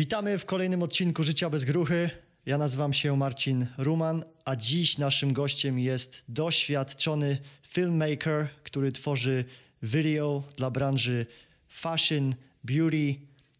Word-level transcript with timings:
Witamy 0.00 0.38
w 0.38 0.46
kolejnym 0.46 0.82
odcinku 0.82 1.24
Życia 1.24 1.50
bez 1.50 1.64
gruchy. 1.64 2.10
Ja 2.46 2.58
nazywam 2.58 2.92
się 2.92 3.16
Marcin 3.16 3.66
Ruman, 3.78 4.24
a 4.44 4.56
dziś 4.56 4.98
naszym 4.98 5.32
gościem 5.32 5.78
jest 5.78 6.24
doświadczony 6.28 7.38
filmmaker, 7.62 8.48
który 8.62 8.92
tworzy 8.92 9.44
video 9.82 10.42
dla 10.56 10.70
branży 10.70 11.26
fashion, 11.68 12.34
beauty 12.64 13.14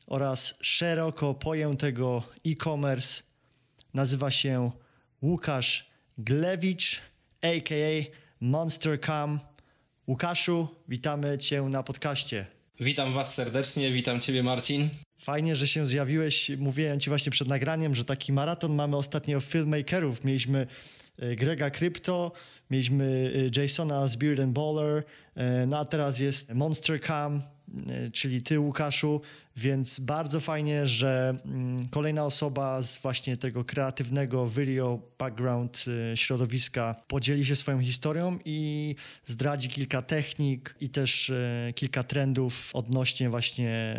oraz 0.07 0.55
szeroko 0.61 1.35
pojętego 1.35 2.23
e-commerce. 2.47 3.23
Nazywa 3.95 4.31
się 4.31 4.71
Łukasz 5.23 5.91
Glewicz, 6.19 7.01
a.k.a. 7.43 8.05
Monster 8.41 9.01
Cam. 9.01 9.41
Łukaszu, 10.07 10.69
witamy 10.89 11.39
Cię 11.39 11.63
na 11.63 11.83
podcaście. 11.83 12.47
Witam 12.81 13.13
Was 13.13 13.35
serdecznie, 13.35 13.93
witam 13.93 14.21
Ciebie 14.21 14.43
Marcin. 14.43 14.89
Fajnie, 15.21 15.57
że 15.57 15.67
się 15.67 15.87
zjawiłeś. 15.87 16.51
Mówiłem 16.59 17.01
Ci 17.01 17.11
właśnie 17.11 17.33
przed 17.33 17.49
nagraniem, 17.49 17.95
że 17.95 18.05
taki 18.05 18.33
maraton 18.33 18.75
mamy 18.75 18.97
ostatnio 18.97 19.41
filmmakerów. 19.41 20.25
Mieliśmy 20.25 20.67
e, 21.19 21.37
Grega 21.37 21.71
Crypto, 21.71 22.33
mieliśmy 22.71 23.33
e, 23.57 23.63
Jasona 23.63 24.09
z 24.09 24.17
Beard 24.17 24.41
and 24.41 24.53
Baller, 24.53 25.03
e, 25.35 25.67
no 25.67 25.79
a 25.79 25.85
teraz 25.85 26.19
jest 26.19 26.55
Monster 26.55 27.01
Cam, 27.01 27.43
czyli 28.13 28.43
Ty 28.43 28.61
Łukaszu, 28.61 29.21
więc 29.57 30.01
bardzo 30.01 30.41
fajnie, 30.41 30.87
że 30.87 31.39
mm, 31.45 31.89
kolejna 31.89 32.25
osoba 32.25 32.83
z 32.83 32.99
właśnie 32.99 33.37
tego 33.37 33.65
kreatywnego 33.65 34.47
video 34.49 35.01
background 35.19 35.85
środowiska 36.15 37.03
podzieli 37.09 37.45
się 37.45 37.57
swoją 37.57 37.81
historią 37.83 38.39
i 38.45 38.95
zdradzi 39.25 39.69
kilka 39.69 40.03
technik 40.03 40.75
i 40.81 40.89
też 40.89 41.33
kilka 41.75 42.03
trendów 42.03 42.71
odnośnie 42.75 43.31
właśnie 43.31 43.97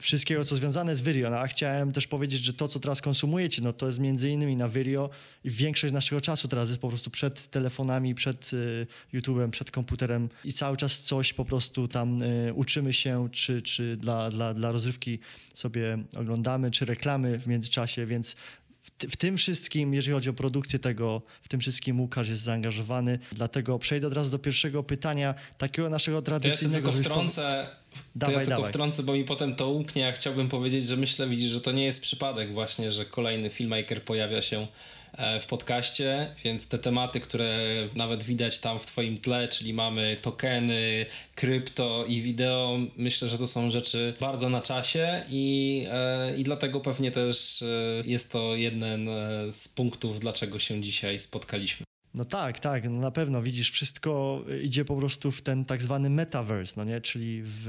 wszystkiego, 0.00 0.44
co 0.44 0.56
związane 0.56 0.96
z 0.96 1.02
video. 1.02 1.30
No, 1.30 1.38
a 1.38 1.46
chciałem 1.46 1.92
też 1.92 2.06
powiedzieć, 2.06 2.40
że 2.40 2.52
to, 2.52 2.68
co 2.68 2.80
teraz 2.80 3.00
konsumujecie, 3.00 3.62
no 3.62 3.72
to 3.72 3.86
jest 3.86 3.98
między 3.98 4.30
innymi 4.30 4.56
na 4.56 4.68
video 4.68 5.10
i 5.44 5.50
większość 5.50 5.92
naszego 5.92 6.20
czasu 6.20 6.48
teraz 6.48 6.68
jest 6.68 6.80
po 6.80 6.88
prostu 6.88 7.10
przed 7.10 7.46
telefonami, 7.46 8.14
przed 8.14 8.52
y, 8.52 8.86
YouTube'em, 9.14 9.50
przed 9.50 9.70
komputerem 9.70 10.28
i 10.44 10.52
cały 10.52 10.76
czas 10.76 11.00
coś 11.00 11.32
po 11.32 11.44
prostu 11.44 11.88
tam 11.88 12.22
y, 12.22 12.52
uczymy 12.54 12.92
się, 12.92 13.28
czy, 13.32 13.62
czy 13.62 13.96
dla, 13.96 14.30
dla, 14.30 14.54
dla 14.54 14.72
rozrywki 14.72 15.18
sobie 15.54 15.98
oglądamy, 16.16 16.70
czy 16.70 16.84
reklamy 16.84 17.38
w 17.38 17.46
międzyczasie, 17.46 18.06
więc 18.06 18.36
w, 18.82 19.16
tym 19.16 19.36
wszystkim, 19.36 19.94
jeżeli 19.94 20.14
chodzi 20.14 20.30
o 20.30 20.32
produkcję 20.32 20.78
tego, 20.78 21.22
w 21.42 21.48
tym 21.48 21.60
wszystkim 21.60 22.00
Łukasz 22.00 22.28
jest 22.28 22.42
zaangażowany. 22.42 23.18
Dlatego 23.32 23.78
przejdę 23.78 24.06
od 24.06 24.14
razu 24.14 24.30
do 24.30 24.38
pierwszego 24.38 24.82
pytania, 24.82 25.34
takiego 25.58 25.88
naszego 25.88 26.22
tradycyjnego... 26.22 26.90
To 26.90 26.96
ja 26.96 27.02
tylko 27.02 27.10
wtrącę, 27.10 27.66
dawaj, 28.14 28.34
ja 28.34 28.40
tylko 28.40 28.56
dawaj. 28.56 28.70
wtrącę, 28.70 29.02
bo 29.02 29.12
mi 29.12 29.24
potem 29.24 29.54
to 29.54 29.70
umknie. 29.70 30.02
Ja 30.02 30.12
chciałbym 30.12 30.48
powiedzieć, 30.48 30.86
że 30.86 30.96
myślę, 30.96 31.28
widzisz, 31.28 31.50
że 31.50 31.60
to 31.60 31.72
nie 31.72 31.84
jest 31.84 32.02
przypadek 32.02 32.52
właśnie, 32.52 32.92
że 32.92 33.04
kolejny 33.04 33.50
filmmaker 33.50 34.02
pojawia 34.02 34.42
się 34.42 34.66
E, 35.12 35.40
w 35.40 35.46
podcaście, 35.46 36.34
więc 36.44 36.68
te 36.68 36.78
tematy, 36.78 37.20
które 37.20 37.58
nawet 37.96 38.22
widać 38.22 38.60
tam 38.60 38.78
w 38.78 38.86
Twoim 38.86 39.18
tle, 39.18 39.48
czyli 39.48 39.74
mamy 39.74 40.16
tokeny, 40.22 41.06
krypto 41.34 42.04
i 42.08 42.22
wideo, 42.22 42.78
myślę, 42.96 43.28
że 43.28 43.38
to 43.38 43.46
są 43.46 43.70
rzeczy 43.70 44.14
bardzo 44.20 44.48
na 44.48 44.60
czasie 44.60 45.24
i, 45.28 45.86
e, 45.90 46.36
i 46.36 46.44
dlatego 46.44 46.80
pewnie 46.80 47.10
też 47.10 47.62
e, 47.62 47.66
jest 48.06 48.32
to 48.32 48.56
jeden 48.56 49.08
z 49.50 49.68
punktów, 49.68 50.20
dlaczego 50.20 50.58
się 50.58 50.80
dzisiaj 50.80 51.18
spotkaliśmy. 51.18 51.91
No 52.14 52.24
tak, 52.24 52.60
tak, 52.60 52.84
no 52.84 53.00
na 53.00 53.10
pewno 53.10 53.42
widzisz, 53.42 53.70
wszystko 53.70 54.44
idzie 54.62 54.84
po 54.84 54.96
prostu 54.96 55.30
w 55.30 55.42
ten 55.42 55.64
tak 55.64 55.82
zwany 55.82 56.10
metaverse, 56.10 56.74
no 56.76 56.84
nie, 56.84 57.00
czyli 57.00 57.42
w, 57.44 57.64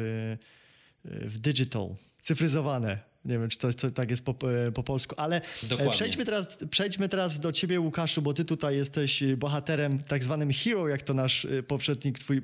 w 1.05 1.39
digital, 1.39 1.95
cyfryzowane. 2.21 3.13
Nie 3.25 3.39
wiem, 3.39 3.49
czy 3.49 3.57
to, 3.57 3.73
to 3.73 3.91
tak 3.91 4.09
jest 4.09 4.25
po, 4.25 4.31
e, 4.31 4.71
po 4.71 4.83
polsku, 4.83 5.15
ale 5.17 5.41
e, 5.79 5.89
przejdźmy 5.89 6.25
teraz, 6.25 6.57
przejdźmy 6.69 7.09
teraz 7.09 7.39
do 7.39 7.51
ciebie, 7.51 7.79
Łukaszu, 7.79 8.21
bo 8.21 8.33
ty 8.33 8.45
tutaj 8.45 8.75
jesteś 8.75 9.23
bohaterem, 9.37 9.99
tak 9.99 10.23
zwanym 10.23 10.51
hero, 10.53 10.87
jak 10.87 11.01
to 11.01 11.13
nasz 11.13 11.45
e, 11.45 11.63
poprzednik, 11.63 12.19
twój 12.19 12.41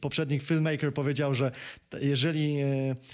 poprzednik 0.00 0.42
filmmaker 0.42 0.94
powiedział, 0.94 1.34
że 1.34 1.52
jeżeli 2.00 2.56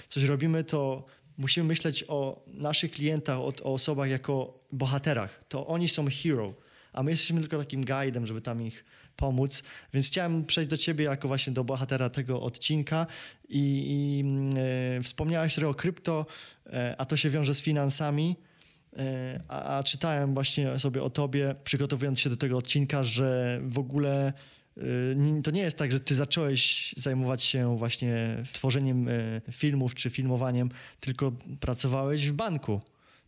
coś 0.08 0.24
robimy, 0.24 0.64
to 0.64 1.06
musimy 1.38 1.66
myśleć 1.66 2.04
o 2.08 2.44
naszych 2.46 2.90
klientach, 2.90 3.38
o, 3.38 3.52
o 3.62 3.72
osobach 3.72 4.10
jako 4.10 4.60
bohaterach. 4.72 5.44
To 5.48 5.66
oni 5.66 5.88
są 5.88 6.06
hero, 6.22 6.54
a 6.94 7.02
my 7.02 7.10
jesteśmy 7.10 7.40
tylko 7.40 7.58
takim 7.58 7.84
guidem, 7.84 8.26
żeby 8.26 8.40
tam 8.40 8.62
ich 8.62 8.84
pomóc. 9.16 9.62
Więc 9.94 10.06
chciałem 10.06 10.44
przejść 10.44 10.70
do 10.70 10.76
ciebie 10.76 11.04
jako 11.04 11.28
właśnie 11.28 11.52
do 11.52 11.64
bohatera 11.64 12.10
tego 12.10 12.42
odcinka 12.42 13.06
i, 13.48 13.84
i 13.86 14.24
e, 14.98 15.02
wspomniałeś 15.02 15.58
o 15.58 15.74
krypto, 15.74 16.26
e, 16.66 16.94
a 16.98 17.04
to 17.04 17.16
się 17.16 17.30
wiąże 17.30 17.54
z 17.54 17.62
finansami. 17.62 18.36
E, 18.96 19.40
a, 19.48 19.78
a, 19.78 19.82
czytałem 19.82 20.34
właśnie 20.34 20.78
sobie 20.78 21.02
o 21.02 21.10
tobie, 21.10 21.54
przygotowując 21.64 22.20
się 22.20 22.30
do 22.30 22.36
tego 22.36 22.58
odcinka, 22.58 23.04
że 23.04 23.60
w 23.64 23.78
ogóle 23.78 24.32
e, 24.76 25.42
to 25.42 25.50
nie 25.50 25.62
jest 25.62 25.78
tak, 25.78 25.92
że 25.92 26.00
ty 26.00 26.14
zacząłeś 26.14 26.94
zajmować 26.96 27.42
się 27.42 27.78
właśnie 27.78 28.42
tworzeniem 28.52 29.08
e, 29.08 29.12
filmów 29.52 29.94
czy 29.94 30.10
filmowaniem, 30.10 30.70
tylko 31.00 31.32
pracowałeś 31.60 32.28
w 32.28 32.32
banku. 32.32 32.80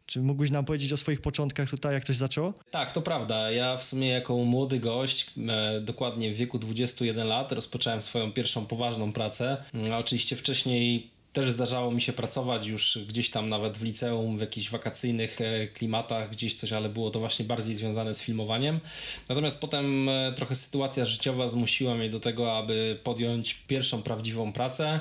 Czy 0.06 0.20
mógłbyś 0.20 0.50
nam 0.50 0.64
powiedzieć 0.64 0.92
o 0.92 0.96
swoich 0.96 1.20
początkach 1.20 1.70
tutaj, 1.70 1.94
jak 1.94 2.04
coś 2.04 2.16
zaczęło? 2.16 2.52
Tak, 2.70 2.92
to 2.92 3.02
prawda. 3.02 3.50
Ja 3.50 3.76
w 3.76 3.84
sumie 3.84 4.08
jako 4.08 4.36
młody 4.36 4.80
gość, 4.80 5.26
e, 5.48 5.80
dokładnie 5.80 6.32
w 6.32 6.36
wieku 6.36 6.58
21 6.58 7.28
lat, 7.28 7.52
rozpocząłem 7.52 8.02
swoją 8.02 8.32
pierwszą 8.32 8.66
poważną 8.66 9.12
pracę. 9.12 9.56
A 9.92 9.98
oczywiście 9.98 10.36
wcześniej 10.36 11.16
też 11.36 11.52
zdarzało 11.52 11.90
mi 11.90 12.00
się 12.02 12.12
pracować 12.12 12.66
już 12.66 12.98
gdzieś 13.08 13.30
tam 13.30 13.48
nawet 13.48 13.76
w 13.78 13.82
liceum, 13.82 14.38
w 14.38 14.40
jakichś 14.40 14.70
wakacyjnych 14.70 15.40
e, 15.40 15.66
klimatach, 15.66 16.30
gdzieś 16.30 16.54
coś, 16.54 16.72
ale 16.72 16.88
było 16.88 17.10
to 17.10 17.20
właśnie 17.20 17.44
bardziej 17.44 17.74
związane 17.74 18.14
z 18.14 18.20
filmowaniem. 18.20 18.80
Natomiast 19.28 19.60
potem 19.60 20.08
e, 20.08 20.32
trochę 20.36 20.54
sytuacja 20.54 21.04
życiowa 21.04 21.48
zmusiła 21.48 21.94
mnie 21.94 22.10
do 22.10 22.20
tego, 22.20 22.58
aby 22.58 22.98
podjąć 23.04 23.54
pierwszą 23.54 24.02
prawdziwą 24.02 24.52
pracę. 24.52 25.00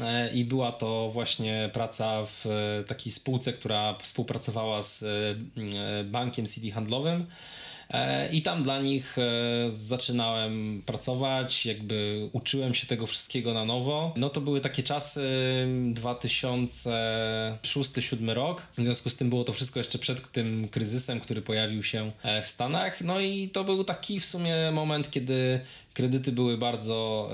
E, 0.00 0.32
i 0.32 0.44
była 0.44 0.72
to 0.72 1.10
właśnie 1.10 1.70
praca 1.72 2.24
w 2.24 2.46
e, 2.46 2.84
takiej 2.84 3.12
spółce, 3.12 3.52
która 3.52 3.94
współpracowała 3.98 4.82
z 4.82 5.02
e, 5.02 6.04
bankiem 6.04 6.46
CD 6.46 6.70
handlowym. 6.70 7.26
I 8.32 8.42
tam 8.42 8.62
dla 8.62 8.80
nich 8.80 9.16
zaczynałem 9.68 10.82
pracować, 10.86 11.66
jakby 11.66 12.28
uczyłem 12.32 12.74
się 12.74 12.86
tego 12.86 13.06
wszystkiego 13.06 13.54
na 13.54 13.64
nowo. 13.64 14.14
No 14.16 14.30
to 14.30 14.40
były 14.40 14.60
takie 14.60 14.82
czasy 14.82 15.28
2006-2007 15.94 18.32
rok. 18.32 18.66
W 18.72 18.76
związku 18.76 19.10
z 19.10 19.16
tym 19.16 19.28
było 19.28 19.44
to 19.44 19.52
wszystko 19.52 19.80
jeszcze 19.80 19.98
przed 19.98 20.32
tym 20.32 20.68
kryzysem, 20.68 21.20
który 21.20 21.42
pojawił 21.42 21.82
się 21.82 22.12
w 22.42 22.48
Stanach. 22.48 23.00
No 23.00 23.20
i 23.20 23.48
to 23.48 23.64
był 23.64 23.84
taki 23.84 24.20
w 24.20 24.24
sumie 24.24 24.54
moment, 24.72 25.10
kiedy 25.10 25.60
kredyty 25.94 26.32
były 26.32 26.58
bardzo 26.58 27.30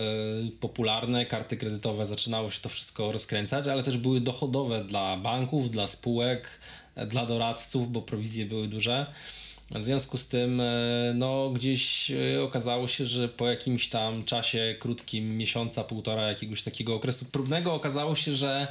popularne, 0.60 1.26
karty 1.26 1.56
kredytowe 1.56 2.06
zaczynało 2.06 2.50
się 2.50 2.60
to 2.60 2.68
wszystko 2.68 3.12
rozkręcać, 3.12 3.66
ale 3.66 3.82
też 3.82 3.98
były 3.98 4.20
dochodowe 4.20 4.84
dla 4.84 5.16
banków, 5.16 5.70
dla 5.70 5.86
spółek, 5.86 6.60
dla 7.06 7.26
doradców, 7.26 7.92
bo 7.92 8.02
prowizje 8.02 8.46
były 8.46 8.68
duże. 8.68 9.06
W 9.74 9.82
związku 9.82 10.18
z 10.18 10.28
tym, 10.28 10.60
e, 10.60 11.12
no, 11.14 11.50
gdzieś 11.50 12.10
e, 12.10 12.42
okazało 12.42 12.88
się, 12.88 13.06
że 13.06 13.28
po 13.28 13.48
jakimś 13.48 13.88
tam 13.88 14.24
czasie 14.24 14.76
krótkim, 14.78 15.36
miesiąca, 15.36 15.84
półtora 15.84 16.28
jakiegoś 16.28 16.62
takiego 16.62 16.94
okresu 16.94 17.24
próbnego, 17.24 17.74
okazało 17.74 18.16
się, 18.16 18.34
że, 18.36 18.66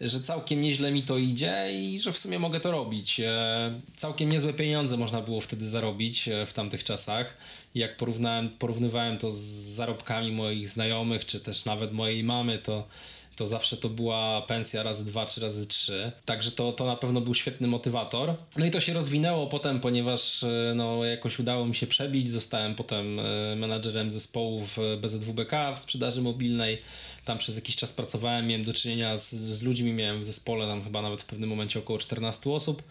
że 0.00 0.20
całkiem 0.20 0.60
nieźle 0.60 0.92
mi 0.92 1.02
to 1.02 1.18
idzie 1.18 1.68
i 1.72 1.98
że 1.98 2.12
w 2.12 2.18
sumie 2.18 2.38
mogę 2.38 2.60
to 2.60 2.70
robić. 2.70 3.20
E, 3.20 3.72
całkiem 3.96 4.32
niezłe 4.32 4.52
pieniądze 4.52 4.96
można 4.96 5.20
było 5.20 5.40
wtedy 5.40 5.68
zarobić 5.68 6.28
w 6.46 6.52
tamtych 6.52 6.84
czasach. 6.84 7.36
Jak 7.74 7.96
porównałem, 7.96 8.48
porównywałem 8.48 9.18
to 9.18 9.32
z 9.32 9.38
zarobkami 9.74 10.32
moich 10.32 10.68
znajomych, 10.68 11.26
czy 11.26 11.40
też 11.40 11.64
nawet 11.64 11.92
mojej 11.92 12.24
mamy, 12.24 12.58
to 12.58 12.86
to 13.36 13.46
zawsze 13.46 13.76
to 13.76 13.88
była 13.88 14.42
pensja 14.42 14.82
razy 14.82 15.04
dwa 15.04 15.26
czy 15.26 15.40
razy 15.40 15.66
trzy. 15.66 16.12
Także 16.24 16.50
to, 16.50 16.72
to 16.72 16.86
na 16.86 16.96
pewno 16.96 17.20
był 17.20 17.34
świetny 17.34 17.66
motywator. 17.68 18.34
No 18.56 18.66
i 18.66 18.70
to 18.70 18.80
się 18.80 18.92
rozwinęło 18.92 19.46
potem, 19.46 19.80
ponieważ 19.80 20.42
e, 20.42 20.72
no, 20.74 21.04
jakoś 21.04 21.38
udało 21.38 21.66
mi 21.66 21.74
się 21.74 21.86
przebić. 21.86 22.30
Zostałem 22.30 22.74
potem 22.74 23.16
e, 23.18 23.56
menadżerem 23.56 24.10
zespołu 24.10 24.66
w 24.76 24.98
BZWBK 25.00 25.52
w 25.76 25.80
sprzedaży 25.80 26.22
mobilnej. 26.22 26.78
Tam 27.24 27.38
przez 27.38 27.56
jakiś 27.56 27.76
czas 27.76 27.92
pracowałem, 27.92 28.46
miałem 28.46 28.64
do 28.64 28.72
czynienia 28.72 29.18
z, 29.18 29.30
z 29.30 29.62
ludźmi, 29.62 29.92
miałem 29.92 30.20
w 30.20 30.24
zespole 30.24 30.66
tam 30.66 30.84
chyba 30.84 31.02
nawet 31.02 31.22
w 31.22 31.24
pewnym 31.24 31.50
momencie 31.50 31.78
około 31.78 31.98
14 31.98 32.50
osób. 32.50 32.82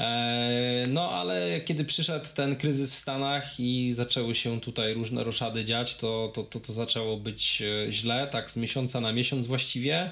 E, 0.00 0.84
no, 0.88 1.10
ale 1.10 1.60
kiedy 1.60 1.84
przyszedł 1.84 2.26
ten 2.34 2.56
kryzys 2.56 2.94
w 2.94 2.98
Stanach 2.98 3.60
i 3.60 3.92
zaczęły 3.94 4.34
się 4.34 4.60
tutaj 4.60 4.94
różne 4.94 5.24
roszady 5.24 5.64
dziać, 5.64 5.96
to, 5.96 6.30
to, 6.34 6.42
to, 6.42 6.60
to 6.60 6.72
zaczęło 6.72 7.16
być 7.16 7.62
e, 7.62 7.92
źle, 7.92 8.28
tak 8.32 8.50
z 8.50 8.56
miesiąca 8.56 9.00
na 9.00 9.12
miesiąc 9.12 9.46
właściwie. 9.46 10.10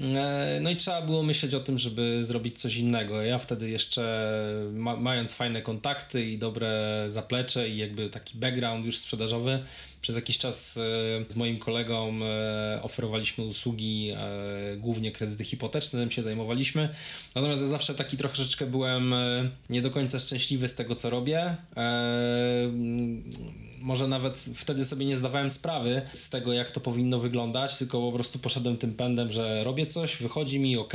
E, 0.00 0.58
no 0.62 0.70
i 0.70 0.76
trzeba 0.76 1.02
było 1.02 1.22
myśleć 1.22 1.54
o 1.54 1.60
tym, 1.60 1.78
żeby 1.78 2.24
zrobić 2.24 2.60
coś 2.60 2.76
innego. 2.76 3.22
Ja 3.22 3.38
wtedy 3.38 3.70
jeszcze 3.70 4.32
ma, 4.72 4.96
mając 4.96 5.34
fajne 5.34 5.62
kontakty 5.62 6.24
i 6.24 6.38
dobre 6.38 7.04
zaplecze 7.08 7.68
i 7.68 7.76
jakby 7.76 8.10
taki 8.10 8.38
background 8.38 8.86
już 8.86 8.96
sprzedażowy, 8.98 9.62
przez 10.02 10.16
jakiś 10.16 10.38
czas 10.38 10.76
e, 10.76 10.80
z 11.28 11.36
moim 11.36 11.58
kolegą 11.58 12.18
e, 12.22 12.80
oferowaliśmy 12.82 13.44
usługi, 13.44 14.12
głównie 14.76 15.12
kredyty 15.12 15.44
hipoteczne, 15.44 16.00
tym 16.00 16.10
się 16.10 16.22
zajmowaliśmy. 16.22 16.88
Natomiast 17.34 17.62
ja 17.62 17.68
zawsze 17.68 17.94
taki 17.94 18.16
troszeczkę 18.16 18.66
byłem 18.66 19.14
nie 19.70 19.82
do 19.82 19.90
końca 19.90 20.18
szczęśliwy 20.18 20.68
z 20.68 20.74
tego, 20.74 20.94
co 20.94 21.10
robię 21.10 21.56
może 23.80 24.08
nawet 24.08 24.34
wtedy 24.54 24.84
sobie 24.84 25.06
nie 25.06 25.16
zdawałem 25.16 25.50
sprawy 25.50 26.02
z 26.12 26.30
tego, 26.30 26.52
jak 26.52 26.70
to 26.70 26.80
powinno 26.80 27.18
wyglądać, 27.18 27.78
tylko 27.78 28.00
po 28.00 28.12
prostu 28.12 28.38
poszedłem 28.38 28.76
tym 28.76 28.94
pędem, 28.94 29.32
że 29.32 29.64
robię 29.64 29.86
coś, 29.86 30.16
wychodzi 30.16 30.60
mi 30.60 30.76
ok, 30.76 30.94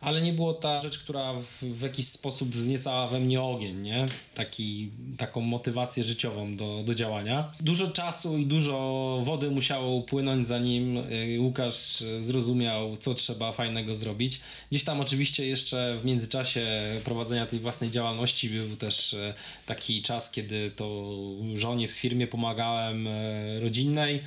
ale 0.00 0.22
nie 0.22 0.32
było 0.32 0.54
ta 0.54 0.80
rzecz, 0.80 0.98
która 0.98 1.32
w, 1.32 1.64
w 1.64 1.82
jakiś 1.82 2.06
sposób 2.06 2.48
wzniecała 2.48 3.08
we 3.08 3.20
mnie 3.20 3.42
ogień, 3.42 3.82
nie? 3.82 4.06
Taki, 4.34 4.90
taką 5.16 5.40
motywację 5.40 6.04
życiową 6.04 6.56
do, 6.56 6.82
do 6.84 6.94
działania. 6.94 7.52
Dużo 7.60 7.86
czasu 7.86 8.38
i 8.38 8.46
dużo 8.46 9.20
wody 9.24 9.50
musiało 9.50 9.94
upłynąć, 9.94 10.46
zanim 10.46 10.96
y, 10.96 11.36
Łukasz 11.38 12.04
zrozumiał, 12.20 12.96
co 12.96 13.14
trzeba 13.14 13.52
fajnego 13.52 13.96
zrobić. 13.96 14.40
Gdzieś 14.70 14.84
tam 14.84 15.00
oczywiście 15.00 15.46
jeszcze 15.46 15.98
w 16.00 16.04
międzyczasie 16.04 16.88
prowadzenia 17.04 17.46
tej 17.46 17.58
własnej 17.58 17.90
działalności 17.90 18.48
był 18.48 18.76
też 18.76 19.12
y, 19.12 19.34
taki 19.70 20.02
czas, 20.02 20.30
kiedy 20.30 20.70
to 20.70 21.12
żonie 21.54 21.88
w 21.88 21.90
firmie 21.90 22.26
pomagałem 22.26 23.06
y, 23.06 23.60
rodzinnej 23.60 24.20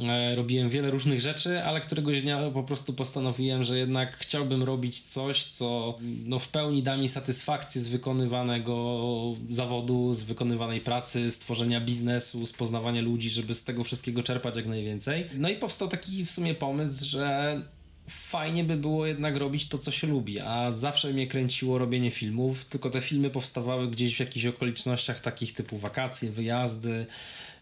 E, 0.00 0.34
robiłem 0.34 0.68
wiele 0.68 0.90
różnych 0.90 1.20
rzeczy, 1.20 1.62
ale 1.62 1.80
któregoś 1.80 2.22
dnia 2.22 2.50
po 2.50 2.62
prostu 2.62 2.92
postanowiłem, 2.92 3.64
że 3.64 3.78
jednak 3.78 4.16
chciałbym 4.16 4.62
robić 4.62 5.00
coś, 5.00 5.44
co 5.44 5.98
no, 6.26 6.38
w 6.38 6.48
pełni 6.48 6.82
da 6.82 6.96
mi 6.96 7.08
satysfakcję 7.08 7.80
z 7.80 7.88
wykonywanego 7.88 9.34
zawodu, 9.50 10.14
z 10.14 10.22
wykonywanej 10.22 10.80
pracy, 10.80 11.30
z 11.30 11.38
tworzenia 11.38 11.80
biznesu, 11.80 12.46
z 12.46 12.52
poznawania 12.52 13.02
ludzi, 13.02 13.30
żeby 13.30 13.54
z 13.54 13.64
tego 13.64 13.84
wszystkiego 13.84 14.22
czerpać 14.22 14.56
jak 14.56 14.66
najwięcej. 14.66 15.24
No 15.34 15.48
i 15.48 15.56
powstał 15.56 15.88
taki 15.88 16.24
w 16.26 16.30
sumie 16.30 16.54
pomysł, 16.54 17.06
że 17.06 17.60
fajnie 18.08 18.64
by 18.64 18.76
było 18.76 19.06
jednak 19.06 19.36
robić 19.36 19.68
to, 19.68 19.78
co 19.78 19.90
się 19.90 20.06
lubi, 20.06 20.40
a 20.40 20.70
zawsze 20.70 21.12
mnie 21.12 21.26
kręciło 21.26 21.78
robienie 21.78 22.10
filmów, 22.10 22.64
tylko 22.64 22.90
te 22.90 23.00
filmy 23.00 23.30
powstawały 23.30 23.88
gdzieś 23.90 24.16
w 24.16 24.20
jakichś 24.20 24.46
okolicznościach 24.46 25.20
takich 25.20 25.54
typu 25.54 25.78
wakacje, 25.78 26.30
wyjazdy, 26.30 27.06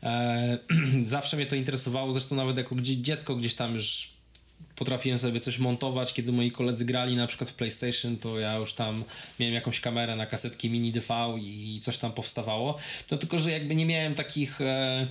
E, 0.03 0.59
zawsze 1.05 1.37
mnie 1.37 1.47
to 1.47 1.57
interesowało, 1.57 2.13
zresztą 2.13 2.37
nawet 2.37 2.57
jako 2.57 2.75
dziecko 2.81 3.37
gdzieś 3.37 3.55
tam 3.55 3.75
już 3.75 4.11
potrafiłem 4.77 5.19
sobie 5.19 5.41
coś 5.41 5.59
montować, 5.59 6.15
kiedy 6.15 6.33
moi 6.33 6.51
koledzy 6.51 6.85
grali 6.85 7.17
na 7.17 7.27
przykład 7.27 7.51
w 7.51 7.55
PlayStation, 7.55 8.17
to 8.17 8.39
ja 8.39 8.57
już 8.57 8.73
tam 8.73 9.05
miałem 9.41 9.55
jakąś 9.55 9.81
kamerę 9.81 10.17
na 10.17 10.27
kasetki 10.27 10.71
mini 10.71 10.93
DV 10.93 11.39
i 11.41 11.81
coś 11.83 11.99
tam 11.99 12.13
powstawało. 12.13 12.79
No 13.11 13.19
tylko, 13.19 13.39
że 13.39 13.51
jakby 13.51 13.75
nie 13.75 13.87
miałem 13.87 14.15
takich 14.15 14.61
e, 14.61 15.07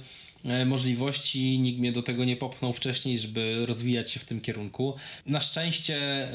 możliwości, 0.66 1.60
nikt 1.60 1.80
mnie 1.80 1.92
do 1.92 2.04
tego 2.04 2.26
nie 2.26 2.36
popchnął 2.36 2.74
wcześniej, 2.74 3.20
żeby 3.20 3.66
rozwijać 3.66 4.12
się 4.12 4.20
w 4.20 4.26
tym 4.26 4.42
kierunku. 4.42 4.94
Na 5.26 5.42
szczęście 5.42 5.98
e, 5.98 6.30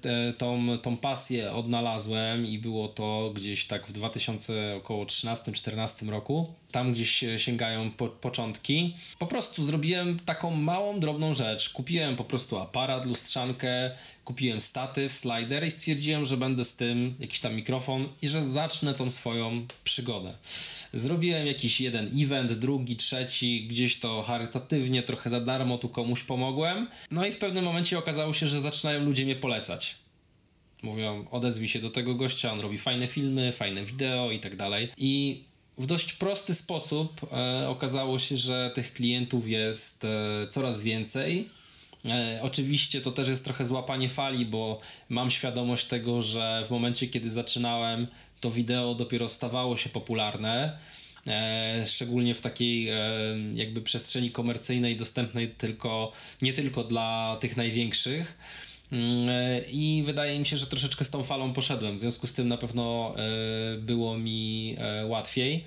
te, 0.00 0.32
tą, 0.38 0.78
tą 0.78 0.96
pasję 0.96 1.52
odnalazłem 1.52 2.46
i 2.46 2.58
było 2.58 2.88
to 2.88 3.32
gdzieś 3.34 3.66
tak 3.66 3.86
w 3.86 3.92
2013-2014 3.92 6.08
roku. 6.08 6.54
Tam 6.72 6.92
gdzieś 6.92 7.24
sięgają 7.36 7.90
po, 7.90 8.08
początki. 8.08 8.94
Po 9.18 9.26
prostu 9.26 9.64
zrobiłem 9.64 10.18
taką 10.18 10.50
małą, 10.50 11.00
drobną 11.00 11.34
rzecz. 11.34 11.70
Kupiłem 11.70 12.16
po 12.16 12.24
prostu 12.24 12.58
aparat, 12.58 13.06
lustrzankę, 13.06 13.90
kupiłem 14.24 14.60
statyw, 14.60 15.12
slider 15.12 15.66
i 15.66 15.70
stwierdziłem, 15.70 16.26
że 16.26 16.36
będę 16.36 16.64
z 16.64 16.76
tym 16.76 17.14
jakiś 17.18 17.40
tam 17.40 17.54
mikrofon 17.54 18.08
i 18.22 18.28
że 18.28 18.44
zacznę 18.44 18.94
tą 18.94 19.10
swoją 19.10 19.66
przygodę. 19.84 20.32
Zrobiłem 20.96 21.46
jakiś 21.46 21.80
jeden 21.80 22.10
event, 22.22 22.52
drugi, 22.52 22.96
trzeci, 22.96 23.66
gdzieś 23.66 24.00
to 24.00 24.22
charytatywnie, 24.22 25.02
trochę 25.02 25.30
za 25.30 25.40
darmo 25.40 25.78
tu 25.78 25.88
komuś 25.88 26.22
pomogłem. 26.22 26.88
No 27.10 27.26
i 27.26 27.32
w 27.32 27.38
pewnym 27.38 27.64
momencie 27.64 27.98
okazało 27.98 28.32
się, 28.32 28.48
że 28.48 28.60
zaczynają 28.60 29.04
ludzie 29.04 29.24
mnie 29.24 29.36
polecać. 29.36 29.94
Mówią, 30.82 31.26
odezwij 31.30 31.68
się 31.68 31.80
do 31.80 31.90
tego 31.90 32.14
gościa, 32.14 32.52
on 32.52 32.60
robi 32.60 32.78
fajne 32.78 33.06
filmy, 33.06 33.52
fajne 33.52 33.84
wideo 33.84 34.30
i 34.30 34.40
tak 34.40 34.56
dalej. 34.56 34.88
I 34.98 35.44
w 35.78 35.86
dość 35.86 36.12
prosty 36.12 36.54
sposób 36.54 37.32
e, 37.32 37.68
okazało 37.68 38.18
się, 38.18 38.36
że 38.36 38.70
tych 38.74 38.92
klientów 38.92 39.48
jest 39.48 40.04
e, 40.04 40.46
coraz 40.50 40.80
więcej. 40.80 41.48
E, 42.04 42.40
oczywiście 42.42 43.00
to 43.00 43.12
też 43.12 43.28
jest 43.28 43.44
trochę 43.44 43.64
złapanie 43.64 44.08
fali, 44.08 44.46
bo 44.46 44.80
mam 45.08 45.30
świadomość 45.30 45.86
tego, 45.86 46.22
że 46.22 46.64
w 46.66 46.70
momencie, 46.70 47.06
kiedy 47.06 47.30
zaczynałem, 47.30 48.06
to 48.40 48.50
wideo 48.50 48.94
dopiero 48.94 49.28
stawało 49.28 49.76
się 49.76 49.88
popularne. 49.88 50.78
E, 51.26 51.84
szczególnie 51.86 52.34
w 52.34 52.40
takiej 52.40 52.88
e, 52.88 52.98
jakby 53.54 53.82
przestrzeni 53.82 54.30
komercyjnej 54.30 54.96
dostępnej 54.96 55.48
tylko 55.48 56.12
nie 56.42 56.52
tylko 56.52 56.84
dla 56.84 57.36
tych 57.40 57.56
największych. 57.56 58.38
Mm, 58.92 59.28
e, 59.30 59.60
I 59.60 60.02
wydaje 60.06 60.38
mi 60.38 60.46
się, 60.46 60.58
że 60.58 60.66
troszeczkę 60.66 61.04
z 61.04 61.10
tą 61.10 61.24
falą 61.24 61.52
poszedłem. 61.52 61.96
W 61.96 62.00
związku 62.00 62.26
z 62.26 62.32
tym 62.32 62.48
na 62.48 62.56
pewno 62.56 63.14
e, 63.16 63.78
było 63.78 64.18
mi 64.18 64.76
e, 64.78 65.06
łatwiej. 65.06 65.64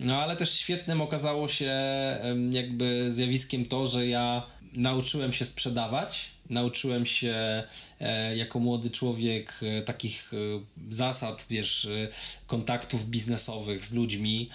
No 0.00 0.22
ale 0.22 0.36
też 0.36 0.54
świetnym 0.54 1.00
okazało 1.00 1.48
się 1.48 1.76
jakby 2.50 3.12
zjawiskiem 3.12 3.64
to, 3.64 3.86
że 3.86 4.06
ja 4.06 4.46
nauczyłem 4.72 5.32
się 5.32 5.46
sprzedawać 5.46 6.30
nauczyłem 6.50 7.06
się 7.06 7.62
e, 8.00 8.36
jako 8.36 8.58
młody 8.58 8.90
człowiek 8.90 9.60
e, 9.62 9.82
takich 9.82 10.32
e, 10.34 10.36
zasad, 10.94 11.46
wiesz, 11.50 11.88
kontaktów 12.46 13.10
biznesowych 13.10 13.84
z 13.84 13.94
ludźmi. 13.94 14.48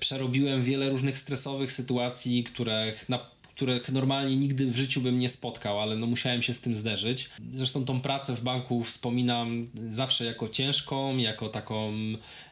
Przerobiłem 0.00 0.64
wiele 0.64 0.88
różnych 0.88 1.18
stresowych 1.18 1.72
sytuacji, 1.72 2.44
których 2.44 3.08
na 3.08 3.30
których 3.60 3.92
normalnie 3.92 4.36
nigdy 4.36 4.66
w 4.66 4.76
życiu 4.76 5.00
bym 5.00 5.18
nie 5.18 5.28
spotkał, 5.28 5.80
ale 5.80 5.96
no 5.96 6.06
musiałem 6.06 6.42
się 6.42 6.54
z 6.54 6.60
tym 6.60 6.74
zderzyć. 6.74 7.30
Zresztą 7.54 7.84
tą 7.84 8.00
pracę 8.00 8.36
w 8.36 8.42
banku 8.42 8.84
wspominam 8.84 9.68
zawsze 9.90 10.24
jako 10.24 10.48
ciężką, 10.48 11.16
jako 11.16 11.48
taką 11.48 11.92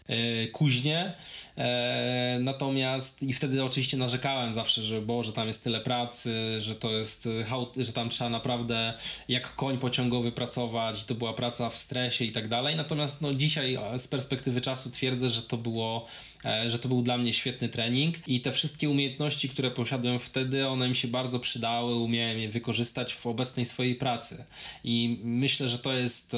e, 0.09 0.47
kuźnię. 0.47 1.13
E, 1.59 2.39
natomiast 2.41 3.23
i 3.23 3.33
wtedy 3.33 3.65
oczywiście 3.65 3.97
narzekałem 3.97 4.53
zawsze, 4.53 4.83
że 4.83 5.01
Boże, 5.01 5.33
tam 5.33 5.49
jest 5.49 5.65
tyle 5.65 5.81
pracy, 5.81 6.61
że 6.61 6.75
to 6.75 6.91
jest, 6.91 7.29
że 7.77 7.93
tam 7.93 8.09
trzeba 8.09 8.31
naprawdę 8.31 8.95
jak 9.29 9.55
koń 9.55 9.79
pociągowy 9.79 10.33
pracować, 10.33 11.05
to 11.05 11.15
była 11.15 11.33
praca 11.33 11.71
w 11.71 11.79
stresie 11.79 12.25
i 12.25 12.33
tak 12.33 12.49
dalej. 12.49 12.77
Natomiast 12.77 13.23
no 13.23 13.35
dzisiaj 13.35 13.79
z 13.97 14.09
perspektywy 14.09 14.61
czasu 14.61 14.91
twierdzę, 14.91 15.29
że 15.29 15.43
to 15.43 15.57
było 15.57 16.07
E, 16.45 16.71
że 16.71 16.79
to 16.79 16.89
był 16.89 17.03
dla 17.03 17.19
mnie 17.19 17.33
świetny 17.33 17.69
trening 17.69 18.29
i 18.29 18.41
te 18.41 18.53
wszystkie 18.53 18.91
umiejętności, 18.91 19.49
które 19.49 19.71
posiadłem 19.71 20.19
wtedy, 20.19 20.69
one 20.69 20.89
mi 20.89 20.97
się 20.97 21.09
bardzo 21.09 21.41
przydały, 21.41 21.95
umiałem 21.95 22.39
je 22.39 22.49
wykorzystać 22.49 23.15
w 23.15 23.27
obecnej 23.27 23.67
swojej 23.67 23.95
pracy. 23.95 24.45
I 24.85 25.19
myślę, 25.23 25.69
że 25.69 25.79
to 25.79 25.93
jest 25.93 26.37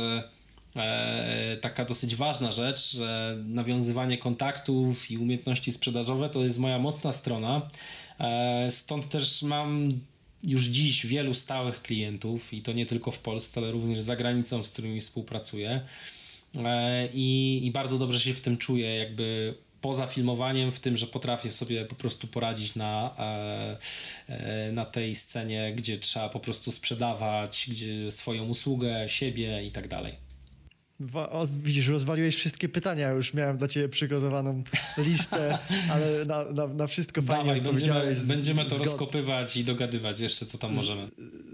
e, 0.76 0.80
e, 0.80 1.56
taka 1.56 1.84
dosyć 1.84 2.16
ważna 2.16 2.52
rzecz, 2.52 2.92
że 2.92 3.38
nawiązywanie 3.44 4.18
kontaktów 4.18 5.10
i 5.10 5.18
umiejętności 5.18 5.72
sprzedażowe 5.72 6.30
to 6.30 6.44
jest 6.44 6.58
moja 6.58 6.78
mocna 6.78 7.12
strona. 7.12 7.68
Stąd 8.70 9.08
też 9.08 9.42
mam 9.42 9.88
już 10.42 10.64
dziś 10.64 11.06
wielu 11.06 11.34
stałych 11.34 11.82
klientów 11.82 12.52
i 12.52 12.62
to 12.62 12.72
nie 12.72 12.86
tylko 12.86 13.10
w 13.10 13.18
Polsce, 13.18 13.60
ale 13.60 13.70
również 13.72 14.00
za 14.00 14.16
granicą, 14.16 14.64
z 14.64 14.70
którymi 14.70 15.00
współpracuję. 15.00 15.80
I, 17.12 17.60
I 17.64 17.70
bardzo 17.70 17.98
dobrze 17.98 18.20
się 18.20 18.34
w 18.34 18.40
tym 18.40 18.56
czuję, 18.56 18.96
jakby 18.96 19.54
poza 19.80 20.06
filmowaniem, 20.06 20.72
w 20.72 20.80
tym, 20.80 20.96
że 20.96 21.06
potrafię 21.06 21.52
sobie 21.52 21.84
po 21.84 21.94
prostu 21.94 22.26
poradzić 22.26 22.74
na, 22.74 23.14
e, 23.18 23.76
e, 24.28 24.72
na 24.72 24.84
tej 24.84 25.14
scenie, 25.14 25.72
gdzie 25.76 25.98
trzeba 25.98 26.28
po 26.28 26.40
prostu 26.40 26.72
sprzedawać 26.72 27.70
swoją 28.10 28.44
usługę, 28.44 29.08
siebie 29.08 29.64
i 29.66 29.70
tak 29.70 29.88
dalej. 29.88 30.29
O, 31.14 31.46
widzisz, 31.62 31.88
rozwaliłeś 31.88 32.36
wszystkie 32.36 32.68
pytania, 32.68 33.10
już 33.10 33.34
miałem 33.34 33.56
dla 33.56 33.68
ciebie 33.68 33.88
przygotowaną 33.88 34.62
listę, 34.98 35.58
ale 35.92 36.24
na, 36.24 36.44
na, 36.44 36.66
na 36.66 36.86
wszystko 36.86 37.22
fajnie 37.22 37.44
Dawaj, 37.44 37.60
będziemy, 37.60 38.16
będziemy 38.28 38.64
to 38.64 38.78
rozkopywać 38.78 39.56
i 39.56 39.64
dogadywać 39.64 40.20
jeszcze, 40.20 40.46
co 40.46 40.58
tam 40.58 40.74
możemy. 40.74 41.08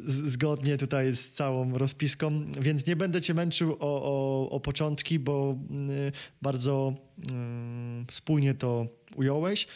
Z, 0.05 0.31
zgodnie 0.33 0.79
tutaj 0.79 1.12
z 1.12 1.31
całą 1.31 1.79
rozpiską, 1.79 2.45
więc 2.61 2.87
nie 2.87 2.97
będę 2.97 3.21
cię 3.21 3.35
męczył 3.35 3.73
o, 3.73 3.76
o, 3.81 4.50
o 4.50 4.61
początki, 4.61 5.19
bo 5.19 5.59
y, 5.91 6.12
bardzo 6.43 6.95
y, 7.19 8.12
spójnie 8.12 8.55
to 8.55 8.87
ująłeś. 9.17 9.67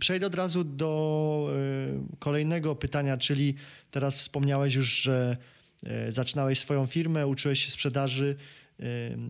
Przejdę 0.00 0.26
od 0.26 0.34
razu 0.34 0.64
do 0.64 1.50
y, 2.12 2.16
kolejnego 2.18 2.76
pytania, 2.76 3.16
czyli 3.16 3.54
teraz 3.90 4.16
wspomniałeś 4.16 4.74
już, 4.74 5.02
że 5.02 5.36
y, 6.08 6.12
zaczynałeś 6.12 6.58
swoją 6.58 6.86
firmę, 6.86 7.26
uczyłeś 7.26 7.64
się 7.64 7.70
sprzedaży, 7.70 8.36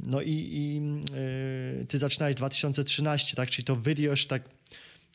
no 0.06 0.22
i, 0.22 0.48
i 0.52 0.80
ty 1.88 1.98
zaczynałeś 1.98 2.34
2013, 2.34 3.36
tak? 3.36 3.50
Czyli 3.50 3.64
to 3.64 3.76
video 3.76 4.10
już 4.10 4.26
tak 4.26 4.42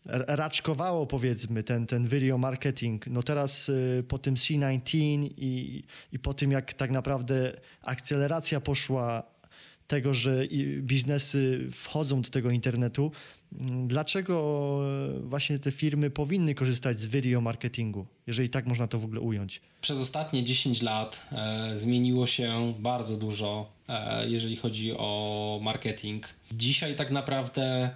raczkowało 0.05 1.07
powiedzmy 1.07 1.63
ten, 1.63 1.87
ten 1.87 2.07
video 2.07 2.37
marketing. 2.37 3.07
No 3.07 3.23
teraz 3.23 3.69
y, 3.69 4.03
po 4.07 4.17
tym 4.17 4.35
C19 4.35 4.97
i, 4.97 5.83
i 6.11 6.19
po 6.19 6.33
tym 6.33 6.51
jak 6.51 6.73
tak 6.73 6.91
naprawdę 6.91 7.53
akceleracja 7.81 8.61
poszła 8.61 9.32
tego, 9.87 10.13
że 10.13 10.47
biznesy 10.79 11.67
wchodzą 11.71 12.21
do 12.21 12.29
tego 12.29 12.51
internetu, 12.51 13.11
mm, 13.61 13.87
dlaczego 13.87 14.79
właśnie 15.23 15.59
te 15.59 15.71
firmy 15.71 16.09
powinny 16.09 16.55
korzystać 16.55 16.99
z 16.99 17.07
video 17.07 17.41
marketingu, 17.41 18.05
jeżeli 18.27 18.49
tak 18.49 18.67
można 18.67 18.87
to 18.87 18.99
w 18.99 19.05
ogóle 19.05 19.21
ująć? 19.21 19.61
Przez 19.81 20.01
ostatnie 20.01 20.43
10 20.43 20.81
lat 20.81 21.27
e, 21.31 21.77
zmieniło 21.77 22.27
się 22.27 22.73
bardzo 22.79 23.17
dużo, 23.17 23.71
e, 23.87 24.29
jeżeli 24.29 24.55
chodzi 24.55 24.93
o 24.97 25.59
marketing. 25.63 26.27
Dzisiaj 26.51 26.95
tak 26.95 27.11
naprawdę 27.11 27.63
e, 27.73 27.91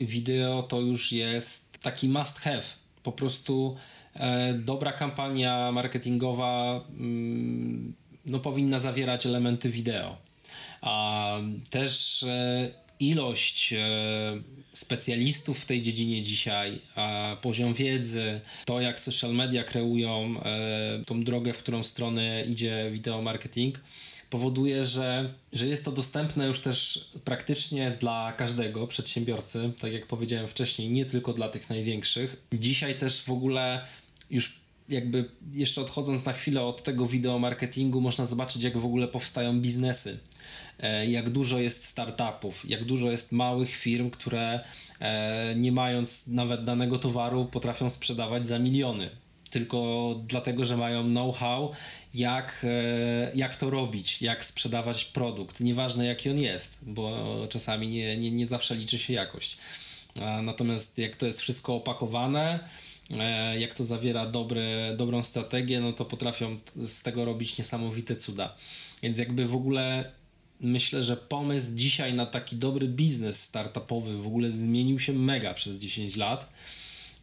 wideo 0.00 0.62
to 0.62 0.80
już 0.80 1.12
jest 1.12 1.78
taki 1.78 2.08
must 2.08 2.38
have. 2.38 2.62
Po 3.02 3.12
prostu 3.12 3.76
e, 4.14 4.54
dobra 4.54 4.92
kampania 4.92 5.72
marketingowa 5.72 6.84
mm, 6.90 7.94
no, 8.26 8.38
powinna 8.38 8.78
zawierać 8.78 9.26
elementy 9.26 9.68
wideo. 9.68 10.16
A 10.80 11.38
też 11.70 12.22
e, 12.22 12.70
ilość 13.00 13.72
e, 13.72 13.80
specjalistów 14.72 15.60
w 15.60 15.66
tej 15.66 15.82
dziedzinie 15.82 16.22
dzisiaj, 16.22 16.78
poziom 17.42 17.74
wiedzy, 17.74 18.40
to 18.64 18.80
jak 18.80 19.00
social 19.00 19.34
media 19.34 19.64
kreują 19.64 20.40
e, 20.42 21.04
tą 21.06 21.24
drogę, 21.24 21.52
w 21.52 21.58
którą 21.58 21.84
stronę 21.84 22.44
idzie 22.44 22.90
wideo 22.92 23.22
marketing, 23.22 23.80
powoduje, 24.30 24.84
że, 24.84 25.34
że 25.52 25.66
jest 25.66 25.84
to 25.84 25.92
dostępne 25.92 26.46
już 26.46 26.60
też 26.60 27.08
praktycznie 27.24 27.96
dla 28.00 28.32
każdego 28.32 28.86
przedsiębiorcy, 28.86 29.72
tak 29.80 29.92
jak 29.92 30.06
powiedziałem 30.06 30.48
wcześniej, 30.48 30.90
nie 30.90 31.04
tylko 31.04 31.32
dla 31.32 31.48
tych 31.48 31.70
największych. 31.70 32.36
Dzisiaj 32.52 32.98
też 32.98 33.22
w 33.22 33.30
ogóle 33.30 33.86
już 34.30 34.60
jakby 34.88 35.24
jeszcze 35.52 35.80
odchodząc 35.80 36.24
na 36.24 36.32
chwilę 36.32 36.62
od 36.62 36.82
tego 36.82 37.06
wideo 37.06 37.38
marketingu, 37.38 38.00
można 38.00 38.24
zobaczyć, 38.24 38.62
jak 38.62 38.78
w 38.78 38.84
ogóle 38.84 39.08
powstają 39.08 39.60
biznesy 39.60 40.18
jak 41.08 41.30
dużo 41.30 41.58
jest 41.58 41.84
startupów, 41.84 42.68
jak 42.68 42.84
dużo 42.84 43.10
jest 43.10 43.32
małych 43.32 43.76
firm, 43.76 44.10
które 44.10 44.60
e, 45.00 45.54
nie 45.56 45.72
mając 45.72 46.26
nawet 46.26 46.64
danego 46.64 46.98
towaru 46.98 47.44
potrafią 47.44 47.90
sprzedawać 47.90 48.48
za 48.48 48.58
miliony. 48.58 49.10
Tylko 49.50 50.14
dlatego, 50.26 50.64
że 50.64 50.76
mają 50.76 51.02
know-how, 51.02 51.72
jak, 52.14 52.66
e, 52.68 53.32
jak 53.34 53.56
to 53.56 53.70
robić, 53.70 54.22
jak 54.22 54.44
sprzedawać 54.44 55.04
produkt. 55.04 55.60
Nieważne 55.60 56.06
jaki 56.06 56.30
on 56.30 56.38
jest, 56.38 56.78
bo 56.82 57.26
czasami 57.50 57.88
nie, 57.88 58.16
nie, 58.16 58.30
nie 58.30 58.46
zawsze 58.46 58.74
liczy 58.74 58.98
się 58.98 59.12
jakość. 59.12 59.58
Natomiast 60.42 60.98
jak 60.98 61.16
to 61.16 61.26
jest 61.26 61.40
wszystko 61.40 61.74
opakowane, 61.74 62.68
jak 63.58 63.74
to 63.74 63.84
zawiera 63.84 64.26
dobry, 64.26 64.94
dobrą 64.96 65.22
strategię, 65.22 65.80
no 65.80 65.92
to 65.92 66.04
potrafią 66.04 66.56
z 66.76 67.02
tego 67.02 67.24
robić 67.24 67.58
niesamowite 67.58 68.16
cuda. 68.16 68.54
Więc 69.02 69.18
jakby 69.18 69.46
w 69.46 69.54
ogóle 69.54 70.12
myślę, 70.60 71.02
że 71.02 71.16
pomysł 71.16 71.70
dzisiaj 71.74 72.14
na 72.14 72.26
taki 72.26 72.56
dobry 72.56 72.88
biznes 72.88 73.42
startupowy 73.42 74.22
w 74.22 74.26
ogóle 74.26 74.52
zmienił 74.52 74.98
się 74.98 75.12
mega 75.12 75.54
przez 75.54 75.78
10 75.78 76.16
lat. 76.16 76.52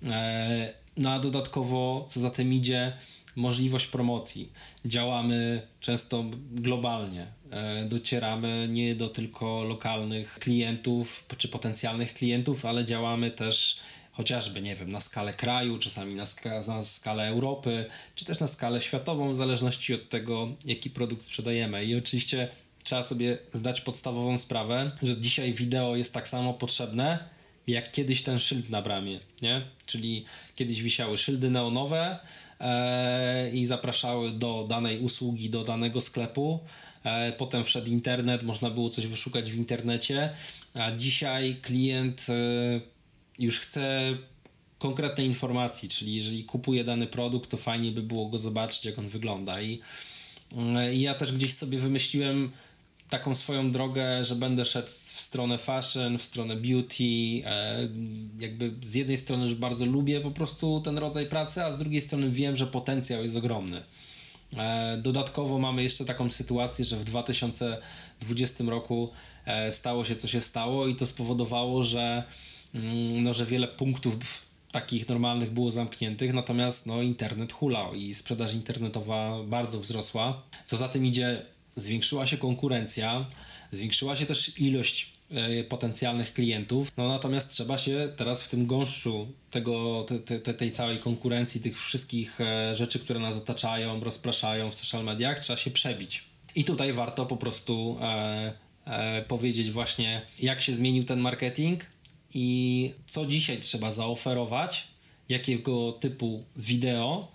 E, 0.08 0.74
no 0.98 1.12
a 1.12 1.20
dodatkowo, 1.20 2.06
co 2.10 2.20
za 2.20 2.30
tym 2.30 2.54
idzie, 2.54 2.94
możliwość 3.36 3.86
promocji. 3.86 4.52
Działamy 4.86 5.62
często 5.80 6.26
globalnie. 6.52 7.28
E, 7.52 7.86
docieramy 7.86 8.68
nie 8.72 8.96
do 8.96 9.10
tylko 9.10 9.64
lokalnych 9.64 10.40
klientów 10.40 11.26
czy 11.38 11.48
potencjalnych 11.48 12.14
klientów, 12.14 12.66
ale 12.66 12.86
działamy 12.86 13.32
też 13.32 13.80
chociażby, 14.12 14.62
nie 14.62 14.76
wiem, 14.76 14.92
na 14.92 15.02
skalę 15.02 15.34
kraju, 15.34 15.80
czasami 15.80 16.16
na, 16.16 16.26
ska 16.26 16.62
na 16.68 16.86
skalę 16.86 17.28
Europy, 17.28 17.86
czy 18.16 18.26
też 18.26 18.40
na 18.40 18.48
skalę 18.48 18.82
światową, 18.82 19.32
w 19.32 19.36
zależności 19.36 19.94
od 19.94 20.10
tego, 20.10 20.56
jaki 20.66 20.90
produkt 20.90 21.24
sprzedajemy. 21.24 21.86
I 21.86 21.96
oczywiście 21.96 22.50
trzeba 22.88 23.04
sobie 23.04 23.38
zdać 23.54 23.82
podstawową 23.82 24.38
sprawę, 24.38 24.92
że 25.04 25.18
dzisiaj 25.18 25.54
wideo 25.54 25.96
jest 25.96 26.14
tak 26.14 26.28
samo 26.28 26.54
potrzebne, 26.54 27.20
jak 27.68 27.92
kiedyś 27.92 28.24
ten 28.24 28.40
szyld 28.40 28.70
na 28.70 28.82
bramie, 28.82 29.20
nie? 29.42 29.62
Czyli 29.86 30.26
kiedyś 30.56 30.82
wisiały 30.82 31.18
szyldy 31.18 31.50
neonowe 31.50 32.20
e, 32.60 33.52
i 33.52 33.66
zapraszały 33.66 34.32
do 34.32 34.66
danej 34.70 35.00
usługi, 35.00 35.50
do 35.50 35.64
danego 35.64 36.02
sklepu. 36.02 36.60
E, 37.04 37.32
potem 37.32 37.64
wszedł 37.64 37.88
internet, 37.88 38.44
można 38.44 38.70
było 38.70 38.90
coś 38.90 39.08
wyszukać 39.08 39.52
w 39.52 39.56
internecie, 39.56 40.30
a 40.74 40.92
dzisiaj 40.92 41.56
klient 41.62 42.26
e, 42.30 42.34
już 43.40 43.60
chce 43.60 44.18
konkretnej 44.80 45.28
informacji, 45.28 45.90
czyli 45.90 46.16
jeżeli 46.16 46.44
kupuje 46.44 46.84
dany 46.84 47.08
produkt, 47.08 47.50
to 47.50 47.58
fajnie 47.58 47.92
by 47.92 48.04
było 48.04 48.30
go 48.30 48.38
zobaczyć, 48.38 48.86
jak 48.86 49.00
on 49.00 49.08
wygląda. 49.08 49.62
I, 49.62 49.80
e, 50.58 50.96
i 50.96 51.02
ja 51.02 51.14
też 51.14 51.34
gdzieś 51.34 51.54
sobie 51.54 51.80
wymyśliłem, 51.80 52.52
taką 53.10 53.36
swoją 53.36 53.72
drogę, 53.72 54.26
że 54.26 54.36
będę 54.36 54.66
szedł 54.66 54.88
w 54.88 55.22
stronę 55.22 55.58
fashion, 55.58 56.18
w 56.18 56.24
stronę 56.24 56.56
beauty. 56.56 57.04
E, 57.46 57.90
jakby 58.40 58.74
z 58.82 58.96
jednej 58.96 59.18
strony 59.18 59.44
już 59.44 59.56
bardzo 59.56 59.86
lubię 59.86 60.22
po 60.22 60.32
prostu 60.32 60.82
ten 60.82 60.98
rodzaj 60.98 61.26
pracy, 61.26 61.64
a 61.64 61.72
z 61.72 61.78
drugiej 61.78 62.02
strony 62.02 62.30
wiem, 62.30 62.58
że 62.58 62.68
potencjał 62.68 63.24
jest 63.24 63.36
ogromny. 63.36 63.82
E, 64.58 64.98
dodatkowo 64.98 65.60
mamy 65.60 65.84
jeszcze 65.84 66.06
taką 66.06 66.32
sytuację, 66.32 66.86
że 66.86 66.96
w 66.96 67.04
2020 67.04 68.64
roku 68.64 69.10
e, 69.46 69.72
stało 69.72 70.06
się 70.06 70.16
co 70.16 70.28
się 70.28 70.42
stało 70.42 70.88
i 70.88 70.96
to 70.96 71.06
spowodowało, 71.06 71.84
że, 71.84 72.24
mm, 72.74 73.24
no, 73.24 73.34
że 73.34 73.46
wiele 73.46 73.68
punktów 73.68 74.18
takich 74.72 75.10
normalnych 75.10 75.52
było 75.52 75.72
zamkniętych, 75.72 76.34
natomiast 76.34 76.86
no, 76.86 77.02
internet 77.02 77.54
hulał 77.54 77.96
i 77.96 78.14
sprzedaż 78.14 78.54
internetowa 78.54 79.44
bardzo 79.44 79.80
wzrosła. 79.80 80.42
Co 80.66 80.78
za 80.78 80.90
tym 80.90 81.06
idzie, 81.06 81.46
zwiększyła 81.78 82.28
się 82.28 82.38
konkurencja, 82.38 83.26
zwiększyła 83.72 84.16
się 84.16 84.26
też 84.26 84.60
ilość 84.60 85.12
e, 85.32 85.64
potencjalnych 85.64 86.34
klientów. 86.34 86.92
No 86.98 87.08
natomiast 87.08 87.52
trzeba 87.52 87.78
się 87.78 88.14
teraz 88.18 88.42
w 88.42 88.50
tym 88.50 88.66
gąszczu 88.66 89.28
tego, 89.52 90.06
te, 90.26 90.40
te, 90.40 90.54
tej 90.54 90.72
całej 90.72 90.98
konkurencji, 90.98 91.62
tych 91.62 91.82
wszystkich 91.82 92.42
e, 92.42 92.76
rzeczy, 92.76 93.00
które 93.00 93.20
nas 93.20 93.38
otaczają, 93.38 94.00
rozpraszają 94.00 94.72
w 94.72 94.76
social 94.76 95.04
mediach, 95.04 95.40
trzeba 95.40 95.58
się 95.58 95.72
przebić. 95.72 96.26
I 96.56 96.64
tutaj 96.64 96.94
warto 96.94 97.26
po 97.26 97.38
prostu 97.38 97.98
e, 98.02 98.54
e, 98.86 99.22
powiedzieć 99.22 99.72
właśnie, 99.72 100.22
jak 100.40 100.62
się 100.62 100.74
zmienił 100.74 101.04
ten 101.04 101.20
marketing 101.20 101.86
i 102.34 102.94
co 103.08 103.26
dzisiaj 103.26 103.60
trzeba 103.60 103.92
zaoferować, 103.92 104.88
jakiego 105.30 105.92
typu 105.92 106.44
wideo, 106.56 107.28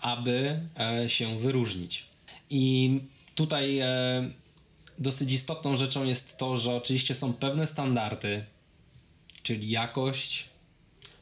aby 0.00 0.60
e, 0.78 1.08
się 1.08 1.38
wyróżnić. 1.38 2.06
I 2.50 2.90
Tutaj 3.38 3.78
e, 3.78 3.88
dosyć 4.98 5.32
istotną 5.32 5.76
rzeczą 5.76 6.04
jest 6.04 6.36
to, 6.36 6.56
że 6.56 6.74
oczywiście 6.74 7.14
są 7.14 7.32
pewne 7.32 7.66
standardy, 7.66 8.44
czyli 9.42 9.70
jakość, 9.70 10.48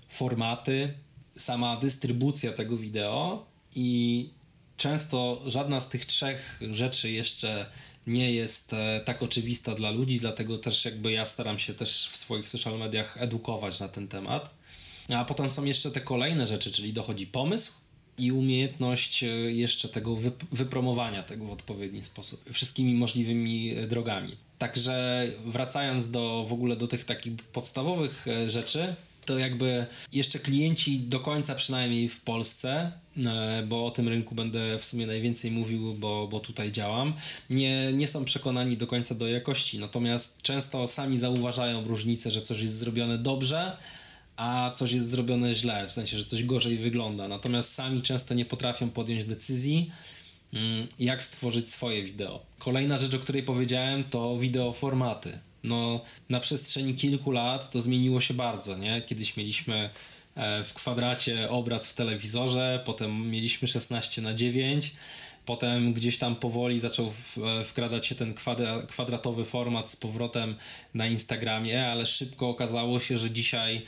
formaty, 0.09 0.95
sama 1.37 1.77
dystrybucja 1.77 2.53
tego 2.53 2.77
wideo 2.77 3.47
i 3.75 4.31
często 4.77 5.43
żadna 5.47 5.81
z 5.81 5.89
tych 5.89 6.07
trzech 6.07 6.61
rzeczy 6.71 7.11
jeszcze 7.11 7.67
nie 8.07 8.33
jest 8.33 8.73
e, 8.73 9.01
tak 9.05 9.23
oczywista 9.23 9.75
dla 9.75 9.91
ludzi, 9.91 10.21
dlatego 10.21 10.59
też 10.59 10.85
jakby 10.85 11.13
ja 11.13 11.27
staram 11.27 11.59
się 11.59 11.75
też 11.75 12.09
w 12.13 12.17
swoich 12.17 12.49
social 12.49 12.79
mediach 12.79 13.23
edukować 13.23 13.81
na 13.81 13.89
ten 13.89 14.09
temat. 14.09 14.51
A 15.15 15.25
potem 15.25 15.51
są 15.51 15.65
jeszcze 15.65 15.91
te 15.91 16.01
kolejne 16.01 16.47
rzeczy, 16.47 16.73
czyli 16.73 16.93
dochodzi 16.93 17.27
pomysł, 17.27 17.86
i 18.19 18.33
umiejętność 18.33 19.23
e, 19.23 19.27
jeszcze 19.53 19.89
tego 19.89 20.17
wypromowania 20.53 21.23
tego 21.23 21.45
w 21.45 21.53
odpowiedni 21.53 22.05
sposób 22.05 22.53
wszystkimi 22.53 22.95
możliwymi 22.95 23.71
e, 23.71 23.87
drogami. 23.87 24.37
Także 24.59 25.27
wracając 25.47 26.11
do 26.11 26.47
w 26.49 26.53
ogóle 26.53 26.77
do 26.77 26.87
tych 26.87 27.05
takich 27.05 27.37
podstawowych 27.37 28.29
e, 28.29 28.51
rzeczy, 28.51 28.95
to 29.27 29.39
jakby 29.39 29.87
jeszcze 30.13 30.39
klienci 30.39 30.99
do 30.99 31.21
końca 31.21 31.55
przynajmniej 31.55 32.09
w 32.09 32.21
Polsce, 32.21 32.93
bo 33.67 33.87
o 33.87 33.91
tym 33.91 34.09
rynku 34.09 34.35
będę 34.35 34.79
w 34.79 34.85
sumie 34.85 35.07
najwięcej 35.07 35.51
mówił, 35.51 35.95
bo, 35.95 36.29
bo 36.29 36.41
tutaj 36.41 36.73
działam, 36.73 37.15
nie, 37.51 37.93
nie 37.93 38.09
są 38.09 38.25
przekonani 38.25 38.77
do 38.77 38.87
końca 38.87 39.15
do 39.15 39.29
jakości. 39.29 39.79
Natomiast 39.79 40.43
często 40.43 40.87
sami 40.87 41.19
zauważają 41.19 41.85
różnicę, 41.85 42.31
że 42.31 42.41
coś 42.41 42.61
jest 42.61 42.77
zrobione 42.77 43.19
dobrze, 43.19 43.77
a 44.37 44.71
coś 44.75 44.93
jest 44.93 45.11
zrobione 45.11 45.55
źle, 45.55 45.89
w 45.89 45.93
sensie, 45.93 46.19
że 46.19 46.25
coś 46.25 46.45
gorzej 46.45 46.79
wygląda. 46.79 47.29
Natomiast 47.29 47.75
sami 47.75 48.03
często 48.03 48.35
nie 48.35 48.45
potrafią 48.45 48.91
podjąć 48.91 49.25
decyzji, 49.25 49.91
mm, 50.53 50.87
jak 50.99 51.23
stworzyć 51.23 51.71
swoje 51.71 52.05
wideo. 52.05 52.41
Kolejna 52.59 52.99
rzecz, 52.99 53.15
o 53.15 53.19
której 53.19 53.43
powiedziałem, 53.43 54.05
to 54.05 54.39
wideo 54.39 54.73
formaty. 54.73 55.39
No, 55.65 56.01
na 56.29 56.41
przestrzeni 56.41 56.95
kilku 56.95 57.31
lat 57.31 57.71
to 57.71 57.81
zmieniło 57.81 58.21
się 58.21 58.35
bardzo, 58.35 58.79
nie? 58.79 59.03
Kiedyś 59.03 59.37
mieliśmy 59.37 59.91
e, 60.35 60.65
w 60.65 60.75
kwadracie 60.75 61.51
obraz 61.51 61.87
w 61.87 61.95
telewizorze, 61.95 62.83
potem 62.85 63.31
mieliśmy 63.31 63.69
16 63.69 64.23
na 64.23 64.35
9 64.35 64.93
Potem 65.47 65.93
gdzieś 65.93 66.19
tam 66.19 66.37
powoli 66.37 66.81
zaczął 66.81 67.07
e, 67.07 67.65
wkradać 67.65 68.07
się 68.07 68.15
ten 68.15 68.35
kwadratowy 68.89 69.45
format 69.45 69.91
z 69.91 69.97
powrotem 69.97 70.55
na 70.95 71.07
Instagramie, 71.07 71.89
ale 71.89 72.07
szybko 72.07 72.49
okazało 72.49 73.01
się, 73.01 73.19
że 73.19 73.31
dzisiaj 73.31 73.83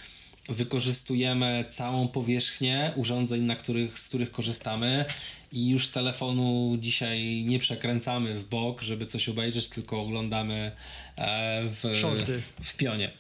wykorzystujemy 0.49 1.65
całą 1.71 2.09
powierzchnię 2.09 2.93
urządzeń, 2.97 3.43
na 3.43 3.57
których, 3.57 3.99
z 3.99 4.09
których 4.09 4.31
korzystamy 4.31 5.05
i 5.53 5.69
już 5.69 5.89
telefonu 5.89 6.77
dzisiaj 6.81 7.45
nie 7.47 7.59
przekręcamy 7.59 8.39
w 8.39 8.45
bok, 8.45 8.83
żeby 8.83 9.07
coś 9.07 9.29
obejrzeć, 9.29 9.69
tylko 9.69 10.01
oglądamy 10.01 10.73
e, 11.17 11.63
w, 11.65 11.97
Shorty. 11.97 12.43
w 12.63 12.77
pionie. 12.77 13.11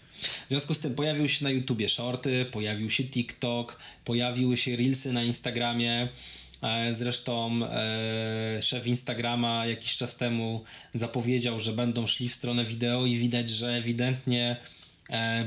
W 0.46 0.48
związku 0.48 0.74
z 0.74 0.78
tym 0.78 0.94
pojawiły 0.94 1.28
się 1.28 1.44
na 1.44 1.50
YouTubie 1.50 1.88
shorty, 1.88 2.44
pojawił 2.44 2.90
się 2.90 3.04
TikTok, 3.04 3.78
pojawiły 4.04 4.56
się 4.56 4.76
reelsy 4.76 5.12
na 5.12 5.24
Instagramie. 5.24 6.08
E, 6.62 6.94
Zresztą 6.94 7.60
e, 7.64 8.62
szef 8.62 8.86
Instagrama 8.86 9.66
jakiś 9.66 9.96
czas 9.96 10.16
temu 10.16 10.64
zapowiedział, 10.94 11.60
że 11.60 11.72
będą 11.72 12.06
szli 12.06 12.28
w 12.28 12.34
stronę 12.34 12.64
wideo 12.64 13.06
i 13.06 13.16
widać, 13.16 13.50
że 13.50 13.68
ewidentnie 13.68 14.56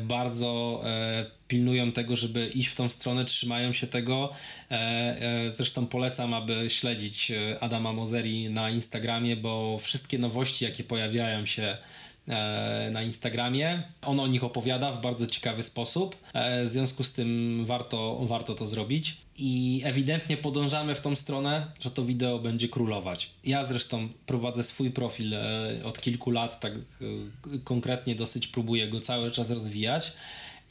bardzo 0.04 0.82
e, 0.86 1.26
pilnują 1.48 1.92
tego, 1.92 2.16
żeby 2.16 2.48
iść 2.48 2.68
w 2.70 2.76
tą 2.76 2.90
stronę, 2.90 3.26
trzymają 3.26 3.74
się 3.74 3.88
tego. 3.88 4.32
E, 4.72 4.76
e, 4.76 5.52
Zresztą 5.52 5.88
polecam, 5.88 6.34
aby 6.34 6.70
śledzić 6.70 7.32
e, 7.32 7.64
Adama 7.64 7.94
Mozeri 7.94 8.50
na 8.50 8.70
Instagramie, 8.70 9.36
bo 9.36 9.80
wszystkie 9.80 10.20
nowości, 10.20 10.66
jakie 10.66 10.84
pojawiają 10.84 11.46
się 11.46 11.64
e, 11.64 11.78
na 12.92 13.04
Instagramie. 13.04 13.84
On 14.02 14.20
o 14.20 14.28
nich 14.28 14.44
opowiada 14.44 14.92
w 14.92 15.02
bardzo 15.02 15.28
ciekawy 15.28 15.64
sposób. 15.64 16.16
E, 16.34 16.66
W 16.66 16.70
związku 16.70 17.04
z 17.04 17.14
tym 17.14 17.62
warto, 17.66 18.18
warto 18.22 18.56
to 18.56 18.68
zrobić. 18.68 19.18
I 19.38 19.82
ewidentnie 19.86 20.38
podążamy 20.38 20.96
w 20.96 21.02
tą 21.02 21.16
stronę, 21.16 21.72
że 21.80 21.92
to 21.92 22.06
wideo 22.06 22.40
będzie 22.40 22.70
królować. 22.70 23.30
Ja 23.44 23.64
zresztą 23.64 24.10
prowadzę 24.26 24.64
swój 24.64 24.92
profil 24.92 25.34
e, 25.34 25.40
od 25.84 26.02
kilku 26.02 26.32
lat, 26.32 26.60
tak 26.60 26.74
e, 26.74 26.78
konkretnie 27.64 28.16
dosyć 28.16 28.48
próbuję 28.48 28.88
go 28.88 29.00
cały 29.00 29.32
czas 29.32 29.52
rozwijać. 29.52 30.14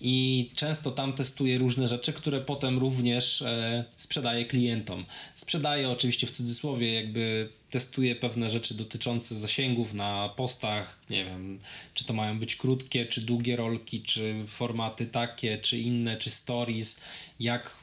I 0.00 0.50
często 0.54 0.90
tam 0.90 1.12
testuję 1.12 1.58
różne 1.58 1.88
rzeczy, 1.88 2.12
które 2.12 2.40
potem 2.40 2.78
również 2.78 3.42
e, 3.42 3.84
sprzedaję 3.96 4.44
klientom. 4.44 5.04
Sprzedaję 5.34 5.90
oczywiście 5.90 6.26
w 6.26 6.30
cudzysłowie, 6.30 6.94
jakby 6.94 7.48
testuję 7.70 8.16
pewne 8.16 8.50
rzeczy 8.50 8.74
dotyczące 8.74 9.36
zasięgów 9.36 9.94
na 9.94 10.28
postach. 10.36 11.00
Nie 11.10 11.24
wiem, 11.24 11.60
czy 11.94 12.04
to 12.04 12.12
mają 12.12 12.38
być 12.38 12.56
krótkie, 12.56 13.06
czy 13.06 13.20
długie 13.20 13.56
rolki, 13.56 14.02
czy 14.02 14.34
formaty 14.48 15.06
takie, 15.06 15.58
czy 15.58 15.78
inne, 15.78 16.16
czy 16.16 16.30
stories, 16.30 17.00
jak 17.40 17.76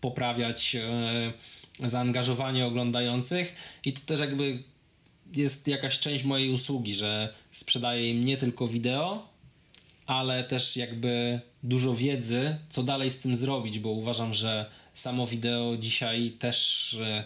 poprawiać 0.00 0.76
e, 0.76 1.32
zaangażowanie 1.88 2.66
oglądających. 2.66 3.54
I 3.84 3.92
to 3.92 4.00
też 4.06 4.20
jakby 4.20 4.62
jest 5.34 5.68
jakaś 5.68 5.98
część 5.98 6.24
mojej 6.24 6.50
usługi, 6.50 6.94
że 6.94 7.34
sprzedaję 7.52 8.10
im 8.10 8.24
nie 8.24 8.36
tylko 8.36 8.68
wideo, 8.68 9.31
ale 10.12 10.44
też 10.44 10.76
jakby 10.76 11.40
dużo 11.62 11.94
wiedzy, 11.94 12.56
co 12.68 12.82
dalej 12.82 13.10
z 13.10 13.18
tym 13.18 13.36
zrobić, 13.36 13.78
bo 13.78 13.88
uważam, 13.88 14.34
że 14.34 14.66
samo 14.94 15.26
wideo 15.26 15.76
dzisiaj 15.76 16.30
też, 16.30 16.94
e, 16.94 17.24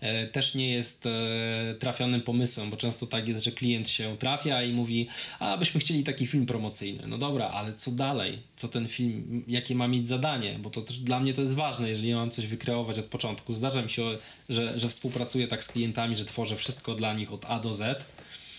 e, 0.00 0.26
też 0.26 0.54
nie 0.54 0.70
jest 0.70 1.06
e, 1.06 1.74
trafionym 1.78 2.20
pomysłem, 2.20 2.70
bo 2.70 2.76
często 2.76 3.06
tak 3.06 3.28
jest, 3.28 3.44
że 3.44 3.50
klient 3.52 3.88
się 3.88 4.16
trafia 4.16 4.62
i 4.62 4.72
mówi, 4.72 5.06
a 5.38 5.56
byśmy 5.56 5.80
chcieli 5.80 6.04
taki 6.04 6.26
film 6.26 6.46
promocyjny. 6.46 7.06
No 7.06 7.18
dobra, 7.18 7.48
ale 7.48 7.74
co 7.74 7.90
dalej? 7.90 8.38
Co 8.56 8.68
ten 8.68 8.88
film, 8.88 9.44
jakie 9.48 9.74
ma 9.74 9.88
mieć 9.88 10.08
zadanie? 10.08 10.58
Bo 10.58 10.70
to 10.70 10.82
też 10.82 11.00
dla 11.00 11.20
mnie 11.20 11.34
to 11.34 11.42
jest 11.42 11.54
ważne, 11.54 11.88
jeżeli 11.88 12.14
mam 12.14 12.30
coś 12.30 12.46
wykreować 12.46 12.98
od 12.98 13.04
początku. 13.04 13.54
Zdarza 13.54 13.82
mi 13.82 13.90
się, 13.90 14.02
że, 14.48 14.78
że 14.78 14.88
współpracuję 14.88 15.48
tak 15.48 15.64
z 15.64 15.68
klientami, 15.68 16.16
że 16.16 16.24
tworzę 16.24 16.56
wszystko 16.56 16.94
dla 16.94 17.14
nich 17.14 17.32
od 17.32 17.44
A 17.44 17.60
do 17.60 17.74
Z, 17.74 18.04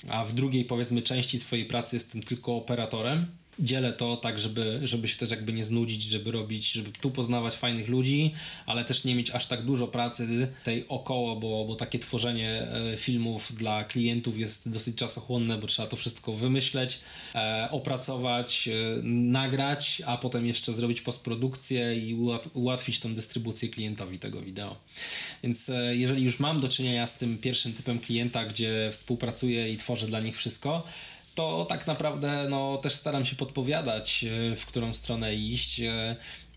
a 0.08 0.26
w 0.26 0.34
drugiej 0.34 0.66
powiedzmy 0.66 1.02
części 1.02 1.40
swojej 1.40 1.66
pracy 1.66 1.96
jestem 1.96 2.24
tylko 2.24 2.56
operatorem. 2.56 3.26
Dzielę 3.60 3.94
to 3.94 4.18
tak, 4.18 4.40
żeby, 4.40 4.80
żeby 4.84 5.08
się 5.08 5.18
też 5.18 5.32
jakby 5.32 5.54
nie 5.54 5.64
znudzić, 5.64 6.04
żeby 6.04 6.32
robić, 6.32 6.72
żeby 6.72 6.92
tu 6.92 7.12
poznawać 7.12 7.56
fajnych 7.56 7.88
ludzi, 7.90 8.32
ale 8.66 8.86
też 8.86 9.04
nie 9.04 9.16
mieć 9.16 9.32
aż 9.32 9.48
tak 9.48 9.66
dużo 9.66 9.88
pracy 9.88 10.48
tej 10.64 10.88
około, 10.88 11.36
bo, 11.36 11.66
bo 11.66 11.76
takie 11.76 12.00
tworzenie 12.00 12.68
e, 12.94 12.98
filmów 12.98 13.56
dla 13.56 13.84
klientów 13.84 14.40
jest 14.40 14.70
dosyć 14.70 14.96
czasochłonne, 14.96 15.58
bo 15.58 15.68
trzeba 15.68 15.88
to 15.88 15.96
wszystko 15.96 16.34
wymyśleć, 16.34 17.00
e, 17.36 17.68
opracować, 17.72 18.68
e, 18.68 18.72
nagrać, 19.04 20.02
a 20.06 20.18
potem 20.18 20.46
jeszcze 20.48 20.74
zrobić 20.74 21.02
postprodukcję 21.02 21.96
i 21.96 22.16
ułat- 22.16 22.50
ułatwić 22.54 23.00
tą 23.00 23.16
dystrybucję 23.16 23.70
klientowi 23.70 24.20
tego 24.20 24.42
wideo. 24.42 24.76
Więc 25.44 25.72
jeżeli 25.90 26.24
już 26.24 26.40
mam 26.40 26.60
do 26.60 26.70
czynienia 26.70 27.08
z 27.08 27.18
tym 27.18 27.38
pierwszym 27.38 27.74
typem 27.74 28.00
klienta, 28.00 28.46
gdzie 28.46 28.90
współpracuję 28.94 29.74
i 29.74 29.78
tworzę 29.78 30.08
dla 30.08 30.20
nich 30.20 30.38
wszystko, 30.38 30.88
to 31.40 31.66
tak 31.70 31.88
naprawdę 31.88 32.48
no, 32.50 32.78
też 32.78 32.94
staram 32.94 33.26
się 33.26 33.36
podpowiadać, 33.36 34.26
e, 34.52 34.56
w 34.56 34.66
którą 34.66 34.94
stronę 34.94 35.36
iść, 35.36 35.80
e, 35.80 36.16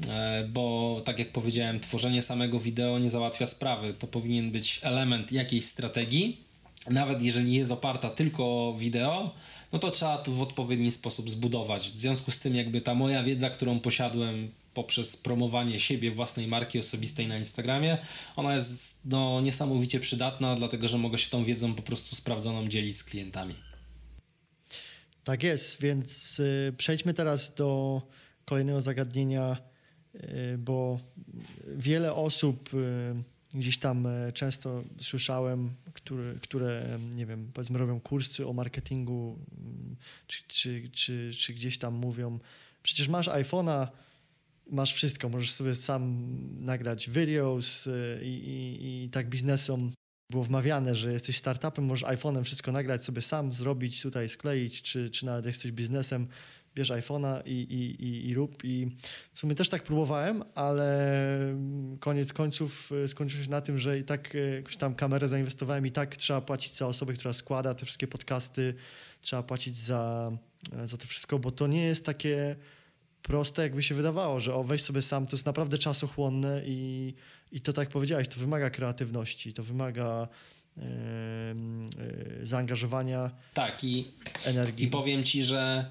e, 0.08 0.48
bo 0.48 1.00
tak 1.04 1.18
jak 1.18 1.32
powiedziałem, 1.32 1.80
tworzenie 1.80 2.22
samego 2.22 2.60
wideo 2.60 2.98
nie 2.98 3.10
załatwia 3.10 3.46
sprawy. 3.46 3.94
To 3.94 4.06
powinien 4.06 4.50
być 4.50 4.80
element 4.82 5.32
jakiejś 5.32 5.64
strategii, 5.64 6.36
nawet 6.90 7.22
jeżeli 7.22 7.54
jest 7.54 7.72
oparta 7.72 8.10
tylko 8.10 8.74
wideo, 8.78 9.32
no 9.72 9.78
to 9.78 9.90
trzeba 9.90 10.18
to 10.18 10.32
w 10.32 10.42
odpowiedni 10.42 10.90
sposób 10.90 11.30
zbudować. 11.30 11.88
W 11.88 11.98
związku 11.98 12.30
z 12.30 12.38
tym, 12.38 12.54
jakby 12.54 12.80
ta 12.80 12.94
moja 12.94 13.22
wiedza, 13.22 13.50
którą 13.50 13.80
posiadłem 13.80 14.50
poprzez 14.74 15.16
promowanie 15.16 15.80
siebie, 15.80 16.10
własnej 16.10 16.46
marki 16.46 16.78
osobistej 16.78 17.28
na 17.28 17.38
Instagramie, 17.38 17.98
ona 18.36 18.54
jest 18.54 19.00
no, 19.04 19.40
niesamowicie 19.40 20.00
przydatna, 20.00 20.54
dlatego 20.54 20.88
że 20.88 20.98
mogę 20.98 21.18
się 21.18 21.30
tą 21.30 21.44
wiedzą 21.44 21.74
po 21.74 21.82
prostu 21.82 22.16
sprawdzoną 22.16 22.68
dzielić 22.68 22.96
z 22.96 23.04
klientami. 23.04 23.71
Tak 25.24 25.42
jest, 25.42 25.80
więc 25.80 26.40
y, 26.40 26.74
przejdźmy 26.76 27.14
teraz 27.14 27.54
do 27.54 28.02
kolejnego 28.44 28.80
zagadnienia, 28.80 29.56
y, 30.14 30.58
bo 30.58 31.00
wiele 31.76 32.14
osób 32.14 32.74
y, 32.74 33.14
gdzieś 33.54 33.78
tam 33.78 34.06
y, 34.06 34.32
często 34.32 34.84
słyszałem, 35.00 35.70
które, 35.94 36.34
które, 36.34 36.98
nie 37.14 37.26
wiem, 37.26 37.50
powiedzmy 37.54 37.78
robią 37.78 38.00
kursy 38.00 38.46
o 38.46 38.52
marketingu, 38.52 39.38
mm, 39.58 39.96
czy, 40.26 40.42
czy, 40.46 40.88
czy, 40.92 41.30
czy 41.38 41.54
gdzieś 41.54 41.78
tam 41.78 41.94
mówią, 41.94 42.38
przecież 42.82 43.08
masz 43.08 43.28
iPhone'a, 43.28 43.88
masz 44.70 44.94
wszystko, 44.94 45.28
możesz 45.28 45.52
sobie 45.52 45.74
sam 45.74 46.26
nagrać 46.64 47.10
videos 47.10 47.88
i, 48.22 48.28
i, 48.28 49.04
i 49.04 49.10
tak 49.10 49.28
biznesom 49.28 49.92
było 50.32 50.44
wmawiane, 50.44 50.94
że 50.94 51.12
jesteś 51.12 51.36
startupem, 51.36 51.84
możesz 51.84 52.08
iPhone'em 52.08 52.44
wszystko 52.44 52.72
nagrać 52.72 53.04
sobie 53.04 53.22
sam, 53.22 53.52
zrobić, 53.52 54.02
tutaj 54.02 54.28
skleić, 54.28 54.82
czy, 54.82 55.10
czy 55.10 55.26
nawet 55.26 55.44
jak 55.44 55.54
jesteś 55.54 55.72
biznesem, 55.72 56.28
bierz 56.74 56.90
iPhone'a 56.90 57.42
i, 57.46 57.50
i, 57.50 58.04
i, 58.04 58.28
i 58.28 58.34
rób. 58.34 58.64
I 58.64 58.96
w 59.34 59.38
sumie 59.38 59.54
też 59.54 59.68
tak 59.68 59.82
próbowałem, 59.82 60.44
ale 60.54 61.18
koniec 62.00 62.32
końców 62.32 62.92
y, 62.92 63.08
skończyło 63.08 63.44
się 63.44 63.50
na 63.50 63.60
tym, 63.60 63.78
że 63.78 63.98
i 63.98 64.04
tak 64.04 64.34
y, 64.34 64.54
jakąś 64.56 64.76
tam 64.76 64.94
kamerę 64.94 65.28
zainwestowałem 65.28 65.86
i 65.86 65.90
tak 65.90 66.16
trzeba 66.16 66.40
płacić 66.40 66.74
za 66.74 66.86
osobę, 66.86 67.12
która 67.12 67.32
składa 67.32 67.74
te 67.74 67.84
wszystkie 67.84 68.06
podcasty, 68.06 68.74
trzeba 69.20 69.42
płacić 69.42 69.76
za, 69.76 70.32
za 70.84 70.96
to 70.96 71.06
wszystko, 71.06 71.38
bo 71.38 71.50
to 71.50 71.66
nie 71.66 71.84
jest 71.84 72.06
takie 72.06 72.56
proste, 73.22 73.62
jakby 73.62 73.82
się 73.82 73.94
wydawało, 73.94 74.40
że 74.40 74.54
o 74.54 74.64
weź 74.64 74.82
sobie 74.82 75.02
sam, 75.02 75.26
to 75.26 75.36
jest 75.36 75.46
naprawdę 75.46 75.78
czasochłonne 75.78 76.62
i, 76.66 77.14
i 77.52 77.60
to 77.60 77.72
tak 77.72 77.82
jak 77.82 77.92
powiedziałeś, 77.92 78.28
to 78.28 78.36
wymaga 78.40 78.70
kreatywności, 78.70 79.52
to 79.54 79.62
wymaga 79.62 80.28
em, 80.78 81.86
e, 82.42 82.46
zaangażowania, 82.46 83.30
Tak, 83.54 83.84
i 83.84 84.04
energii. 84.44 84.86
I 84.86 84.88
powiem 84.88 85.24
ci, 85.24 85.42
że 85.42 85.86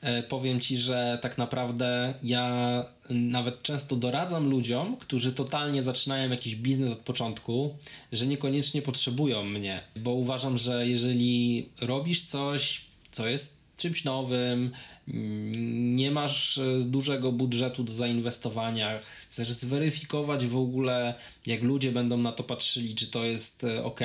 e, 0.00 0.22
powiem 0.22 0.60
ci, 0.60 0.78
że 0.78 1.18
tak 1.22 1.38
naprawdę 1.38 2.14
ja 2.22 2.84
nawet 3.10 3.62
często 3.62 3.96
doradzam 3.96 4.50
ludziom, 4.50 4.96
którzy 4.96 5.32
totalnie 5.32 5.82
zaczynają 5.82 6.30
jakiś 6.30 6.56
biznes 6.56 6.92
od 6.92 6.98
początku, 6.98 7.74
że 8.12 8.26
niekoniecznie 8.26 8.82
potrzebują 8.82 9.42
mnie, 9.44 9.80
bo 9.96 10.10
uważam, 10.10 10.56
że 10.56 10.88
jeżeli 10.88 11.68
robisz 11.80 12.22
coś, 12.24 12.84
co 13.12 13.28
jest 13.28 13.61
czymś 13.82 14.04
nowym, 14.04 14.70
mm, 15.08 15.96
nie 15.96 16.10
masz 16.10 16.58
e, 16.58 16.80
dużego 16.84 17.32
budżetu 17.32 17.84
do 17.84 17.92
zainwestowania, 17.92 18.98
chcesz 19.20 19.50
zweryfikować 19.52 20.46
w 20.46 20.56
ogóle, 20.56 21.14
jak 21.46 21.62
ludzie 21.62 21.92
będą 21.92 22.16
na 22.16 22.32
to 22.32 22.42
patrzyli, 22.44 22.94
czy 22.94 23.06
to 23.06 23.24
jest 23.24 23.66
ok, 23.82 24.00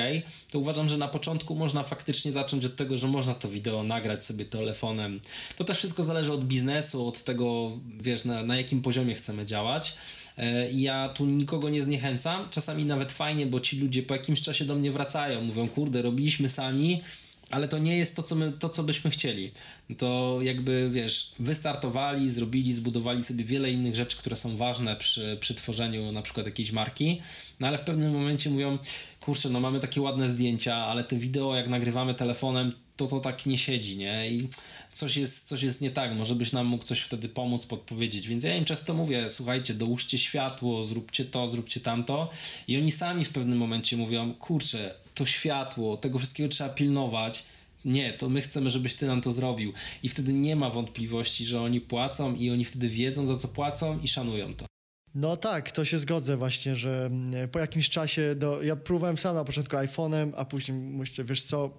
to 0.50 0.58
uważam, 0.58 0.88
że 0.88 0.98
na 0.98 1.08
początku 1.08 1.54
można 1.54 1.82
faktycznie 1.82 2.32
zacząć 2.32 2.64
od 2.64 2.76
tego, 2.76 2.98
że 2.98 3.08
można 3.08 3.34
to 3.34 3.48
wideo 3.48 3.82
nagrać 3.82 4.24
sobie 4.24 4.44
telefonem. 4.44 5.20
To 5.56 5.64
też 5.64 5.78
wszystko 5.78 6.02
zależy 6.02 6.32
od 6.32 6.46
biznesu, 6.46 7.08
od 7.08 7.24
tego, 7.24 7.72
wiesz, 8.00 8.24
na, 8.24 8.42
na 8.42 8.56
jakim 8.56 8.82
poziomie 8.82 9.14
chcemy 9.14 9.46
działać. 9.46 9.94
E, 10.38 10.70
ja 10.70 11.08
tu 11.08 11.26
nikogo 11.26 11.68
nie 11.68 11.82
zniechęcam. 11.82 12.48
Czasami 12.50 12.84
nawet 12.84 13.12
fajnie, 13.12 13.46
bo 13.46 13.60
ci 13.60 13.80
ludzie 13.80 14.02
po 14.02 14.14
jakimś 14.14 14.42
czasie 14.42 14.64
do 14.64 14.74
mnie 14.74 14.92
wracają. 14.92 15.42
Mówią, 15.42 15.68
kurde, 15.68 16.02
robiliśmy 16.02 16.48
sami, 16.48 17.02
ale 17.50 17.68
to 17.68 17.78
nie 17.78 17.98
jest 17.98 18.16
to, 18.16 18.22
co, 18.22 18.34
my, 18.34 18.52
to, 18.52 18.68
co 18.68 18.82
byśmy 18.82 19.10
chcieli. 19.10 19.50
To 19.98 20.38
jakby, 20.42 20.90
wiesz, 20.92 21.32
wystartowali, 21.38 22.30
zrobili, 22.30 22.72
zbudowali 22.72 23.24
sobie 23.24 23.44
wiele 23.44 23.70
innych 23.70 23.96
rzeczy, 23.96 24.16
które 24.16 24.36
są 24.36 24.56
ważne 24.56 24.96
przy, 24.96 25.36
przy 25.40 25.54
tworzeniu 25.54 26.12
na 26.12 26.22
przykład 26.22 26.46
jakiejś 26.46 26.72
marki, 26.72 27.20
no 27.60 27.66
ale 27.66 27.78
w 27.78 27.82
pewnym 27.82 28.12
momencie 28.12 28.50
mówią, 28.50 28.78
kurczę, 29.20 29.50
no 29.50 29.60
mamy 29.60 29.80
takie 29.80 30.00
ładne 30.00 30.30
zdjęcia, 30.30 30.76
ale 30.76 31.04
te 31.04 31.16
wideo 31.16 31.54
jak 31.54 31.68
nagrywamy 31.68 32.14
telefonem, 32.14 32.72
to 32.96 33.06
to 33.06 33.20
tak 33.20 33.46
nie 33.46 33.58
siedzi, 33.58 33.96
nie? 33.96 34.30
I 34.30 34.48
coś 34.92 35.16
jest, 35.16 35.48
coś 35.48 35.62
jest 35.62 35.80
nie 35.80 35.90
tak, 35.90 36.14
może 36.14 36.34
byś 36.34 36.52
nam 36.52 36.66
mógł 36.66 36.84
coś 36.84 37.00
wtedy 37.00 37.28
pomóc, 37.28 37.66
podpowiedzieć. 37.66 38.28
Więc 38.28 38.44
ja 38.44 38.56
im 38.56 38.64
często 38.64 38.94
mówię, 38.94 39.30
słuchajcie, 39.30 39.74
dołóżcie 39.74 40.18
światło, 40.18 40.84
zróbcie 40.84 41.24
to, 41.24 41.48
zróbcie 41.48 41.80
tamto. 41.80 42.30
I 42.68 42.76
oni 42.76 42.90
sami 42.90 43.24
w 43.24 43.30
pewnym 43.30 43.58
momencie 43.58 43.96
mówią, 43.96 44.34
kurczę, 44.34 44.94
to 45.18 45.26
światło, 45.26 45.96
tego 45.96 46.18
wszystkiego 46.18 46.48
trzeba 46.48 46.70
pilnować. 46.70 47.44
Nie, 47.84 48.12
to 48.12 48.28
my 48.28 48.40
chcemy, 48.40 48.70
żebyś 48.70 48.94
ty 48.94 49.06
nam 49.06 49.20
to 49.20 49.32
zrobił. 49.32 49.72
I 50.02 50.08
wtedy 50.08 50.32
nie 50.32 50.56
ma 50.56 50.70
wątpliwości, 50.70 51.44
że 51.44 51.60
oni 51.60 51.80
płacą 51.80 52.34
i 52.34 52.50
oni 52.50 52.64
wtedy 52.64 52.88
wiedzą, 52.88 53.26
za 53.26 53.36
co 53.36 53.48
płacą 53.48 54.00
i 54.00 54.08
szanują 54.08 54.54
to. 54.54 54.66
No 55.14 55.36
tak, 55.36 55.72
to 55.72 55.84
się 55.84 55.98
zgodzę 55.98 56.36
właśnie, 56.36 56.76
że 56.76 57.06
mm, 57.06 57.48
po 57.48 57.58
jakimś 57.58 57.90
czasie, 57.90 58.34
do, 58.34 58.62
ja 58.62 58.76
próbowałem 58.76 59.16
sam 59.16 59.34
na 59.34 59.44
początku 59.44 59.76
iPhone'em, 59.76 60.32
a 60.36 60.44
później 60.44 60.78
myślę, 60.78 61.24
wiesz 61.24 61.42
co, 61.42 61.70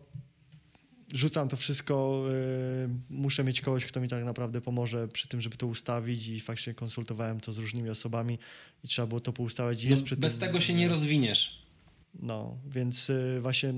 rzucam 1.14 1.50
to 1.50 1.58
wszystko, 1.58 2.24
yy, 2.28 2.90
muszę 3.10 3.44
mieć 3.44 3.62
kogoś, 3.62 3.86
kto 3.86 4.02
mi 4.02 4.08
tak 4.08 4.24
naprawdę 4.24 4.62
pomoże 4.62 5.08
przy 5.08 5.28
tym, 5.28 5.42
żeby 5.42 5.58
to 5.58 5.68
ustawić 5.68 6.28
i 6.28 6.40
faktycznie 6.40 6.74
konsultowałem 6.74 7.40
to 7.40 7.52
z 7.52 7.58
różnymi 7.58 7.90
osobami 7.90 8.40
i 8.84 8.88
trzeba 8.88 9.08
było 9.08 9.20
to 9.20 9.34
poustawiać. 9.34 9.84
Jest 9.84 10.12
no, 10.12 10.18
bez 10.18 10.34
tym, 10.34 10.48
tego 10.48 10.62
się 10.62 10.74
nie 10.74 10.88
rozwiniesz. 10.88 11.69
No, 12.14 12.58
więc 12.68 13.10
y, 13.10 13.40
właśnie 13.42 13.74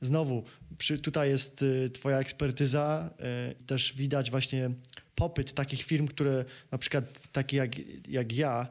znowu 0.00 0.44
przy, 0.78 0.98
tutaj 0.98 1.28
jest 1.28 1.62
y, 1.62 1.90
twoja 1.90 2.18
ekspertyza, 2.18 3.10
y, 3.50 3.64
też 3.64 3.94
widać 3.96 4.30
właśnie 4.30 4.70
popyt 5.14 5.52
takich 5.52 5.82
firm, 5.82 6.06
które 6.06 6.44
na 6.70 6.78
przykład 6.78 7.20
takie 7.32 7.56
jak, 7.56 7.72
jak 8.08 8.32
ja, 8.32 8.66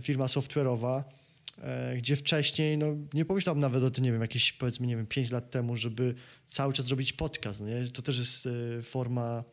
firma 0.00 0.26
software'owa, 0.26 1.02
gdzie 1.96 2.16
wcześniej, 2.16 2.78
no 2.78 2.86
nie 3.14 3.24
pomyślałem 3.24 3.60
nawet 3.60 3.82
o 3.82 3.90
tym, 3.90 4.04
nie 4.04 4.12
wiem, 4.12 4.20
jakieś 4.20 4.52
powiedzmy, 4.52 4.86
nie 4.86 4.96
wiem, 4.96 5.06
5 5.06 5.30
lat 5.30 5.50
temu, 5.50 5.76
żeby 5.76 6.14
cały 6.46 6.72
czas 6.72 6.88
robić 6.88 7.12
podcast, 7.12 7.60
no 7.60 7.66
nie? 7.66 7.86
To 7.86 8.02
też 8.02 8.18
jest 8.18 8.48
forma 8.82 9.44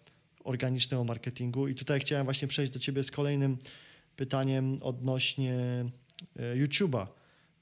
organicznego 0.43 1.03
marketingu 1.03 1.67
i 1.67 1.75
tutaj 1.75 1.99
chciałem 1.99 2.25
właśnie 2.25 2.47
przejść 2.47 2.73
do 2.73 2.79
ciebie 2.79 3.03
z 3.03 3.11
kolejnym 3.11 3.57
pytaniem 4.15 4.77
odnośnie 4.81 5.85
YouTube'a 6.55 7.07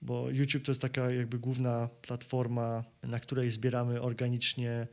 bo 0.02 0.30
YouTube 0.30 0.64
to 0.64 0.72
jest 0.72 0.82
taka 0.82 1.12
jakby 1.12 1.40
główna 1.40 1.90
platforma, 2.02 2.84
na 3.04 3.20
której 3.20 3.50
zbieramy 3.50 4.02
organicznie 4.02 4.88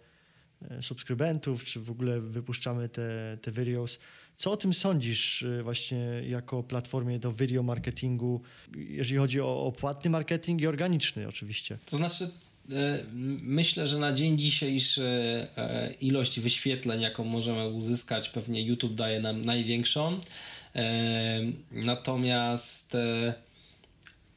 e, 0.71 0.83
subskrybentów, 0.83 1.65
czy 1.65 1.81
w 1.81 1.91
ogóle 1.91 2.21
wypuszczamy 2.21 2.89
te, 2.89 3.39
te 3.43 3.53
videos. 3.53 3.99
Co 4.37 4.53
o 4.53 4.57
tym 4.57 4.75
sądzisz 4.75 5.43
e, 5.43 5.63
właśnie 5.63 6.23
jako 6.29 6.63
platformie 6.63 7.19
do 7.19 7.33
video 7.33 7.63
marketingu, 7.63 8.43
jeżeli 8.77 9.19
chodzi 9.19 9.41
o, 9.41 9.65
o 9.65 9.73
płatny 9.73 10.11
marketing 10.11 10.61
i 10.61 10.67
organiczny 10.67 11.29
oczywiście? 11.29 11.79
To 11.87 11.97
znaczy 11.97 12.31
e, 12.73 13.05
Myślę, 13.43 13.89
że 13.89 13.99
na 13.99 14.13
dzień 14.13 14.39
dzisiejszy 14.39 15.47
ilość 16.01 16.41
wyświetleń, 16.41 17.01
jaką 17.01 17.25
możemy 17.25 17.69
uzyskać, 17.69 18.29
pewnie 18.29 18.63
YouTube 18.63 18.95
daje 18.95 19.21
nam 19.21 19.43
największą. 19.43 20.21
Natomiast 21.73 22.97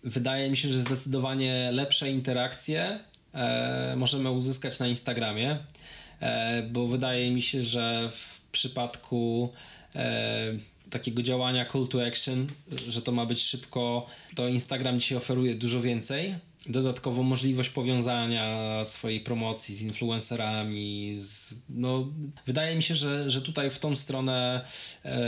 wydaje 0.03 0.49
mi 0.49 0.57
się, 0.57 0.69
że 0.69 0.81
zdecydowanie 0.81 1.69
lepsze 1.71 2.11
interakcje 2.11 2.99
e, 3.33 3.95
możemy 3.97 4.31
uzyskać 4.31 4.79
na 4.79 4.87
Instagramie, 4.87 5.57
e, 6.19 6.63
bo 6.63 6.87
wydaje 6.87 7.31
mi 7.31 7.41
się, 7.41 7.63
że 7.63 8.09
w 8.11 8.41
przypadku 8.51 9.49
e, 9.95 10.53
takiego 10.89 11.23
działania 11.23 11.65
call 11.65 11.87
to 11.87 12.05
action, 12.07 12.47
że 12.89 13.01
to 13.01 13.11
ma 13.11 13.25
być 13.25 13.41
szybko, 13.41 14.07
to 14.35 14.47
Instagram 14.47 14.99
dzisiaj 14.99 15.17
oferuje 15.17 15.55
dużo 15.55 15.81
więcej 15.81 16.35
dodatkowo 16.67 17.23
możliwość 17.23 17.69
powiązania 17.69 18.81
swojej 18.85 19.19
promocji 19.19 19.75
z 19.75 19.81
influencerami. 19.81 21.15
Z, 21.17 21.55
no, 21.69 22.07
wydaje 22.45 22.75
mi 22.75 22.83
się, 22.83 22.95
że, 22.95 23.29
że 23.29 23.41
tutaj 23.41 23.69
w 23.69 23.79
tą 23.79 23.95
stronę 23.95 24.65
e, 25.05 25.19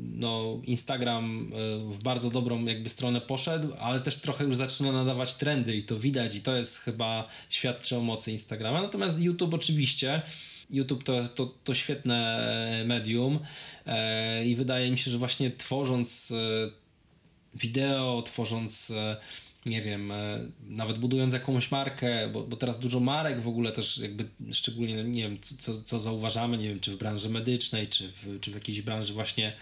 no, 0.00 0.60
Instagram 0.64 1.52
e, 1.52 1.92
w 1.92 2.02
bardzo 2.02 2.30
dobrą 2.30 2.64
jakby 2.64 2.88
stronę 2.88 3.20
poszedł, 3.20 3.68
ale 3.80 4.00
też 4.00 4.20
trochę 4.20 4.44
już 4.44 4.56
zaczyna 4.56 4.92
nadawać 4.92 5.34
trendy 5.34 5.76
i 5.76 5.82
to 5.82 5.98
widać 5.98 6.34
i 6.34 6.40
to 6.40 6.56
jest 6.56 6.78
chyba 6.78 7.28
świadczy 7.48 7.96
o 7.96 8.00
mocy 8.00 8.32
Instagrama. 8.32 8.82
Natomiast 8.82 9.22
YouTube 9.22 9.54
oczywiście 9.54 10.22
YouTube 10.70 11.04
to, 11.04 11.28
to, 11.28 11.46
to 11.64 11.74
świetne 11.74 12.84
medium 12.86 13.38
e, 13.86 14.46
i 14.46 14.56
wydaje 14.56 14.90
mi 14.90 14.98
się, 14.98 15.10
że 15.10 15.18
właśnie 15.18 15.50
tworząc 15.50 16.32
wideo, 17.54 18.22
tworząc 18.22 18.92
nie 19.66 19.82
wiem, 19.82 20.10
e, 20.10 20.38
nawet 20.68 20.98
budując 20.98 21.34
jakąś 21.34 21.70
markę, 21.70 22.28
bo, 22.28 22.46
bo 22.46 22.56
teraz 22.56 22.78
dużo 22.78 23.00
marek 23.00 23.40
w 23.40 23.48
ogóle 23.48 23.72
też 23.72 23.98
jakby 23.98 24.28
szczególnie, 24.52 25.04
nie 25.04 25.22
wiem, 25.22 25.38
co, 25.40 25.82
co 25.82 26.00
zauważamy, 26.00 26.58
nie 26.58 26.68
wiem, 26.68 26.80
czy 26.80 26.90
w 26.90 26.98
branży 26.98 27.30
medycznej, 27.30 27.86
czy 27.86 28.08
w, 28.08 28.40
czy 28.40 28.50
w 28.50 28.54
jakiejś 28.54 28.82
branży 28.82 29.12
właśnie 29.12 29.52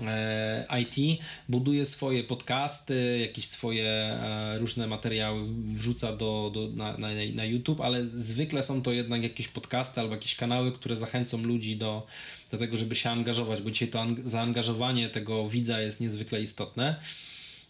e, 0.00 0.66
IT, 0.82 1.20
buduje 1.48 1.86
swoje 1.86 2.24
podcasty, 2.24 3.18
jakieś 3.20 3.46
swoje 3.46 3.88
e, 3.88 4.58
różne 4.58 4.86
materiały 4.86 5.40
wrzuca 5.64 6.16
do, 6.16 6.50
do, 6.54 6.68
na, 6.68 6.98
na, 6.98 7.08
na 7.34 7.44
YouTube, 7.44 7.80
ale 7.80 8.04
zwykle 8.04 8.62
są 8.62 8.82
to 8.82 8.92
jednak 8.92 9.22
jakieś 9.22 9.48
podcasty 9.48 10.00
albo 10.00 10.14
jakieś 10.14 10.34
kanały, 10.34 10.72
które 10.72 10.96
zachęcą 10.96 11.42
ludzi 11.42 11.76
do, 11.76 12.06
do 12.50 12.58
tego, 12.58 12.76
żeby 12.76 12.94
się 12.94 13.10
angażować, 13.10 13.62
bo 13.62 13.70
dzisiaj 13.70 13.88
to 13.88 14.06
zaangażowanie 14.24 15.08
tego 15.08 15.48
widza 15.48 15.80
jest 15.80 16.00
niezwykle 16.00 16.42
istotne. 16.42 17.00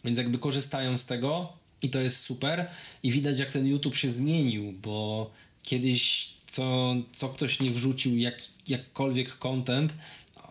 Więc 0.05 0.19
jakby 0.19 0.39
korzystają 0.39 0.97
z 0.97 1.07
tego, 1.07 1.62
i 1.83 1.91
to 1.91 1.99
jest 1.99 2.21
super. 2.21 2.67
I 3.03 3.13
widać, 3.13 3.39
jak 3.39 3.51
ten 3.51 3.67
YouTube 3.67 3.97
się 3.97 4.11
zmienił, 4.11 4.73
bo 4.73 5.31
kiedyś 5.63 6.29
co, 6.47 6.95
co 7.13 7.29
ktoś 7.29 7.61
nie 7.61 7.71
wrzucił, 7.71 8.19
jak, 8.19 8.43
jakkolwiek 8.69 9.39
content, 9.39 9.95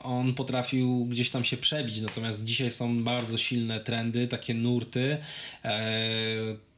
on 0.03 0.33
potrafił 0.33 1.05
gdzieś 1.05 1.29
tam 1.29 1.43
się 1.43 1.57
przebić. 1.57 2.01
Natomiast 2.01 2.43
dzisiaj 2.43 2.71
są 2.71 3.03
bardzo 3.03 3.37
silne 3.37 3.79
trendy, 3.79 4.27
takie 4.27 4.53
nurty. 4.53 5.17
E, 5.65 5.91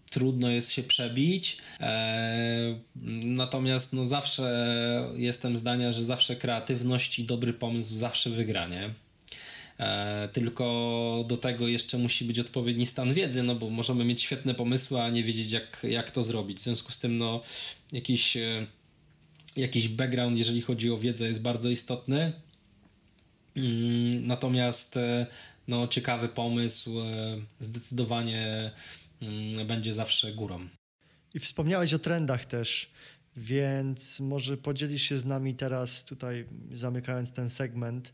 trudno 0.10 0.50
jest 0.50 0.72
się 0.72 0.84
przebić. 0.84 1.58
E, 1.80 2.80
natomiast 3.24 3.94
no 3.94 4.06
zawsze 4.06 5.12
jestem 5.16 5.58
zdania, 5.58 5.92
że 5.92 6.06
zawsze 6.06 6.36
kreatywność 6.36 7.20
i 7.20 7.24
dobry 7.24 7.54
pomysł 7.54 7.96
zawsze 7.96 8.30
wygra, 8.30 8.68
nie? 8.68 8.94
E, 9.84 10.30
tylko 10.34 11.26
do 11.28 11.38
tego 11.38 11.67
jeszcze 11.67 11.98
musi 11.98 12.26
być 12.26 12.39
odpowiedni 12.39 12.86
stan 12.86 13.13
wiedzy, 13.13 13.43
no 13.43 13.56
bo 13.56 13.69
możemy 13.69 14.06
mieć 14.06 14.22
świetne 14.22 14.56
pomysły, 14.56 15.02
a 15.02 15.10
nie 15.10 15.24
wiedzieć 15.24 15.52
jak, 15.52 15.86
jak 15.89 16.12
to 16.12 16.24
zrobić. 16.24 16.58
W 16.58 16.63
związku 16.63 16.91
z 16.91 17.00
tym 17.00 17.17
no, 17.17 17.41
jakiś, 17.91 18.38
e, 18.38 18.67
jakiś 19.56 19.88
background, 19.88 20.38
jeżeli 20.38 20.62
chodzi 20.62 20.91
o 20.91 20.98
wiedzę, 20.98 21.28
jest 21.28 21.41
bardzo 21.41 21.69
istotny. 21.69 22.34
Mm, 23.56 24.28
natomiast 24.28 24.98
e, 24.98 25.28
no, 25.67 25.88
ciekawy 25.88 26.30
pomysł 26.30 26.91
zdecydowanie 27.60 28.72
mm, 29.22 29.67
będzie 29.67 29.93
zawsze 29.93 30.34
górą. 30.34 30.67
I 31.34 31.39
wspomniałeś 31.39 31.93
o 31.93 32.00
trendach 32.00 32.46
też, 32.46 32.91
więc 33.36 34.19
może 34.19 34.58
podzielisz 34.58 35.02
się 35.02 35.17
z 35.17 35.26
nami 35.26 35.56
teraz 35.56 36.04
tutaj, 36.04 36.46
zamykając 36.74 37.32
ten 37.32 37.50
segment, 37.50 38.13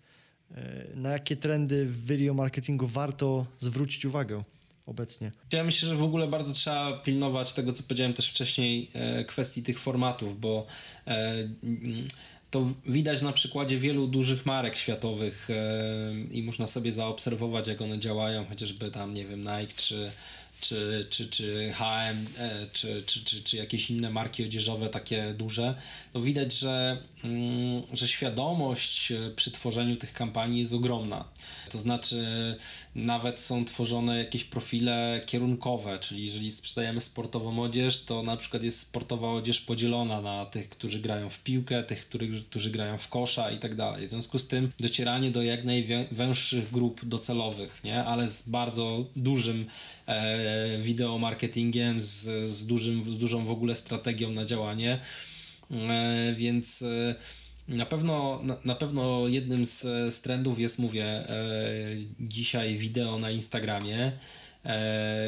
na 0.96 1.10
jakie 1.10 1.36
trendy 1.36 1.86
w 1.86 2.06
video 2.06 2.34
marketingu 2.34 2.88
warto 2.88 3.46
zwrócić 3.60 4.06
uwagę 4.06 4.44
obecnie? 4.86 5.32
Ja 5.54 5.64
myślę, 5.64 5.90
że 5.90 5.96
w 5.96 6.04
ogóle 6.04 6.28
bardzo 6.28 6.54
trzeba 6.54 6.98
pilnować 6.98 7.54
tego, 7.54 7.74
co 7.74 7.84
powiedziałem 7.84 8.14
też 8.14 8.30
wcześniej, 8.30 8.90
e, 8.94 9.26
kwestii 9.26 9.64
tych 9.64 9.80
formatów, 9.80 10.40
bo 10.40 10.66
e, 11.08 11.34
to 12.52 12.74
widać 12.86 13.22
na 13.22 13.34
przykładzie 13.34 13.78
wielu 13.78 14.08
dużych 14.08 14.46
marek 14.46 14.76
światowych 14.76 15.48
i 16.32 16.44
można 16.44 16.68
sobie 16.68 16.92
zaobserwować, 16.92 17.68
jak 17.68 17.82
one 17.82 18.00
działają, 18.00 18.46
chociażby 18.46 18.92
tam, 18.92 19.14
nie 19.14 19.26
wiem, 19.26 19.40
Nike 19.40 19.74
czy 19.76 20.12
czy, 20.62 21.08
czy, 21.10 21.28
czy 21.28 21.74
HM, 21.74 22.26
czy, 22.74 23.04
czy, 23.06 23.24
czy, 23.26 23.44
czy 23.44 23.58
jakieś 23.58 23.90
inne 23.90 24.10
marki 24.10 24.44
odzieżowe 24.44 24.90
takie 24.90 25.34
duże, 25.34 25.76
to 26.14 26.22
widać, 26.22 26.54
że, 26.54 26.98
że 27.94 28.08
świadomość 28.08 29.12
e, 29.12 29.32
przy 29.36 29.52
tworzeniu 29.52 29.96
tych 29.96 30.14
kampanii 30.14 30.60
jest 30.60 30.74
ogromna. 30.74 31.26
To 31.70 31.80
znaczy, 31.80 32.26
nawet 32.96 33.40
są 33.40 33.66
tworzone 33.66 34.18
jakieś 34.18 34.44
profile 34.44 35.22
kierunkowe, 35.26 36.00
czyli 36.00 36.26
jeżeli 36.26 36.52
sprzedajemy 36.52 37.02
sportową 37.02 37.62
odzież, 37.62 38.06
to 38.06 38.24
na 38.24 38.38
przykład 38.38 38.64
jest 38.64 38.80
sportowa 38.80 39.32
odzież 39.32 39.62
podzielona 39.62 40.22
na 40.22 40.46
tych, 40.46 40.70
którzy 40.70 41.00
grają 41.00 41.30
w 41.30 41.40
piłkę, 41.40 41.84
tych, 41.84 42.08
którzy, 42.08 42.44
którzy 42.44 42.70
grają 42.70 42.98
w 42.98 43.08
kosza 43.08 43.52
i 43.52 43.60
tak 43.60 43.76
dalej. 43.76 44.08
W 44.08 44.10
związku 44.10 44.40
z 44.40 44.48
tym 44.48 44.72
docieranie 44.80 45.32
do 45.32 45.44
jak 45.44 45.64
najwęższych 45.64 46.72
grup 46.72 47.06
docelowych, 47.06 47.84
nie? 47.84 48.04
ale 48.04 48.28
z 48.28 48.50
bardzo 48.50 49.06
dużym 49.16 49.66
e, 50.08 50.78
wideo 50.82 51.18
marketingiem, 51.18 52.00
z, 52.00 52.52
z, 52.52 52.66
dużym, 52.66 53.12
z 53.12 53.18
dużą 53.18 53.46
w 53.46 53.52
ogóle 53.52 53.76
strategią 53.76 54.32
na 54.32 54.46
działanie. 54.46 55.00
E, 55.72 56.34
więc 56.38 56.82
e, 56.82 57.16
na 57.68 57.86
pewno, 57.86 58.42
na, 58.66 58.76
pewno 58.76 59.28
jednym 59.28 59.66
z, 59.66 59.82
z 60.14 60.22
trendów 60.22 60.60
jest, 60.60 60.80
mówię, 60.80 61.06
e, 61.06 61.46
dzisiaj 62.20 62.78
wideo 62.78 63.20
na 63.20 63.32
Instagramie. 63.32 64.12
E, 64.66 65.28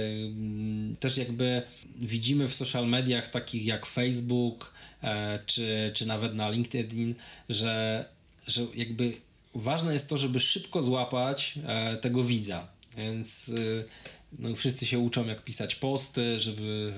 też 0.99 1.17
jakby 1.17 1.61
widzimy 1.95 2.47
w 2.47 2.55
social 2.55 2.87
mediach 2.87 3.29
takich 3.29 3.65
jak 3.65 3.85
Facebook, 3.85 4.73
e, 5.03 5.39
czy, 5.45 5.91
czy 5.93 6.05
nawet 6.05 6.35
na 6.35 6.49
LinkedIn, 6.49 7.15
że, 7.49 8.05
że 8.47 8.61
jakby 8.75 9.13
ważne 9.55 9.93
jest 9.93 10.09
to, 10.09 10.17
żeby 10.17 10.39
szybko 10.39 10.81
złapać 10.81 11.59
e, 11.67 11.97
tego 11.97 12.23
widza. 12.23 12.67
Więc 12.97 13.51
no, 14.39 14.55
wszyscy 14.55 14.85
się 14.85 14.99
uczą, 14.99 15.27
jak 15.27 15.43
pisać 15.43 15.75
posty, 15.75 16.39
żeby, 16.39 16.93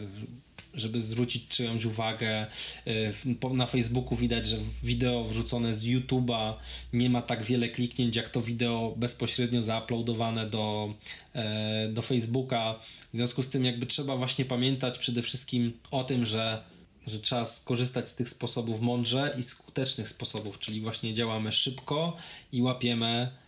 żeby 0.73 1.01
zwrócić 1.01 1.47
czyjąś 1.47 1.86
uwagę. 1.86 2.47
Y, 2.88 3.13
na 3.53 3.65
Facebooku 3.65 4.17
widać, 4.17 4.47
że 4.47 4.57
wideo 4.83 5.23
wrzucone 5.23 5.73
z 5.73 5.83
YouTube'a 5.83 6.53
nie 6.93 7.09
ma 7.09 7.21
tak 7.21 7.43
wiele 7.43 7.69
kliknięć, 7.69 8.15
jak 8.15 8.29
to 8.29 8.41
wideo 8.41 8.93
bezpośrednio 8.97 9.62
zauploadowane 9.62 10.49
do, 10.49 10.93
e, 11.33 11.88
do 11.88 12.01
Facebooka. 12.01 12.79
W 13.13 13.17
związku 13.17 13.43
z 13.43 13.49
tym, 13.49 13.65
jakby 13.65 13.86
trzeba 13.86 14.17
właśnie 14.17 14.45
pamiętać 14.45 14.97
przede 14.97 15.21
wszystkim 15.21 15.73
o 15.91 16.03
tym, 16.03 16.25
że 16.25 16.73
że 17.07 17.19
trzeba 17.19 17.45
skorzystać 17.45 18.09
z 18.09 18.15
tych 18.15 18.29
sposobów 18.29 18.81
mądrze 18.81 19.36
i 19.39 19.43
skutecznych 19.43 20.09
sposobów, 20.09 20.59
czyli 20.59 20.81
właśnie 20.81 21.13
działamy 21.13 21.51
szybko 21.51 22.17
i 22.51 22.62
łapiemy 22.62 23.07
e, 23.07 23.42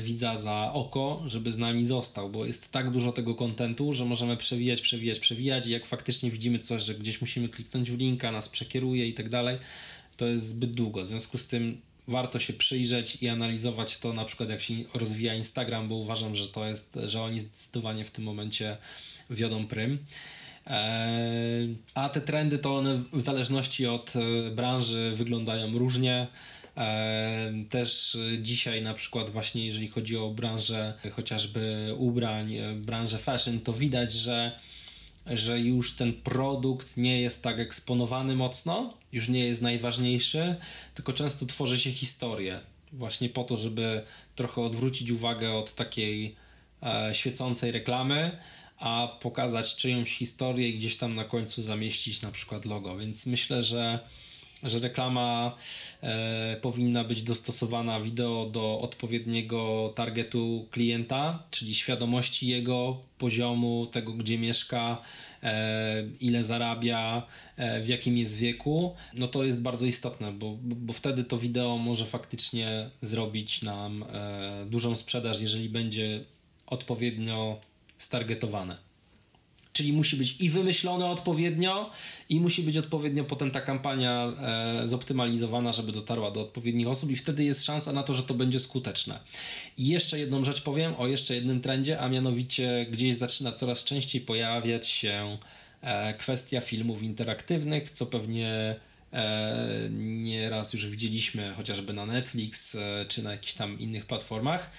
widza 0.00 0.36
za 0.36 0.72
oko, 0.72 1.22
żeby 1.26 1.52
z 1.52 1.58
nami 1.58 1.84
został, 1.84 2.30
bo 2.30 2.46
jest 2.46 2.70
tak 2.70 2.90
dużo 2.90 3.12
tego 3.12 3.34
kontentu, 3.34 3.92
że 3.92 4.04
możemy 4.04 4.36
przewijać, 4.36 4.80
przewijać, 4.80 5.18
przewijać 5.18 5.66
i 5.66 5.70
jak 5.70 5.86
faktycznie 5.86 6.30
widzimy 6.30 6.58
coś, 6.58 6.82
że 6.82 6.94
gdzieś 6.94 7.20
musimy 7.20 7.48
kliknąć 7.48 7.90
w 7.90 7.98
linka, 7.98 8.32
nas 8.32 8.48
przekieruje 8.48 9.08
i 9.08 9.14
tak 9.14 9.28
dalej, 9.28 9.58
to 10.16 10.26
jest 10.26 10.48
zbyt 10.48 10.70
długo. 10.70 11.02
W 11.02 11.06
związku 11.06 11.38
z 11.38 11.46
tym 11.46 11.80
warto 12.08 12.38
się 12.38 12.52
przyjrzeć 12.52 13.22
i 13.22 13.28
analizować 13.28 13.98
to, 13.98 14.12
na 14.12 14.24
przykład 14.24 14.50
jak 14.50 14.60
się 14.60 14.74
rozwija 14.94 15.34
Instagram, 15.34 15.88
bo 15.88 15.94
uważam, 15.94 16.36
że 16.36 16.48
to 16.48 16.66
jest, 16.66 16.98
że 17.06 17.22
oni 17.22 17.40
zdecydowanie 17.40 18.04
w 18.04 18.10
tym 18.10 18.24
momencie 18.24 18.76
wiodą 19.30 19.66
prym. 19.66 19.98
Eee, 20.66 21.76
a 21.94 22.08
te 22.08 22.20
trendy 22.20 22.58
to 22.58 22.76
one 22.76 23.02
w 23.12 23.22
zależności 23.22 23.86
od 23.86 24.12
e, 24.16 24.50
branży 24.50 25.12
wyglądają 25.16 25.78
różnie. 25.78 26.26
Też 27.68 28.18
dzisiaj 28.42 28.82
na 28.82 28.94
przykład 28.94 29.30
właśnie 29.30 29.66
jeżeli 29.66 29.88
chodzi 29.88 30.16
o 30.16 30.30
branżę 30.30 30.94
chociażby 31.12 31.94
ubrań, 31.98 32.54
e, 32.54 32.72
branżę 32.72 33.18
fashion, 33.18 33.60
to 33.60 33.72
widać, 33.72 34.12
że 34.12 34.58
że 35.26 35.60
już 35.60 35.96
ten 35.96 36.12
produkt 36.12 36.96
nie 36.96 37.20
jest 37.20 37.42
tak 37.42 37.60
eksponowany 37.60 38.36
mocno, 38.36 38.94
już 39.12 39.28
nie 39.28 39.46
jest 39.46 39.62
najważniejszy, 39.62 40.56
tylko 40.94 41.12
często 41.12 41.46
tworzy 41.46 41.78
się 41.78 41.90
historię. 41.90 42.60
Właśnie 42.92 43.28
po 43.28 43.44
to, 43.44 43.56
żeby 43.56 44.02
trochę 44.36 44.62
odwrócić 44.62 45.10
uwagę 45.10 45.54
od 45.54 45.74
takiej 45.74 46.36
e, 46.82 47.14
świecącej 47.14 47.72
reklamy, 47.72 48.38
a 48.78 49.18
pokazać 49.20 49.76
czyjąś 49.76 50.18
historię 50.18 50.68
i 50.68 50.78
gdzieś 50.78 50.96
tam 50.96 51.14
na 51.14 51.24
końcu 51.24 51.62
zamieścić 51.62 52.22
na 52.22 52.30
przykład 52.30 52.64
logo. 52.64 52.96
Więc 52.96 53.26
myślę, 53.26 53.62
że, 53.62 53.98
że 54.62 54.78
reklama 54.78 55.56
e, 56.02 56.56
powinna 56.62 57.04
być 57.04 57.22
dostosowana 57.22 58.00
wideo 58.00 58.46
do 58.46 58.80
odpowiedniego 58.80 59.92
targetu 59.94 60.66
klienta, 60.70 61.42
czyli 61.50 61.74
świadomości 61.74 62.48
jego 62.48 63.00
poziomu, 63.18 63.86
tego 63.86 64.12
gdzie 64.12 64.38
mieszka, 64.38 65.02
e, 65.42 66.04
ile 66.20 66.44
zarabia, 66.44 67.26
e, 67.56 67.80
w 67.82 67.88
jakim 67.88 68.18
jest 68.18 68.36
wieku. 68.36 68.94
No 69.14 69.28
to 69.28 69.44
jest 69.44 69.62
bardzo 69.62 69.86
istotne, 69.86 70.32
bo, 70.32 70.56
bo 70.62 70.92
wtedy 70.92 71.24
to 71.24 71.38
wideo 71.38 71.78
może 71.78 72.06
faktycznie 72.06 72.90
zrobić 73.02 73.62
nam 73.62 74.02
e, 74.12 74.66
dużą 74.66 74.96
sprzedaż, 74.96 75.40
jeżeli 75.40 75.68
będzie 75.68 76.24
odpowiednio 76.66 77.60
stargetowane. 77.98 78.86
Czyli 79.76 79.92
musi 79.92 80.16
być 80.16 80.36
i 80.40 80.50
wymyślone 80.50 81.06
odpowiednio, 81.06 81.90
i 82.28 82.40
musi 82.40 82.62
być 82.62 82.76
odpowiednio 82.76 83.24
potem 83.24 83.50
ta 83.50 83.60
kampania 83.60 84.32
e, 84.40 84.88
zoptymalizowana, 84.88 85.72
żeby 85.72 85.92
dotarła 85.92 86.30
do 86.30 86.40
odpowiednich 86.40 86.88
osób, 86.88 87.10
i 87.10 87.16
wtedy 87.16 87.44
jest 87.44 87.64
szansa 87.64 87.92
na 87.92 88.02
to, 88.02 88.14
że 88.14 88.22
to 88.22 88.34
będzie 88.34 88.60
skuteczne. 88.60 89.20
I 89.78 89.88
jeszcze 89.88 90.18
jedną 90.18 90.44
rzecz 90.44 90.62
powiem 90.62 90.94
o 90.98 91.06
jeszcze 91.06 91.34
jednym 91.34 91.60
trendzie, 91.60 92.00
a 92.00 92.08
mianowicie 92.08 92.86
gdzieś 92.90 93.14
zaczyna 93.14 93.52
coraz 93.52 93.84
częściej 93.84 94.20
pojawiać 94.20 94.88
się 94.88 95.38
e, 95.80 96.14
kwestia 96.14 96.60
filmów 96.60 97.02
interaktywnych, 97.02 97.90
co 97.90 98.06
pewnie 98.06 98.76
e, 99.12 99.88
nieraz 99.90 100.72
już 100.72 100.86
widzieliśmy 100.86 101.54
chociażby 101.56 101.92
na 101.92 102.06
Netflix 102.06 102.74
e, 102.74 103.06
czy 103.08 103.22
na 103.22 103.32
jakichś 103.32 103.52
tam 103.52 103.78
innych 103.78 104.06
platformach. 104.06 104.70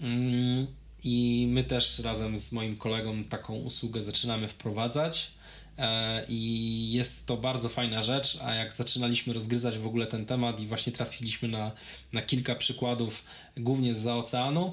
Mm, 0.00 0.66
i 1.04 1.46
my 1.50 1.64
też 1.64 1.98
razem 1.98 2.38
z 2.38 2.52
moim 2.52 2.76
kolegą 2.76 3.24
taką 3.24 3.54
usługę 3.54 4.02
zaczynamy 4.02 4.48
wprowadzać. 4.48 5.30
E, 5.78 6.24
I 6.28 6.92
jest 6.92 7.26
to 7.26 7.36
bardzo 7.36 7.68
fajna 7.68 8.02
rzecz, 8.02 8.38
a 8.42 8.54
jak 8.54 8.72
zaczynaliśmy 8.72 9.32
rozgryzać 9.32 9.78
w 9.78 9.86
ogóle 9.86 10.06
ten 10.06 10.26
temat 10.26 10.60
i 10.60 10.66
właśnie 10.66 10.92
trafiliśmy 10.92 11.48
na, 11.48 11.72
na 12.12 12.22
kilka 12.22 12.54
przykładów, 12.54 13.24
głównie 13.56 13.94
z 13.94 14.06
oceanu, 14.06 14.72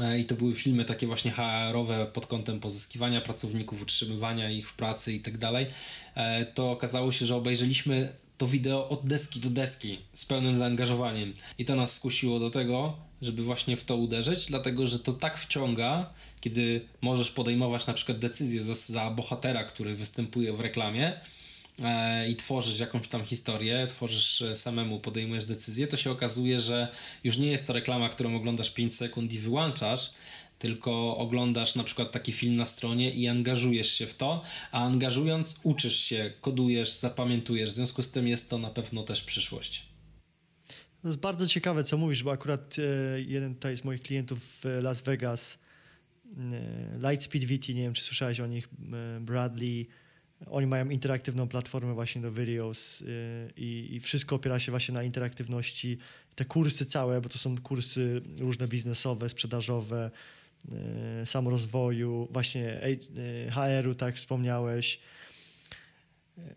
e, 0.00 0.18
i 0.18 0.24
to 0.24 0.34
były 0.34 0.54
filmy 0.54 0.84
takie 0.84 1.06
właśnie 1.06 1.30
HR-owe 1.30 2.06
pod 2.06 2.26
kątem 2.26 2.60
pozyskiwania 2.60 3.20
pracowników, 3.20 3.82
utrzymywania 3.82 4.50
ich 4.50 4.70
w 4.70 4.74
pracy 4.74 5.12
i 5.12 5.20
tak 5.20 5.38
dalej, 5.38 5.66
e, 6.14 6.46
to 6.46 6.70
okazało 6.70 7.12
się, 7.12 7.26
że 7.26 7.36
obejrzeliśmy 7.36 8.12
to 8.38 8.46
wideo 8.46 8.88
od 8.88 9.06
deski 9.06 9.40
do 9.40 9.50
deski 9.50 9.98
z 10.14 10.24
pełnym 10.24 10.56
zaangażowaniem. 10.56 11.34
I 11.58 11.64
to 11.64 11.76
nas 11.76 11.92
skusiło 11.92 12.38
do 12.38 12.50
tego, 12.50 13.09
żeby 13.22 13.42
właśnie 13.42 13.76
w 13.76 13.84
to 13.84 13.96
uderzyć, 13.96 14.46
dlatego 14.46 14.86
że 14.86 14.98
to 14.98 15.12
tak 15.12 15.38
wciąga, 15.38 16.10
kiedy 16.40 16.80
możesz 17.00 17.30
podejmować 17.30 17.86
na 17.86 17.94
przykład 17.94 18.18
decyzję 18.18 18.62
za, 18.62 18.74
za 18.74 19.10
bohatera, 19.10 19.64
który 19.64 19.94
występuje 19.94 20.52
w 20.52 20.60
reklamie 20.60 21.20
e, 21.82 22.30
i 22.30 22.36
tworzysz 22.36 22.80
jakąś 22.80 23.08
tam 23.08 23.24
historię, 23.24 23.86
tworzysz 23.88 24.42
e, 24.42 24.56
samemu, 24.56 25.00
podejmujesz 25.00 25.44
decyzję, 25.44 25.86
to 25.86 25.96
się 25.96 26.10
okazuje, 26.10 26.60
że 26.60 26.88
już 27.24 27.38
nie 27.38 27.50
jest 27.50 27.66
to 27.66 27.72
reklama, 27.72 28.08
którą 28.08 28.36
oglądasz 28.36 28.70
5 28.70 28.96
sekund 28.96 29.32
i 29.32 29.38
wyłączasz, 29.38 30.10
tylko 30.58 31.16
oglądasz 31.16 31.74
na 31.74 31.84
przykład 31.84 32.12
taki 32.12 32.32
film 32.32 32.56
na 32.56 32.66
stronie 32.66 33.10
i 33.10 33.28
angażujesz 33.28 33.90
się 33.92 34.06
w 34.06 34.14
to, 34.14 34.42
a 34.72 34.84
angażując 34.84 35.60
uczysz 35.62 35.96
się, 35.96 36.32
kodujesz, 36.40 36.92
zapamiętujesz. 36.92 37.70
W 37.70 37.74
związku 37.74 38.02
z 38.02 38.10
tym 38.10 38.28
jest 38.28 38.50
to 38.50 38.58
na 38.58 38.70
pewno 38.70 39.02
też 39.02 39.22
przyszłość. 39.22 39.89
To 41.02 41.08
jest 41.08 41.20
bardzo 41.20 41.46
ciekawe, 41.46 41.84
co 41.84 41.98
mówisz, 41.98 42.22
bo 42.22 42.32
akurat 42.32 42.76
e, 42.78 43.20
jeden 43.20 43.54
tutaj 43.54 43.76
z 43.76 43.84
moich 43.84 44.02
klientów 44.02 44.38
w 44.38 44.64
Las 44.82 45.02
Vegas, 45.02 45.58
e, 46.26 47.10
Lightspeed 47.10 47.44
VT, 47.44 47.68
nie 47.68 47.82
wiem, 47.82 47.92
czy 47.92 48.02
słyszałeś 48.02 48.40
o 48.40 48.46
nich, 48.46 48.68
e, 48.92 49.20
Bradley, 49.20 49.88
oni 50.46 50.66
mają 50.66 50.90
interaktywną 50.90 51.48
platformę 51.48 51.94
właśnie 51.94 52.22
do 52.22 52.32
videos 52.32 53.02
i, 53.56 53.88
i, 53.90 54.00
wszystko 54.00 54.36
opiera 54.36 54.58
się 54.58 54.72
właśnie 54.72 54.94
na 54.94 55.02
interaktywności. 55.02 55.98
Te 56.34 56.44
kursy 56.44 56.86
całe, 56.86 57.20
bo 57.20 57.28
to 57.28 57.38
są 57.38 57.58
kursy 57.58 58.22
różne 58.38 58.68
biznesowe, 58.68 59.28
sprzedażowe, 59.28 60.10
samorozwoju, 61.24 62.28
właśnie 62.30 62.80
HR-u, 63.50 63.94
tak 63.94 64.16
wspomniałeś, 64.16 65.00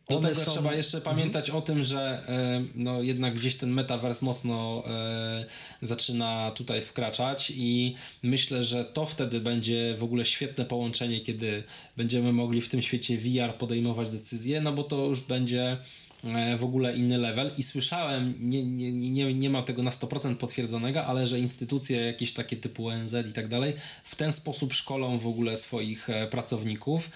do 0.10 0.20
tego 0.20 0.36
są... 0.36 0.52
trzeba 0.52 0.74
jeszcze 0.74 0.98
mhm. 0.98 1.16
pamiętać 1.16 1.50
o 1.50 1.62
tym, 1.62 1.84
że 1.84 2.24
e, 2.28 2.64
no, 2.76 3.02
jednak 3.02 3.34
gdzieś 3.36 3.56
ten 3.56 3.70
metaverse 3.70 4.26
mocno 4.26 4.84
e, 4.88 5.46
zaczyna 5.82 6.52
tutaj 6.52 6.82
wkraczać 6.82 7.54
i 7.56 7.96
myślę, 8.24 8.64
że 8.64 8.86
to 8.86 9.06
wtedy 9.06 9.40
będzie 9.40 9.96
w 9.98 10.04
ogóle 10.04 10.26
świetne 10.26 10.66
połączenie, 10.66 11.22
kiedy 11.22 11.64
będziemy 11.98 12.34
mogli 12.34 12.62
w 12.62 12.70
tym 12.70 12.82
świecie 12.82 13.18
VR 13.18 13.56
podejmować 13.58 14.10
decyzje, 14.10 14.62
no 14.62 14.74
bo 14.74 14.84
to 14.84 15.06
już 15.06 15.22
będzie 15.22 15.78
E, 16.26 16.58
w 16.58 16.64
ogóle 16.64 16.98
inny 16.98 17.18
level 17.18 17.52
i 17.58 17.64
słyszałem, 17.64 18.34
nie, 18.40 18.64
nie, 18.66 18.92
nie, 18.92 19.34
nie 19.34 19.50
ma 19.50 19.62
tego 19.62 19.84
na 19.84 19.92
100% 19.92 20.36
potwierdzonego, 20.36 21.06
ale 21.06 21.28
że 21.28 21.40
instytucje 21.40 22.02
jakieś 22.02 22.34
takie 22.34 22.58
typu 22.58 22.88
ONZ 22.88 23.16
i 23.30 23.34
tak 23.34 23.48
dalej 23.48 23.74
w 24.04 24.16
ten 24.16 24.32
sposób 24.32 24.74
szkolą 24.74 25.18
w 25.18 25.28
ogóle 25.28 25.58
swoich 25.58 26.08
pracowników, 26.30 27.10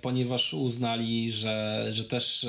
ponieważ 0.00 0.54
uznali, 0.54 1.32
że, 1.32 1.86
że 1.90 2.04
też 2.04 2.46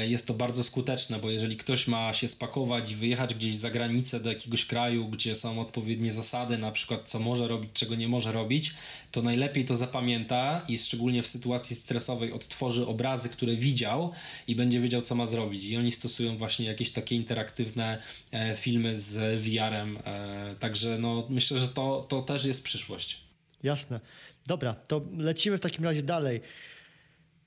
jest 0.00 0.26
to 0.26 0.34
bardzo 0.34 0.64
skuteczne, 0.64 1.18
bo 1.18 1.30
jeżeli 1.30 1.56
ktoś 1.56 1.88
ma 1.88 2.12
się 2.12 2.28
spakować 2.28 2.90
i 2.90 2.96
wyjechać 2.96 3.34
gdzieś 3.34 3.56
za 3.56 3.70
granicę 3.70 4.20
do 4.20 4.28
jakiegoś 4.28 4.66
kraju, 4.66 5.08
gdzie 5.08 5.34
są 5.34 5.60
odpowiednie 5.60 6.12
zasady, 6.12 6.58
na 6.58 6.72
przykład 6.72 7.00
co 7.04 7.20
może 7.20 7.48
robić, 7.48 7.70
czego 7.74 7.94
nie 7.94 8.08
może 8.08 8.32
robić, 8.32 8.74
to 9.10 9.22
najlepiej 9.22 9.64
to 9.64 9.76
zapamięta 9.76 10.62
i 10.68 10.78
szczególnie 10.78 11.22
w 11.22 11.28
sytuacji 11.28 11.76
stresowej 11.76 12.32
odtworzy 12.32 12.86
obrazy, 12.86 13.28
które 13.28 13.56
widział 13.56 14.12
i 14.48 14.56
będzie 14.56 14.80
wiedział, 14.80 15.02
co 15.02 15.14
ma 15.14 15.26
zrobić. 15.26 15.64
I 15.64 15.76
oni 15.76 15.92
stosują 15.92 16.38
właśnie 16.38 16.66
jakieś 16.66 16.92
takie 16.92 17.16
interaktywne 17.16 18.02
e, 18.32 18.56
filmy 18.56 18.96
z 18.96 19.42
VR-em. 19.42 19.98
E, 20.04 20.54
także 20.58 20.98
no, 20.98 21.26
myślę, 21.28 21.58
że 21.58 21.68
to, 21.68 22.06
to 22.08 22.22
też 22.22 22.44
jest 22.44 22.64
przyszłość. 22.64 23.20
Jasne. 23.62 24.00
Dobra, 24.46 24.74
to 24.74 25.02
lecimy 25.18 25.58
w 25.58 25.60
takim 25.60 25.84
razie 25.84 26.02
dalej. 26.02 26.40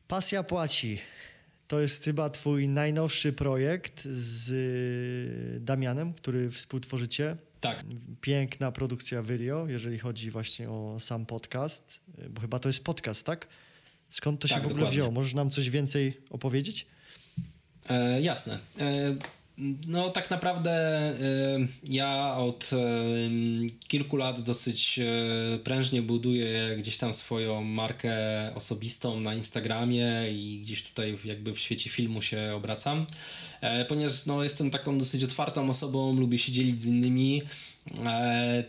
Pasja 0.08 0.44
płaci. 0.44 1.00
To 1.68 1.80
jest 1.80 2.04
chyba 2.04 2.30
twój 2.30 2.68
najnowszy 2.68 3.34
projekt 3.34 4.06
z 4.06 5.64
Damianem, 5.64 6.14
który 6.14 6.52
współtworzycie. 6.52 7.38
Tak. 7.62 7.84
Piękna 8.22 8.72
produkcja 8.72 9.24
video, 9.24 9.68
jeżeli 9.68 10.00
chodzi 10.00 10.32
właśnie 10.32 10.70
o 10.70 11.00
sam 11.00 11.26
podcast, 11.26 12.00
bo 12.30 12.42
chyba 12.42 12.60
to 12.60 12.70
jest 12.70 12.84
podcast, 12.84 13.26
tak? 13.26 13.48
Skąd 14.10 14.42
to 14.42 14.48
się 14.48 14.54
tak, 14.54 14.64
w 14.64 14.66
ogóle 14.66 14.80
dokładnie. 14.80 14.98
wzięło? 14.98 15.12
Możesz 15.12 15.34
nam 15.34 15.50
coś 15.50 15.70
więcej 15.70 16.22
opowiedzieć? 16.30 16.88
E, 17.90 18.22
jasne. 18.22 18.60
E, 18.80 19.16
no, 19.88 20.10
tak 20.10 20.30
naprawdę 20.30 20.72
e, 20.72 21.16
ja 21.84 22.36
od 22.38 22.70
e, 22.74 22.78
kilku 23.88 24.18
lat 24.18 24.42
dosyć 24.42 25.00
e, 25.00 25.60
prężnie 25.60 26.02
buduję 26.02 26.76
gdzieś 26.78 26.98
tam 26.98 27.14
swoją 27.14 27.64
markę 27.64 28.14
osobistą 28.56 29.20
na 29.20 29.36
Instagramie 29.36 30.32
i 30.32 30.60
gdzieś 30.64 30.84
tutaj 30.84 31.18
jakby 31.26 31.54
w 31.54 31.60
świecie 31.60 31.90
filmu 31.90 32.22
się 32.22 32.54
obracam, 32.56 33.06
ponieważ 33.88 34.26
no, 34.26 34.44
jestem 34.44 34.72
taką 34.72 34.98
dosyć 34.98 35.24
otwartą 35.24 35.70
osobą, 35.70 36.20
lubię 36.20 36.38
się 36.38 36.52
dzielić 36.52 36.82
z 36.82 36.86
innymi, 36.86 37.42
E, 37.42 37.77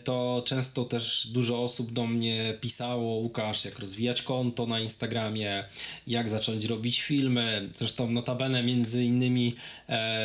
to 0.03 0.43
często 0.45 0.85
też 0.85 1.27
dużo 1.27 1.63
osób 1.63 1.91
do 1.91 2.07
mnie 2.07 2.53
pisało, 2.61 3.15
Łukasz, 3.15 3.65
jak 3.65 3.79
rozwijać 3.79 4.21
konto 4.21 4.65
na 4.65 4.79
Instagramie, 4.79 5.63
jak 6.07 6.29
zacząć 6.29 6.65
robić 6.65 7.01
filmy. 7.01 7.69
Zresztą 7.73 8.11
notabene 8.11 8.63
między 8.63 9.03
innymi 9.03 9.55
e, 9.89 10.19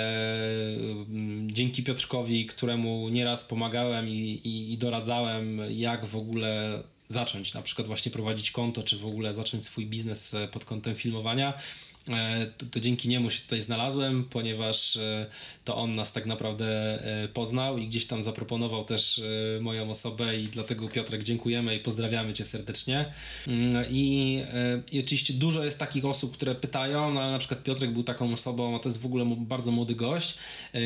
dzięki 1.46 1.82
Piotrkowi, 1.82 2.46
któremu 2.46 3.08
nieraz 3.08 3.44
pomagałem 3.44 4.08
i, 4.08 4.40
i, 4.44 4.72
i 4.72 4.78
doradzałem, 4.78 5.60
jak 5.70 6.06
w 6.06 6.16
ogóle 6.16 6.82
zacząć 7.08 7.54
na 7.54 7.62
przykład 7.62 7.86
właśnie 7.86 8.12
prowadzić 8.12 8.50
konto, 8.50 8.82
czy 8.82 8.96
w 8.96 9.06
ogóle 9.06 9.34
zacząć 9.34 9.64
swój 9.64 9.86
biznes 9.86 10.36
pod 10.52 10.64
kątem 10.64 10.94
filmowania 10.94 11.54
E, 11.54 11.93
to, 12.58 12.66
to, 12.70 12.80
dzięki 12.80 13.08
niemu 13.08 13.30
się 13.30 13.42
tutaj 13.42 13.62
znalazłem, 13.62 14.24
ponieważ 14.24 14.96
e, 14.96 15.26
to 15.64 15.76
on 15.76 15.94
nas 15.94 16.12
tak 16.12 16.26
naprawdę 16.26 16.66
e, 17.24 17.28
poznał 17.28 17.78
i 17.78 17.86
gdzieś 17.86 18.06
tam 18.06 18.22
zaproponował 18.22 18.84
też 18.84 19.20
moją 19.60 19.90
osobę 19.90 20.36
i 20.36 20.48
dlatego 20.48 20.88
Piotrek 20.88 21.24
dziękujemy 21.24 21.76
i 21.76 21.80
pozdrawiamy 21.80 22.34
Cię 22.34 22.44
serdecznie. 22.44 23.12
Mm, 23.46 23.84
I, 23.90 24.42
i 24.92 25.00
oczywiście 25.00 25.34
dużo 25.34 25.64
jest 25.64 25.78
takich 25.78 26.04
osób, 26.04 26.32
które 26.32 26.54
pytają, 26.54 27.14
no 27.14 27.20
ale 27.20 27.32
na 27.32 27.38
przykład 27.38 27.62
Piotrek 27.62 27.90
był 27.90 28.04
taką 28.04 28.32
osobą, 28.32 28.76
a 28.76 28.78
to 28.78 28.88
jest 28.88 29.00
w 29.00 29.06
ogóle 29.06 29.36
bardzo 29.38 29.70
młody 29.70 29.94
gość, 29.94 30.34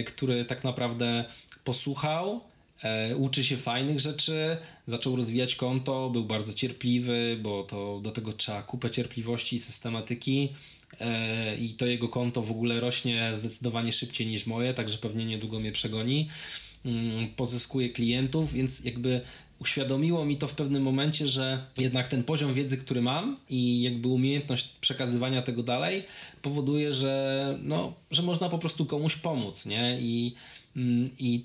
który 0.07 0.44
tak 0.44 0.64
naprawdę 0.64 1.24
posłuchał, 1.64 2.40
E, 2.83 3.16
uczy 3.16 3.44
się 3.44 3.57
fajnych 3.57 4.00
rzeczy, 4.00 4.57
zaczął 4.87 5.16
rozwijać 5.16 5.54
konto, 5.54 6.11
był 6.11 6.24
bardzo 6.24 6.52
cierpliwy, 6.52 7.38
bo 7.42 7.62
to 7.62 8.00
do 8.02 8.11
tego 8.11 8.33
trzeba 8.33 8.62
kupę 8.62 8.90
cierpliwości 8.90 9.57
i 9.57 9.59
systematyki. 9.59 10.48
E, 11.01 11.57
i 11.57 11.74
to 11.74 11.87
jego 11.87 12.09
konto 12.09 12.42
w 12.42 12.51
ogóle 12.51 12.81
rośnie 12.81 13.31
zdecydowanie 13.35 13.92
szybciej 13.92 14.27
niż 14.27 14.46
moje, 14.46 14.74
także 14.74 14.98
pewnie 14.98 15.24
niedługo 15.24 15.61
mnie 15.61 15.72
przegoni. 15.72 16.29
Mm, 16.85 17.29
pozyskuje 17.29 17.90
klientów, 17.90 18.53
więc 18.53 18.85
jakby 18.85 19.20
uświadomiło 19.59 20.24
mi 20.24 20.37
to 20.37 20.48
w 20.48 20.55
pewnym 20.55 20.83
momencie, 20.83 21.29
że 21.29 21.66
jednak 21.79 22.09
ten 22.09 22.24
poziom 22.24 22.55
wiedzy, 22.55 22.79
który 22.79 23.03
mam 23.03 23.37
i 23.48 23.83
jakby 23.83 24.09
umiejętność 24.09 24.68
przekazywania 24.81 25.42
tego 25.42 25.62
dalej 25.62 26.05
powoduje, 26.42 26.92
że, 26.92 27.59
no, 27.62 27.92
że 28.11 28.22
można 28.22 28.48
po 28.48 28.59
prostu 28.59 28.87
komuś 28.87 29.16
pomóc, 29.16 29.66
nie? 29.66 29.96
I, 30.01 30.35
mm, 30.77 31.11
i 31.18 31.44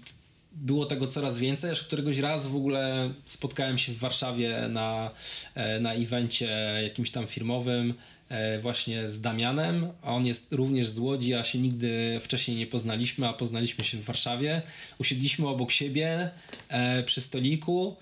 było 0.52 0.86
tego 0.86 1.08
coraz 1.08 1.38
więcej, 1.38 1.72
aż 1.72 1.84
któregoś 1.84 2.18
raz 2.18 2.48
w 2.48 2.56
ogóle 2.56 3.12
spotkałem 3.26 3.78
się 3.78 3.92
w 3.92 3.98
Warszawie 3.98 4.68
na, 4.70 5.12
e, 5.56 5.80
na 5.80 5.94
evencie 5.94 6.80
jakimś 6.84 7.12
tam 7.12 7.28
firmowym 7.28 7.94
właśnie 8.62 9.10
z 9.10 9.22
Damianem, 9.22 9.88
a 10.02 10.14
on 10.14 10.26
jest 10.26 10.54
również 10.54 10.88
z 10.88 11.00
Łodzi, 11.00 11.34
a 11.34 11.44
się 11.44 11.60
nigdy 11.60 12.20
wcześniej 12.24 12.58
nie 12.58 12.68
poznaliśmy, 12.68 13.28
a 13.28 13.34
poznaliśmy 13.34 13.84
się 13.84 13.98
w 13.98 14.04
Warszawie. 14.04 14.62
Usiedliśmy 14.98 15.48
obok 15.48 15.72
siebie 15.72 16.30
e, 16.70 17.04
przy 17.04 17.22
stoliku, 17.22 17.96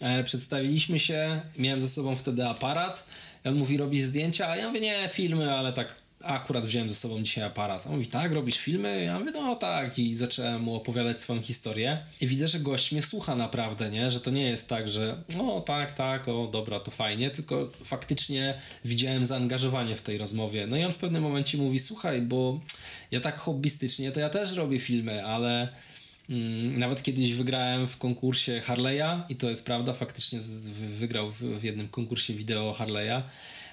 e, 0.00 0.24
przedstawiliśmy 0.24 0.98
się, 0.98 1.40
miałem 1.58 1.80
ze 1.80 1.88
sobą 1.88 2.16
wtedy 2.16 2.46
aparat. 2.46 3.06
on 3.44 3.54
mówi, 3.54 3.76
robisz 3.76 4.02
zdjęcia, 4.02 4.48
a 4.48 4.56
ja 4.56 4.68
mówię, 4.68 4.80
nie, 4.80 5.08
filmy, 5.12 5.54
ale 5.54 5.72
tak 5.72 5.94
akurat 6.22 6.64
wziąłem 6.64 6.90
ze 6.90 6.94
sobą 6.94 7.22
dzisiaj 7.22 7.44
aparat. 7.44 7.86
On 7.86 7.92
mówi, 7.92 8.06
tak, 8.06 8.32
robisz 8.32 8.58
filmy? 8.58 9.04
Ja 9.04 9.18
mówię, 9.18 9.30
no 9.30 9.56
tak. 9.56 9.98
I 9.98 10.16
zacząłem 10.16 10.62
mu 10.62 10.74
opowiadać 10.74 11.18
swoją 11.18 11.42
historię. 11.42 11.98
I 12.20 12.26
widzę, 12.26 12.48
że 12.48 12.60
gość 12.60 12.92
mnie 12.92 13.02
słucha 13.02 13.36
naprawdę, 13.36 13.90
nie? 13.90 14.10
Że 14.10 14.20
to 14.20 14.30
nie 14.30 14.42
jest 14.42 14.68
tak, 14.68 14.88
że 14.88 15.22
no 15.36 15.60
tak, 15.60 15.92
tak, 15.92 16.28
o 16.28 16.48
dobra, 16.52 16.80
to 16.80 16.90
fajnie, 16.90 17.30
tylko 17.30 17.70
faktycznie 17.84 18.54
widziałem 18.84 19.24
zaangażowanie 19.24 19.96
w 19.96 20.02
tej 20.02 20.18
rozmowie. 20.18 20.66
No 20.66 20.76
i 20.76 20.84
on 20.84 20.92
w 20.92 20.96
pewnym 20.96 21.22
momencie 21.22 21.58
mówi, 21.58 21.78
słuchaj, 21.78 22.22
bo 22.22 22.60
ja 23.10 23.20
tak 23.20 23.38
hobbystycznie, 23.38 24.12
to 24.12 24.20
ja 24.20 24.30
też 24.30 24.56
robię 24.56 24.80
filmy, 24.80 25.24
ale 25.26 25.68
mm, 26.30 26.78
nawet 26.78 27.02
kiedyś 27.02 27.32
wygrałem 27.32 27.86
w 27.86 27.96
konkursie 27.96 28.62
Harley'a 28.66 29.20
i 29.28 29.36
to 29.36 29.50
jest 29.50 29.66
prawda, 29.66 29.92
faktycznie 29.92 30.40
wygrał 30.98 31.30
w, 31.30 31.64
jednym 31.64 31.88
konkursie 31.88 32.34
wideo 32.34 32.72
Harley'a. 32.78 33.22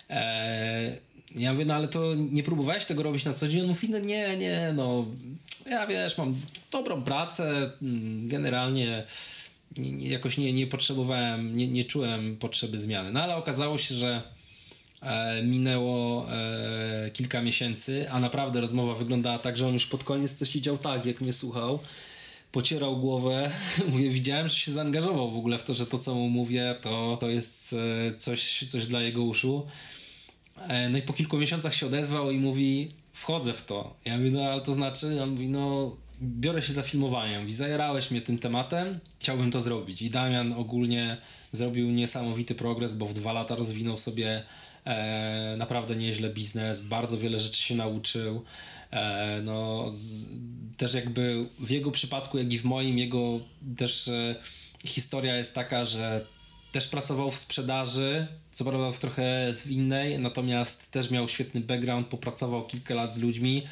Eee, 0.09 1.06
ja 1.35 1.53
mówię, 1.53 1.65
no 1.65 1.73
ale 1.73 1.87
to 1.87 2.15
nie 2.15 2.43
próbowałeś 2.43 2.85
tego 2.85 3.03
robić 3.03 3.25
na 3.25 3.33
co 3.33 3.47
dzień? 3.47 3.61
On 3.61 3.67
mówi, 3.67 3.89
no 3.89 3.99
nie, 3.99 4.37
nie, 4.37 4.73
no 4.75 5.05
ja 5.65 5.87
wiesz, 5.87 6.17
mam 6.17 6.35
dobrą 6.71 7.03
pracę, 7.03 7.71
mm, 7.81 8.27
generalnie 8.27 9.03
jakoś 9.97 10.37
nie, 10.37 10.53
nie 10.53 10.67
potrzebowałem, 10.67 11.57
nie, 11.57 11.67
nie 11.67 11.85
czułem 11.85 12.37
potrzeby 12.37 12.77
zmiany. 12.77 13.11
No 13.11 13.23
ale 13.23 13.35
okazało 13.35 13.77
się, 13.77 13.95
że 13.95 14.21
e, 15.01 15.43
minęło 15.43 16.27
e, 16.31 17.11
kilka 17.13 17.41
miesięcy, 17.41 18.09
a 18.09 18.19
naprawdę 18.19 18.61
rozmowa 18.61 18.95
wyglądała 18.95 19.39
tak, 19.39 19.57
że 19.57 19.67
on 19.67 19.73
już 19.73 19.85
pod 19.85 20.03
koniec 20.03 20.37
to 20.37 20.45
siedział 20.45 20.77
tak, 20.77 21.05
jak 21.05 21.21
mnie 21.21 21.33
słuchał 21.33 21.79
pocierał 22.51 22.97
głowę. 22.97 23.51
Mówię, 23.91 24.09
widziałem, 24.09 24.47
że 24.47 24.55
się 24.55 24.71
zaangażował 24.71 25.31
w 25.31 25.37
ogóle 25.37 25.57
w 25.57 25.63
to, 25.63 25.73
że 25.73 25.87
to, 25.87 25.97
co 25.97 26.15
mu 26.15 26.29
mówię, 26.29 26.75
to, 26.81 27.17
to 27.19 27.29
jest 27.29 27.73
e, 27.73 28.17
coś, 28.17 28.65
coś 28.67 28.87
dla 28.87 29.01
jego 29.01 29.23
uszu. 29.23 29.67
E, 30.67 30.89
no 30.89 30.97
i 30.97 31.01
po 31.01 31.13
kilku 31.13 31.37
miesiącach 31.37 31.75
się 31.75 31.85
odezwał 31.85 32.31
i 32.31 32.39
mówi, 32.39 32.89
wchodzę 33.13 33.53
w 33.53 33.65
to. 33.65 33.95
Ja 34.05 34.17
mówię, 34.17 34.31
no 34.31 34.43
ale 34.43 34.61
to 34.61 34.73
znaczy, 34.73 35.23
on 35.23 35.29
mówi, 35.29 35.49
no 35.49 35.95
biorę 36.21 36.61
się 36.61 36.73
za 36.73 36.83
filmowanie. 36.83 37.39
Mówi, 37.39 37.53
zajarałeś 37.53 38.11
mnie 38.11 38.21
tym 38.21 38.39
tematem, 38.39 38.99
chciałbym 39.19 39.51
to 39.51 39.61
zrobić. 39.61 40.01
I 40.01 40.09
Damian 40.09 40.53
ogólnie 40.53 41.17
zrobił 41.51 41.91
niesamowity 41.91 42.55
progres, 42.55 42.93
bo 42.93 43.05
w 43.05 43.13
dwa 43.13 43.33
lata 43.33 43.55
rozwinął 43.55 43.97
sobie 43.97 44.43
e, 44.85 45.55
naprawdę 45.57 45.95
nieźle 45.95 46.29
biznes, 46.29 46.81
bardzo 46.81 47.17
wiele 47.17 47.39
rzeczy 47.39 47.63
się 47.63 47.75
nauczył. 47.75 48.43
E, 48.91 49.41
no, 49.43 49.85
z, 49.91 50.27
też 50.77 50.93
jakby 50.93 51.45
w 51.59 51.69
jego 51.69 51.91
przypadku, 51.91 52.37
jak 52.37 52.53
i 52.53 52.59
w 52.59 52.65
moim, 52.65 52.97
jego 52.97 53.39
też 53.77 54.07
e, 54.07 54.35
historia 54.85 55.37
jest 55.37 55.55
taka, 55.55 55.85
że 55.85 56.25
też 56.71 56.87
pracował 56.87 57.31
w 57.31 57.37
sprzedaży, 57.37 58.27
co 58.51 58.65
prawda 58.65 58.91
w 58.91 58.99
trochę 58.99 59.53
w 59.53 59.71
innej, 59.71 60.19
natomiast 60.19 60.91
też 60.91 61.11
miał 61.11 61.27
świetny 61.27 61.61
background, 61.61 62.07
popracował 62.07 62.67
kilka 62.67 62.95
lat 62.95 63.13
z 63.13 63.17
ludźmi, 63.17 63.63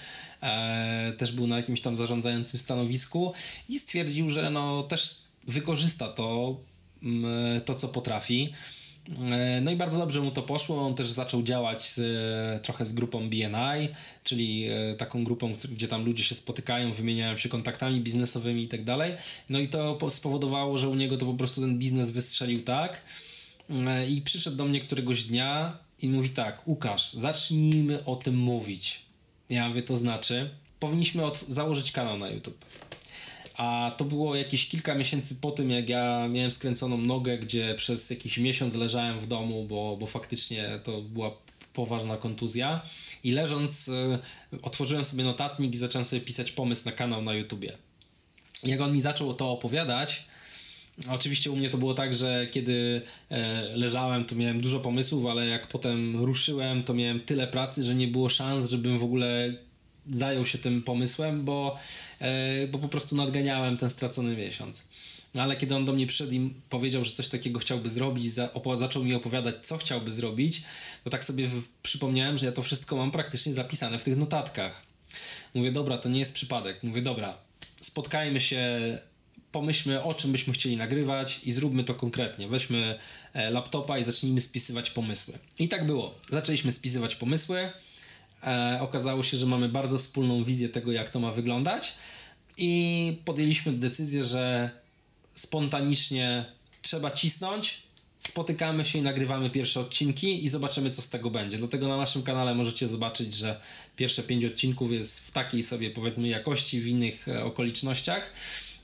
e, 0.41 1.13
też 1.17 1.31
był 1.31 1.47
na 1.47 1.58
jakimś 1.58 1.81
tam 1.81 1.95
zarządzającym 1.95 2.60
stanowisku 2.60 3.34
i 3.69 3.79
stwierdził, 3.79 4.29
że 4.29 4.49
no 4.49 4.84
też 4.84 5.17
wykorzysta 5.47 6.08
to, 6.08 6.58
mm, 7.03 7.62
to 7.62 7.75
co 7.75 7.88
potrafi. 7.88 8.53
E, 9.32 9.62
no 9.62 9.72
i 9.72 9.76
bardzo 9.76 9.98
dobrze 9.98 10.22
mu 10.22 10.32
to 10.32 10.41
poszło. 10.41 10.88
On 10.88 10.96
też 10.96 11.08
zaczął 11.08 11.44
działać 11.44 11.91
z, 11.91 12.63
trochę 12.63 12.86
z 12.86 12.94
grupą 12.94 13.30
BNI, 13.30 13.89
czyli 14.24 14.68
e, 14.70 14.96
taką 14.96 15.24
grupą, 15.24 15.56
gdzie 15.72 15.88
tam 15.88 16.06
ludzie 16.06 16.24
się 16.24 16.36
spotykają, 16.36 16.94
wymieniają 16.94 17.38
się 17.38 17.50
kontaktami 17.50 18.02
biznesowymi 18.02 18.63
i 18.63 18.68
tak 18.68 18.84
dalej. 18.84 19.13
No 19.50 19.60
i 19.60 19.68
to 19.68 19.98
spowodowało, 20.10 20.78
że 20.78 20.89
u 20.89 20.96
niego 20.96 21.18
to 21.18 21.26
po 21.26 21.34
prostu 21.34 21.62
ten 21.62 21.80
biznes 21.80 22.12
wystrzelił 22.12 22.63
tak. 22.63 23.02
E, 23.70 24.08
I 24.08 24.22
przyszedł 24.22 24.58
do 24.58 24.65
mnie 24.65 24.80
któregoś 24.80 25.24
dnia 25.24 25.78
i 26.02 26.10
mówi 26.10 26.30
tak: 26.30 26.68
Łukasz, 26.68 27.13
zacznijmy 27.13 28.06
o 28.06 28.15
tym 28.15 28.38
mówić. 28.38 29.02
Ja 29.50 29.70
mówię, 29.70 29.82
to 29.82 29.98
znaczy, 29.98 30.50
powinniśmy 30.80 31.24
założyć 31.48 31.91
kanał 31.91 32.18
na 32.18 32.30
YouTube. 32.30 32.65
A 33.58 33.91
to 33.98 34.06
było 34.06 34.36
jakieś 34.36 34.68
kilka 34.68 34.96
miesięcy 34.96 35.36
po 35.36 35.52
tym, 35.52 35.72
jak 35.72 35.89
ja 35.89 36.28
miałem 36.28 36.52
skręconą 36.52 36.98
nogę, 36.98 37.38
gdzie 37.38 37.76
przez 37.76 38.10
jakiś 38.10 38.38
miesiąc 38.38 38.76
leżałem 38.76 39.20
w 39.20 39.28
domu, 39.28 39.65
bo, 39.65 39.98
bo 39.98 40.06
faktycznie 40.06 40.80
to 40.84 41.02
była 41.02 41.32
poważna 41.74 42.18
kontuzja. 42.18 42.82
I 43.24 43.32
leżąc, 43.32 43.88
y, 43.88 44.20
otworzyłem 44.62 45.06
sobie 45.06 45.24
notatnik 45.24 45.74
i 45.74 45.78
zacząłem 45.78 46.06
sobie 46.06 46.22
pisać 46.22 46.52
pomysł 46.52 46.86
na 46.86 46.91
kanał 46.91 47.22
na 47.22 47.34
YouTubie. 47.34 47.72
Jak 48.63 48.82
on 48.82 48.94
mi 48.94 49.02
zaczął 49.02 49.34
to 49.34 49.52
opowiadać, 49.52 50.26
Oczywiście 51.12 51.52
u 51.52 51.56
mnie 51.56 51.70
to 51.70 51.78
było 51.78 51.94
tak, 51.94 52.13
że 52.13 52.48
kiedy 52.52 53.02
e, 53.30 53.63
leżałem, 53.76 54.26
to 54.26 54.36
miałem 54.36 54.62
dużo 54.62 54.80
pomysłów, 54.80 55.26
ale 55.26 55.48
jak 55.48 55.68
potem 55.68 56.24
ruszyłem, 56.24 56.84
to 56.84 56.94
miałem 56.94 57.20
tyle 57.20 57.48
pracy, 57.48 57.84
że 57.84 57.96
nie 57.96 58.08
było 58.08 58.30
szans, 58.30 58.70
żebym 58.70 59.00
w 59.00 59.04
ogóle 59.04 59.54
zajął 60.10 60.46
się 60.46 60.58
tym 60.58 60.82
pomysłem, 60.82 61.46
bo, 61.46 61.80
e, 61.80 61.80
bo 62.71 62.80
po 62.80 62.88
prostu 62.88 63.15
nadganiałem 63.15 63.78
ten 63.78 63.89
stracony 63.89 64.36
miesiąc. 64.36 64.88
No 65.34 65.41
ale 65.41 65.58
kiedy 65.58 65.75
on 65.75 65.86
do 65.86 65.93
mnie 65.93 66.08
przyszedł 66.08 66.32
i 66.32 66.54
powiedział, 66.69 67.06
że 67.06 67.12
coś 67.12 67.28
takiego 67.30 67.60
chciałby 67.60 67.89
zrobić, 67.89 68.32
za, 68.32 68.49
zaczął 68.75 69.04
mi 69.04 69.13
opowiadać, 69.13 69.56
co 69.62 69.78
chciałby 69.78 70.12
zrobić, 70.12 70.63
to 71.03 71.09
tak 71.09 71.24
sobie 71.24 71.49
przypomniałem, 71.84 72.38
że 72.38 72.45
ja 72.45 72.51
to 72.51 72.61
wszystko 72.61 72.95
mam 72.95 73.11
praktycznie 73.11 73.53
zapisane 73.53 73.99
w 73.99 74.03
tych 74.03 74.18
notatkach. 74.18 74.84
Mówię, 75.53 75.72
dobra, 75.72 75.97
to 75.97 76.09
nie 76.09 76.20
jest 76.20 76.34
przypadek. 76.34 76.84
Mówię, 76.84 77.01
dobra, 77.01 77.38
spotkajmy 77.80 78.41
się, 78.41 78.68
pomyślmy, 79.51 80.03
o 80.03 80.13
czym 80.13 80.32
byśmy 80.32 80.53
chcieli 80.53 80.78
nagrywać 80.78 81.39
i 81.43 81.51
zróbmy 81.51 81.84
to 81.84 81.93
konkretnie. 81.93 82.47
Weźmy 82.47 82.99
e, 83.34 83.51
laptopa 83.51 83.99
i 83.99 84.03
zacznijmy 84.03 84.41
spisywać 84.41 84.91
pomysły. 84.91 85.34
I 85.59 85.68
tak 85.68 85.86
było. 85.86 86.16
Zaczęliśmy 86.30 86.72
spisywać 86.72 87.16
pomysły. 87.16 87.70
E, 88.46 88.78
okazało 88.82 89.24
się, 89.24 89.38
że 89.38 89.46
mamy 89.46 89.70
bardzo 89.70 89.98
wspólną 89.98 90.43
wizję 90.43 90.70
tego, 90.70 90.91
jak 90.91 91.10
to 91.10 91.20
ma 91.20 91.32
wyglądać 91.32 91.93
i 92.58 93.18
podjęliśmy 93.26 93.74
decyzję, 93.74 94.24
że 94.24 94.70
spontanicznie 95.36 96.46
trzeba 96.82 97.12
cisnąć, 97.12 97.84
spotykamy 98.20 98.86
się 98.86 99.00
i 99.00 99.02
nagrywamy 99.02 99.50
pierwsze 99.50 99.80
odcinki 99.80 100.46
i 100.46 100.50
zobaczymy, 100.50 100.89
co 100.89 101.02
z 101.02 101.10
tego 101.10 101.32
będzie. 101.32 101.58
Dlatego 101.58 101.88
na 101.88 101.98
naszym 101.98 102.24
kanale 102.24 102.56
możecie 102.56 102.88
zobaczyć, 102.88 103.34
że 103.34 103.60
pierwsze 103.96 104.24
pięć 104.24 104.46
odcinków 104.46 104.91
jest 104.91 105.20
w 105.20 105.32
takiej 105.32 105.64
sobie, 105.64 105.89
powiedzmy, 105.89 106.28
jakości, 106.28 106.82
w 106.82 106.88
innych 106.88 107.28
e, 107.28 107.43
okolicznościach. 107.43 108.32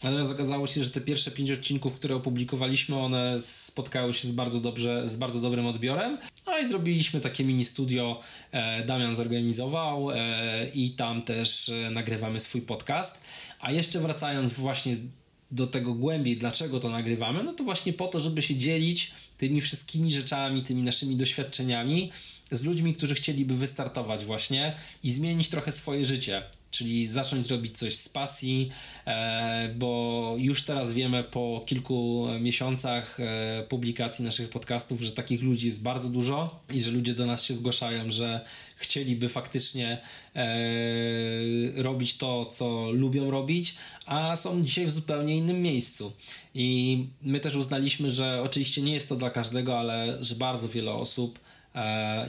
Natomiast 0.03 0.31
okazało 0.31 0.67
się, 0.67 0.83
że 0.83 0.89
te 0.89 1.01
pierwsze 1.01 1.31
pięć 1.31 1.51
odcinków, 1.51 1.93
które 1.93 2.15
opublikowaliśmy, 2.15 2.97
one 2.97 3.41
spotkały 3.41 4.13
się 4.13 4.27
z 4.27 4.31
bardzo 4.31 4.61
dobrze, 4.61 5.09
z 5.09 5.15
bardzo 5.15 5.41
dobrym 5.41 5.65
odbiorem. 5.65 6.17
No 6.45 6.59
i 6.59 6.67
zrobiliśmy 6.67 7.19
takie 7.19 7.43
mini 7.43 7.65
studio, 7.65 8.19
e, 8.51 8.85
Damian 8.85 9.15
zorganizował 9.15 10.11
e, 10.11 10.69
i 10.73 10.91
tam 10.91 11.21
też 11.21 11.69
e, 11.69 11.91
nagrywamy 11.91 12.39
swój 12.39 12.61
podcast. 12.61 13.21
A 13.59 13.71
jeszcze 13.71 13.99
wracając 13.99 14.53
właśnie 14.53 14.97
do 15.51 15.67
tego 15.67 15.93
głębiej, 15.93 16.37
dlaczego 16.37 16.79
to 16.79 16.89
nagrywamy, 16.89 17.43
no 17.43 17.53
to 17.53 17.63
właśnie 17.63 17.93
po 17.93 18.07
to, 18.07 18.19
żeby 18.19 18.41
się 18.41 18.55
dzielić 18.55 19.11
tymi 19.37 19.61
wszystkimi 19.61 20.11
rzeczami, 20.11 20.63
tymi 20.63 20.83
naszymi 20.83 21.15
doświadczeniami 21.15 22.11
z 22.51 22.63
ludźmi, 22.63 22.93
którzy 22.93 23.15
chcieliby 23.15 23.55
wystartować 23.55 24.25
właśnie 24.25 24.75
i 25.03 25.11
zmienić 25.11 25.49
trochę 25.49 25.71
swoje 25.71 26.05
życie 26.05 26.43
czyli 26.71 27.07
zacząć 27.07 27.49
robić 27.49 27.77
coś 27.77 27.95
z 27.95 28.09
pasji, 28.09 28.69
e, 29.05 29.73
bo 29.75 30.33
już 30.37 30.63
teraz 30.63 30.93
wiemy 30.93 31.23
po 31.23 31.63
kilku 31.65 32.27
miesiącach 32.39 33.19
e, 33.19 33.63
publikacji 33.69 34.25
naszych 34.25 34.49
podcastów, 34.49 35.01
że 35.01 35.11
takich 35.11 35.41
ludzi 35.41 35.65
jest 35.65 35.83
bardzo 35.83 36.09
dużo 36.09 36.59
i 36.73 36.81
że 36.81 36.91
ludzie 36.91 37.13
do 37.13 37.25
nas 37.25 37.43
się 37.43 37.53
zgłaszają, 37.53 38.11
że 38.11 38.45
chcieliby 38.75 39.29
faktycznie 39.29 39.97
e, 40.35 40.47
robić 41.75 42.17
to, 42.17 42.45
co 42.45 42.91
lubią 42.91 43.31
robić, 43.31 43.75
a 44.05 44.35
są 44.35 44.63
dzisiaj 44.63 44.85
w 44.85 44.91
zupełnie 44.91 45.37
innym 45.37 45.61
miejscu. 45.61 46.11
I 46.55 46.97
my 47.21 47.39
też 47.39 47.55
uznaliśmy, 47.55 48.09
że 48.09 48.41
oczywiście 48.41 48.81
nie 48.81 48.93
jest 48.93 49.09
to 49.09 49.15
dla 49.15 49.29
każdego, 49.29 49.79
ale 49.79 50.17
że 50.21 50.35
bardzo 50.35 50.69
wiele 50.69 50.93
osób 50.93 51.39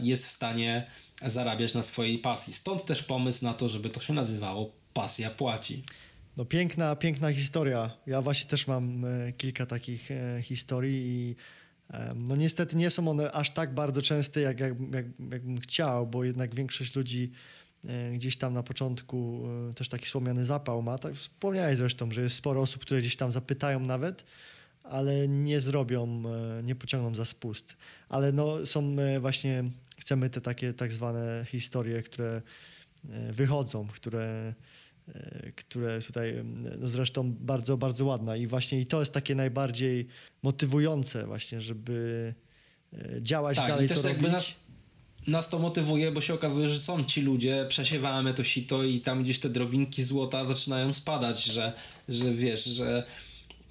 jest 0.03 0.27
w 0.27 0.31
stanie 0.31 0.87
zarabiać 1.31 1.75
na 1.75 1.83
swojej 1.83 2.19
pasji. 2.19 2.55
Stąd 2.55 2.87
też 2.87 3.03
pomysł 3.03 3.45
na 3.45 3.55
to, 3.55 3.69
żeby 3.69 3.91
to 3.91 4.01
się 4.01 4.13
nazywało 4.13 4.73
Pasja 4.93 5.31
Płaci. 5.31 5.83
No 6.37 6.45
piękna, 6.45 6.97
piękna 6.97 7.33
historia. 7.33 7.91
Ja 8.07 8.23
właśnie 8.23 8.51
też 8.51 8.67
mam 8.67 9.05
e, 9.05 9.33
kilka 9.33 9.67
takich 9.67 10.11
e, 10.11 10.43
historii 10.43 10.97
i 10.97 11.37
e, 11.91 12.15
no 12.17 12.37
niestety 12.37 12.77
nie 12.77 12.91
są 12.91 13.09
one 13.09 13.33
aż 13.33 13.51
tak 13.51 13.75
bardzo 13.75 14.03
częste, 14.03 14.41
jak, 14.41 14.61
jak, 14.61 14.75
jak, 14.95 15.07
jakbym 15.33 15.61
chciał, 15.61 16.07
bo 16.07 16.25
jednak 16.25 16.55
większość 16.55 16.97
ludzi 16.97 17.33
gdzieś 18.15 18.37
tam 18.37 18.53
na 18.53 18.63
początku 18.63 19.43
też 19.75 19.89
taki 19.89 20.07
słomiany 20.07 20.45
zapał 20.45 20.83
ma. 20.83 20.99
Tak 20.99 21.15
wspomniałeś 21.15 21.77
zresztą, 21.77 22.11
że 22.11 22.23
jest 22.23 22.37
sporo 22.37 22.61
osób, 22.61 22.83
które 22.83 23.01
gdzieś 23.01 23.17
tam 23.17 23.31
zapytają 23.31 23.81
nawet, 23.81 24.25
ale 24.85 25.29
nie 25.29 25.61
zrobią, 25.61 26.23
nie 26.63 26.75
pociągną 26.75 27.15
za 27.15 27.25
spust. 27.25 27.77
Ale 28.09 28.33
no, 28.33 28.67
są 28.67 28.97
właśnie, 29.21 29.65
chcemy 30.03 30.31
te 30.31 30.41
takie 30.41 30.73
tak 30.73 30.93
zwane 30.93 31.45
historie, 31.49 32.03
które 32.03 32.43
e, 33.11 33.33
wychodzą, 33.33 33.89
które, 33.89 34.55
które 35.57 36.01
tutaj 36.01 36.45
no 36.79 36.89
zresztą 36.89 37.33
bardzo, 37.33 37.77
bardzo 37.77 38.05
ładna 38.05 38.37
i 38.37 38.47
właśnie 38.47 38.81
i 38.81 38.87
to 38.87 39.01
jest 39.01 39.13
takie 39.13 39.35
najbardziej 39.35 40.07
motywujące 40.43 41.27
właśnie, 41.27 41.61
żeby 41.61 42.35
działać 43.21 43.57
tak, 43.57 43.69
dalej, 43.69 43.87
i 43.87 43.89
też 43.89 44.03
to 44.03 44.09
jakby 44.09 44.29
robić. 44.29 44.35
Nas, 44.35 44.61
nas 45.27 45.49
to 45.49 45.59
motywuje, 45.59 46.13
bo 46.13 46.21
się 46.21 46.35
okazuje, 46.35 46.69
że 46.69 46.81
są 46.81 47.05
ci 47.05 47.23
ludzie, 47.23 47.67
przesiewamy 47.69 48.35
to 48.35 48.45
sito 48.45 48.83
i 48.83 49.01
tam 49.01 49.23
gdzieś 49.23 49.39
te 49.39 49.49
drobinki 49.49 50.03
złota 50.03 50.45
zaczynają 50.45 50.93
spadać, 50.93 51.45
że, 51.45 51.73
że 52.09 52.35
wiesz, 52.35 52.65
że 52.65 53.07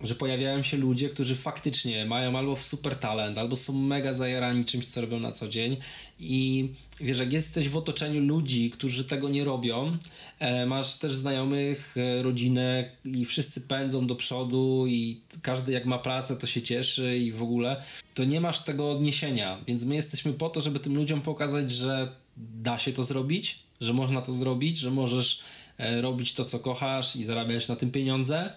że 0.03 0.15
pojawiają 0.15 0.63
się 0.63 0.77
ludzie, 0.77 1.09
którzy 1.09 1.35
faktycznie 1.35 2.05
mają 2.05 2.37
albo 2.37 2.57
super 2.57 2.95
talent, 2.95 3.37
albo 3.37 3.55
są 3.55 3.73
mega 3.73 4.13
zajarani 4.13 4.65
czymś, 4.65 4.85
co 4.85 5.01
robią 5.01 5.19
na 5.19 5.31
co 5.31 5.47
dzień. 5.47 5.77
I 6.19 6.69
wiesz, 6.99 7.19
jak 7.19 7.33
jesteś 7.33 7.69
w 7.69 7.77
otoczeniu 7.77 8.21
ludzi, 8.21 8.71
którzy 8.71 9.05
tego 9.05 9.29
nie 9.29 9.43
robią, 9.43 9.97
e, 10.39 10.65
masz 10.65 10.97
też 10.97 11.15
znajomych, 11.15 11.95
e, 11.97 12.23
rodzinę 12.23 12.91
i 13.05 13.25
wszyscy 13.25 13.61
pędzą 13.61 14.07
do 14.07 14.15
przodu 14.15 14.85
i 14.87 15.21
każdy 15.41 15.71
jak 15.71 15.85
ma 15.85 15.99
pracę, 15.99 16.37
to 16.37 16.47
się 16.47 16.61
cieszy 16.61 17.17
i 17.17 17.31
w 17.31 17.43
ogóle, 17.43 17.83
to 18.13 18.23
nie 18.23 18.41
masz 18.41 18.63
tego 18.63 18.91
odniesienia, 18.91 19.57
więc 19.67 19.85
my 19.85 19.95
jesteśmy 19.95 20.33
po 20.33 20.49
to, 20.49 20.61
żeby 20.61 20.79
tym 20.79 20.95
ludziom 20.95 21.21
pokazać, 21.21 21.71
że 21.71 22.11
da 22.37 22.79
się 22.79 22.93
to 22.93 23.03
zrobić, 23.03 23.59
że 23.81 23.93
można 23.93 24.21
to 24.21 24.33
zrobić, 24.33 24.77
że 24.77 24.91
możesz 24.91 25.41
e, 25.77 26.01
robić 26.01 26.33
to, 26.33 26.45
co 26.45 26.59
kochasz 26.59 27.15
i 27.15 27.23
zarabiać 27.23 27.67
na 27.67 27.75
tym 27.75 27.91
pieniądze, 27.91 28.53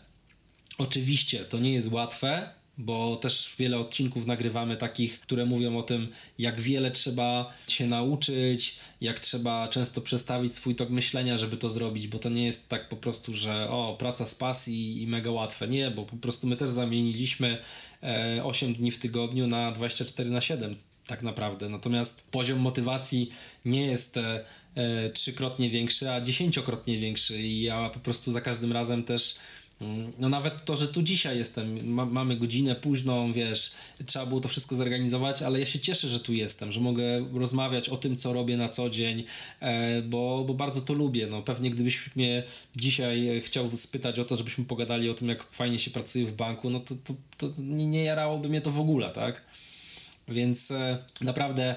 Oczywiście 0.79 1.39
to 1.39 1.59
nie 1.59 1.73
jest 1.73 1.93
łatwe, 1.93 2.51
bo 2.79 3.17
też 3.17 3.55
wiele 3.59 3.79
odcinków 3.79 4.27
nagrywamy 4.27 4.77
takich, 4.77 5.21
które 5.21 5.47
mówią 5.47 5.77
o 5.77 5.83
tym, 5.83 6.09
jak 6.39 6.61
wiele 6.61 6.91
trzeba 6.91 7.55
się 7.69 7.87
nauczyć, 7.87 8.77
jak 9.01 9.21
trzeba 9.21 9.69
często 9.69 10.01
przestawić 10.01 10.55
swój 10.55 10.75
tok 10.75 10.91
myślenia, 10.91 11.39
żeby 11.39 11.57
to 11.57 11.71
zrobić, 11.71 12.09
bo 12.09 12.19
to 12.19 12.29
nie 12.29 12.47
jest 12.47 12.69
tak 12.69 12.89
po 12.89 12.97
prostu, 12.97 13.35
że 13.35 13.71
o, 13.71 13.97
praca 13.99 14.27
z 14.27 14.35
pasji 14.35 15.03
i 15.03 15.07
mega 15.07 15.31
łatwe. 15.31 15.69
Nie, 15.69 15.91
bo 15.91 16.05
po 16.05 16.17
prostu 16.17 16.47
my 16.47 16.57
też 16.57 16.71
zamieniliśmy 16.71 17.59
8 18.43 18.71
e, 18.71 18.75
dni 18.75 18.91
w 18.91 18.99
tygodniu 18.99 19.47
na 19.47 19.73
24 19.73 20.31
na 20.31 20.41
7 20.41 20.77
tak 21.07 21.23
naprawdę. 21.23 21.69
Natomiast 21.69 22.31
poziom 22.31 22.59
motywacji 22.59 23.31
nie 23.65 23.87
jest 23.87 24.17
e, 24.17 24.45
e, 24.75 25.11
trzykrotnie 25.11 25.71
większy, 25.71 26.11
a 26.11 26.21
dziesięciokrotnie 26.21 26.99
większy 26.99 27.43
i 27.43 27.63
ja 27.63 27.91
po 27.91 28.01
prostu 28.01 28.33
za 28.33 28.41
każdym 28.41 28.73
razem 28.73 29.05
też 29.05 29.39
no 30.19 30.29
nawet 30.29 30.65
to, 30.65 30.77
że 30.77 30.89
tu 30.89 31.03
dzisiaj 31.03 31.39
jestem, 31.39 31.95
ma, 31.95 32.05
mamy 32.05 32.37
godzinę 32.37 32.75
późną, 32.75 33.33
wiesz, 33.33 33.73
trzeba 34.07 34.27
było 34.27 34.41
to 34.41 34.49
wszystko 34.49 34.77
zorganizować, 34.77 35.43
ale 35.43 35.61
ja 35.61 35.67
się 35.67 35.81
cieszę, 35.81 36.09
że 36.09 36.21
tu 36.21 36.33
jestem, 36.33 36.73
że 36.73 36.81
mogę 36.81 37.05
rozmawiać 37.33 37.89
o 37.89 37.97
tym, 37.97 38.17
co 38.17 38.33
robię 38.33 38.57
na 38.57 38.69
co 38.69 38.91
dzień, 38.91 39.25
e, 39.61 40.03
bo, 40.03 40.45
bo 40.47 40.55
bardzo 40.55 40.81
to 40.81 40.93
lubię. 40.93 41.27
No, 41.27 41.43
pewnie 41.43 41.71
gdybyś 41.71 42.17
mnie 42.17 42.43
dzisiaj 42.77 43.43
chciał 43.45 43.77
spytać 43.77 44.19
o 44.19 44.25
to, 44.25 44.37
żebyśmy 44.37 44.65
pogadali 44.65 45.11
o 45.11 45.15
tym, 45.15 45.29
jak 45.29 45.53
fajnie 45.53 45.79
się 45.79 45.91
pracuje 45.91 46.27
w 46.27 46.33
banku, 46.33 46.71
no 46.71 46.81
to, 46.81 46.95
to, 47.05 47.15
to 47.39 47.53
nie 47.59 48.05
jarałoby 48.05 48.49
mnie 48.49 48.61
to 48.61 48.71
w 48.71 48.81
ogóle, 48.81 49.11
tak? 49.11 49.45
Więc 50.29 50.71
e, 50.71 50.99
naprawdę 51.21 51.75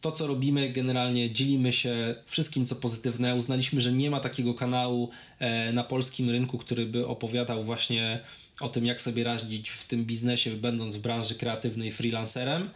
to, 0.00 0.12
co 0.12 0.26
robimy, 0.26 0.70
generalnie 0.70 1.30
dzielimy 1.30 1.72
się 1.72 2.14
wszystkim, 2.26 2.66
co 2.66 2.76
pozytywne. 2.76 3.34
Uznaliśmy, 3.34 3.80
że 3.80 3.92
nie 3.92 4.10
ma 4.10 4.20
takiego 4.20 4.54
kanału 4.54 5.10
e, 5.38 5.72
na 5.72 5.84
polskim 5.84 6.30
rynku, 6.30 6.58
który 6.58 6.86
by 6.86 7.06
opowiadał 7.06 7.64
właśnie 7.64 8.20
o 8.60 8.68
tym, 8.68 8.86
jak 8.86 9.00
sobie 9.00 9.24
radzić 9.24 9.70
w 9.70 9.86
tym 9.86 10.04
biznesie, 10.04 10.50
będąc 10.50 10.96
w 10.96 11.00
branży 11.00 11.34
kreatywnej 11.34 11.92
freelancerem. 11.92 12.70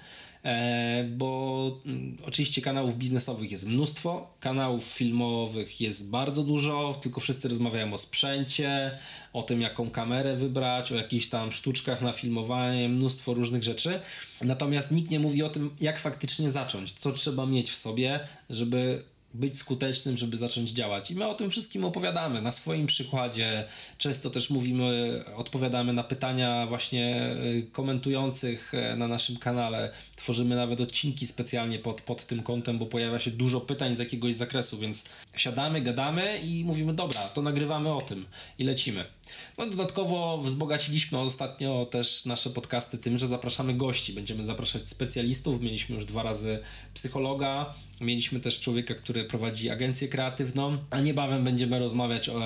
E, 0.46 1.04
bo 1.04 1.80
mm, 1.86 2.16
oczywiście 2.26 2.62
kanałów 2.62 2.98
biznesowych 2.98 3.50
jest 3.50 3.66
mnóstwo, 3.66 4.34
kanałów 4.40 4.84
filmowych 4.84 5.80
jest 5.80 6.10
bardzo 6.10 6.42
dużo, 6.42 6.98
tylko 7.02 7.20
wszyscy 7.20 7.48
rozmawiają 7.48 7.92
o 7.92 7.98
sprzęcie, 7.98 8.98
o 9.32 9.42
tym, 9.42 9.60
jaką 9.60 9.90
kamerę 9.90 10.36
wybrać, 10.36 10.92
o 10.92 10.94
jakichś 10.94 11.26
tam 11.26 11.52
sztuczkach 11.52 12.02
na 12.02 12.12
filmowanie, 12.12 12.88
mnóstwo 12.88 13.34
różnych 13.34 13.62
rzeczy. 13.62 14.00
Natomiast 14.42 14.92
nikt 14.92 15.10
nie 15.10 15.20
mówi 15.20 15.42
o 15.42 15.48
tym, 15.48 15.70
jak 15.80 15.98
faktycznie 15.98 16.50
zacząć, 16.50 16.92
co 16.92 17.12
trzeba 17.12 17.46
mieć 17.46 17.70
w 17.70 17.76
sobie, 17.76 18.20
żeby 18.50 19.02
być 19.36 19.58
skutecznym, 19.58 20.16
żeby 20.16 20.36
zacząć 20.36 20.70
działać. 20.70 21.10
I 21.10 21.14
my 21.14 21.26
o 21.26 21.34
tym 21.34 21.50
wszystkim 21.50 21.84
opowiadamy 21.84 22.42
na 22.42 22.52
swoim 22.52 22.86
przykładzie. 22.86 23.64
Często 23.98 24.30
też 24.30 24.50
mówimy, 24.50 25.22
odpowiadamy 25.36 25.92
na 25.92 26.04
pytania 26.04 26.66
właśnie 26.66 27.36
y, 27.44 27.68
komentujących 27.72 28.74
e, 28.74 28.96
na 28.96 29.08
naszym 29.08 29.36
kanale. 29.36 29.90
Tworzymy 30.16 30.56
nawet 30.56 30.80
odcinki 30.80 31.26
specjalnie 31.26 31.78
pod, 31.78 32.00
pod 32.00 32.26
tym 32.26 32.42
kątem, 32.42 32.78
bo 32.78 32.86
pojawia 32.86 33.18
się 33.18 33.30
dużo 33.30 33.60
pytań 33.60 33.96
z 33.96 33.98
jakiegoś 33.98 34.34
zakresu, 34.34 34.78
więc 34.78 35.04
siadamy, 35.36 35.80
gadamy 35.80 36.38
i 36.38 36.64
mówimy, 36.64 36.94
dobra, 36.94 37.20
to 37.20 37.42
nagrywamy 37.42 37.92
o 37.92 38.00
tym 38.00 38.26
i 38.58 38.64
lecimy. 38.64 39.15
No, 39.58 39.66
dodatkowo 39.66 40.38
wzbogaciliśmy 40.38 41.18
ostatnio 41.18 41.86
też 41.86 42.26
nasze 42.26 42.50
podcasty 42.50 42.98
tym, 42.98 43.18
że 43.18 43.26
zapraszamy 43.26 43.74
gości. 43.74 44.12
Będziemy 44.12 44.44
zapraszać 44.44 44.88
specjalistów. 44.88 45.60
Mieliśmy 45.60 45.94
już 45.94 46.04
dwa 46.04 46.22
razy 46.22 46.58
psychologa, 46.94 47.74
mieliśmy 48.00 48.40
też 48.40 48.60
człowieka, 48.60 48.94
który 48.94 49.24
prowadzi 49.24 49.70
agencję 49.70 50.08
kreatywną, 50.08 50.78
a 50.90 51.00
niebawem 51.00 51.44
będziemy 51.44 51.78
rozmawiać 51.78 52.28
o, 52.28 52.40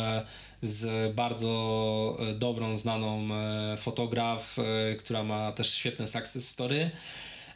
z 0.62 1.14
bardzo 1.14 2.16
e, 2.20 2.34
dobrą, 2.34 2.76
znaną 2.76 3.28
e, 3.34 3.76
fotograf, 3.76 4.56
e, 4.58 4.96
która 4.96 5.24
ma 5.24 5.52
też 5.52 5.74
świetne 5.74 6.06
success 6.06 6.48
story. 6.48 6.90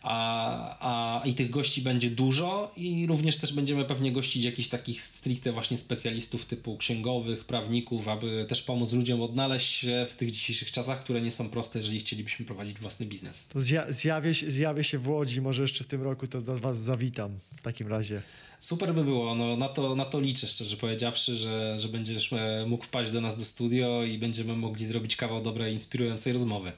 A, 0.04 1.20
a 1.20 1.26
i 1.26 1.34
tych 1.34 1.50
gości 1.50 1.82
będzie 1.82 2.10
dużo 2.10 2.72
i 2.76 3.06
również 3.06 3.36
też 3.36 3.52
będziemy 3.52 3.84
pewnie 3.84 4.12
gościć 4.12 4.44
jakichś 4.44 4.68
takich 4.68 5.02
stricte 5.02 5.52
właśnie 5.52 5.78
specjalistów 5.78 6.44
typu 6.44 6.76
księgowych, 6.76 7.44
prawników, 7.44 8.08
aby 8.08 8.46
też 8.48 8.62
pomóc 8.62 8.92
ludziom 8.92 9.22
odnaleźć 9.22 9.72
się 9.72 10.06
w 10.10 10.14
tych 10.14 10.30
dzisiejszych 10.30 10.72
czasach, 10.72 11.04
które 11.04 11.20
nie 11.20 11.30
są 11.30 11.50
proste, 11.50 11.78
jeżeli 11.78 12.00
chcielibyśmy 12.00 12.46
prowadzić 12.46 12.78
własny 12.78 13.06
biznes. 13.06 13.48
To 13.48 13.60
zja 13.60 13.92
zjawię, 13.92 14.34
się, 14.34 14.50
zjawię 14.50 14.84
się 14.84 14.98
w 14.98 15.08
Łodzi, 15.08 15.40
może 15.40 15.62
jeszcze 15.62 15.84
w 15.84 15.86
tym 15.86 16.02
roku 16.02 16.26
to 16.26 16.40
do 16.40 16.58
was 16.58 16.78
zawitam 16.78 17.38
w 17.56 17.62
takim 17.62 17.88
razie. 17.88 18.22
Super 18.60 18.94
by 18.94 19.04
było, 19.04 19.34
no, 19.34 19.56
na, 19.56 19.68
to, 19.68 19.94
na 19.94 20.04
to 20.04 20.20
liczę 20.20 20.46
szczerze 20.46 20.76
powiedziawszy, 20.76 21.36
że, 21.36 21.76
że 21.80 21.88
będziesz 21.88 22.32
e, 22.32 22.64
mógł 22.66 22.84
wpaść 22.84 23.10
do 23.10 23.20
nas 23.20 23.38
do 23.38 23.44
studio 23.44 24.04
i 24.04 24.18
będziemy 24.18 24.56
mogli 24.56 24.86
zrobić 24.86 25.16
kawał 25.16 25.42
dobrej, 25.42 25.74
inspirującej 25.74 26.32
rozmowy. 26.32 26.72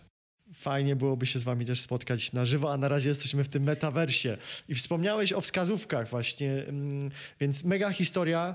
Fajnie 0.54 0.96
byłoby 0.96 1.26
się 1.26 1.38
z 1.38 1.42
wami 1.42 1.66
też 1.66 1.80
spotkać 1.80 2.32
na 2.32 2.44
żywo, 2.44 2.72
a 2.72 2.76
na 2.76 2.88
razie 2.88 3.08
jesteśmy 3.08 3.44
w 3.44 3.48
tym 3.48 3.62
metaversie. 3.62 4.36
I 4.68 4.74
wspomniałeś 4.74 5.32
o 5.32 5.40
wskazówkach 5.40 6.08
właśnie, 6.08 6.52
mm, 6.52 7.10
więc 7.40 7.64
mega 7.64 7.90
historia, 7.90 8.54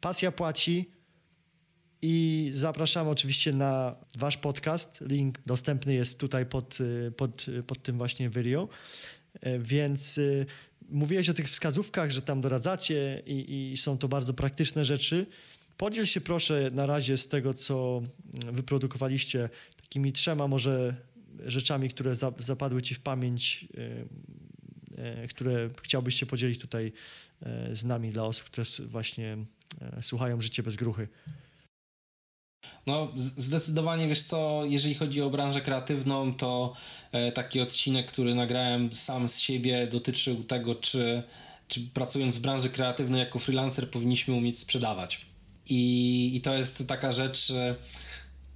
pasja 0.00 0.32
płaci 0.32 0.90
i 2.02 2.48
zapraszam 2.52 3.08
oczywiście 3.08 3.52
na 3.52 3.96
wasz 4.16 4.36
podcast. 4.36 5.00
Link 5.00 5.38
dostępny 5.46 5.94
jest 5.94 6.18
tutaj 6.18 6.46
pod, 6.46 6.80
y, 6.80 7.12
pod, 7.16 7.46
pod 7.66 7.82
tym 7.82 7.98
właśnie 7.98 8.30
video. 8.30 8.68
E, 9.40 9.58
więc 9.58 10.18
y, 10.18 10.46
mówiłeś 10.88 11.28
o 11.28 11.34
tych 11.34 11.46
wskazówkach, 11.46 12.10
że 12.10 12.22
tam 12.22 12.40
doradzacie 12.40 13.22
i, 13.26 13.70
i 13.72 13.76
są 13.76 13.98
to 13.98 14.08
bardzo 14.08 14.34
praktyczne 14.34 14.84
rzeczy. 14.84 15.26
Podziel 15.76 16.06
się 16.06 16.20
proszę 16.20 16.70
na 16.72 16.86
razie 16.86 17.16
z 17.16 17.28
tego, 17.28 17.54
co 17.54 18.02
wyprodukowaliście, 18.52 19.48
takimi 19.76 20.12
trzema 20.12 20.48
może 20.48 20.94
rzeczami, 21.46 21.88
które 21.88 22.14
za, 22.14 22.32
zapadły 22.38 22.82
ci 22.82 22.94
w 22.94 23.00
pamięć, 23.00 23.68
e, 24.98 25.22
e, 25.22 25.28
które 25.28 25.70
chciałbyś 25.82 26.14
się 26.14 26.26
podzielić 26.26 26.60
tutaj 26.60 26.92
e, 27.42 27.76
z 27.76 27.84
nami 27.84 28.10
dla 28.10 28.24
osób, 28.24 28.46
które 28.46 28.64
właśnie 28.86 29.38
słuchają 30.00 30.40
Życie 30.40 30.62
bez 30.62 30.76
gruchy? 30.76 31.08
No, 32.86 33.12
zdecydowanie 33.14 34.08
wiesz 34.08 34.22
co, 34.22 34.62
jeżeli 34.64 34.94
chodzi 34.94 35.22
o 35.22 35.30
branżę 35.30 35.60
kreatywną, 35.60 36.34
to 36.34 36.74
taki 37.34 37.60
odcinek, 37.60 38.06
który 38.06 38.34
nagrałem 38.34 38.92
sam 38.92 39.28
z 39.28 39.38
siebie, 39.38 39.86
dotyczył 39.86 40.44
tego, 40.44 40.74
czy, 40.74 41.22
czy 41.68 41.80
pracując 41.80 42.36
w 42.36 42.40
branży 42.40 42.70
kreatywnej 42.70 43.20
jako 43.20 43.38
freelancer 43.38 43.90
powinniśmy 43.90 44.34
umieć 44.34 44.58
sprzedawać. 44.58 45.26
I, 45.66 46.36
i 46.36 46.40
to 46.40 46.54
jest 46.54 46.86
taka 46.86 47.12
rzecz 47.12 47.52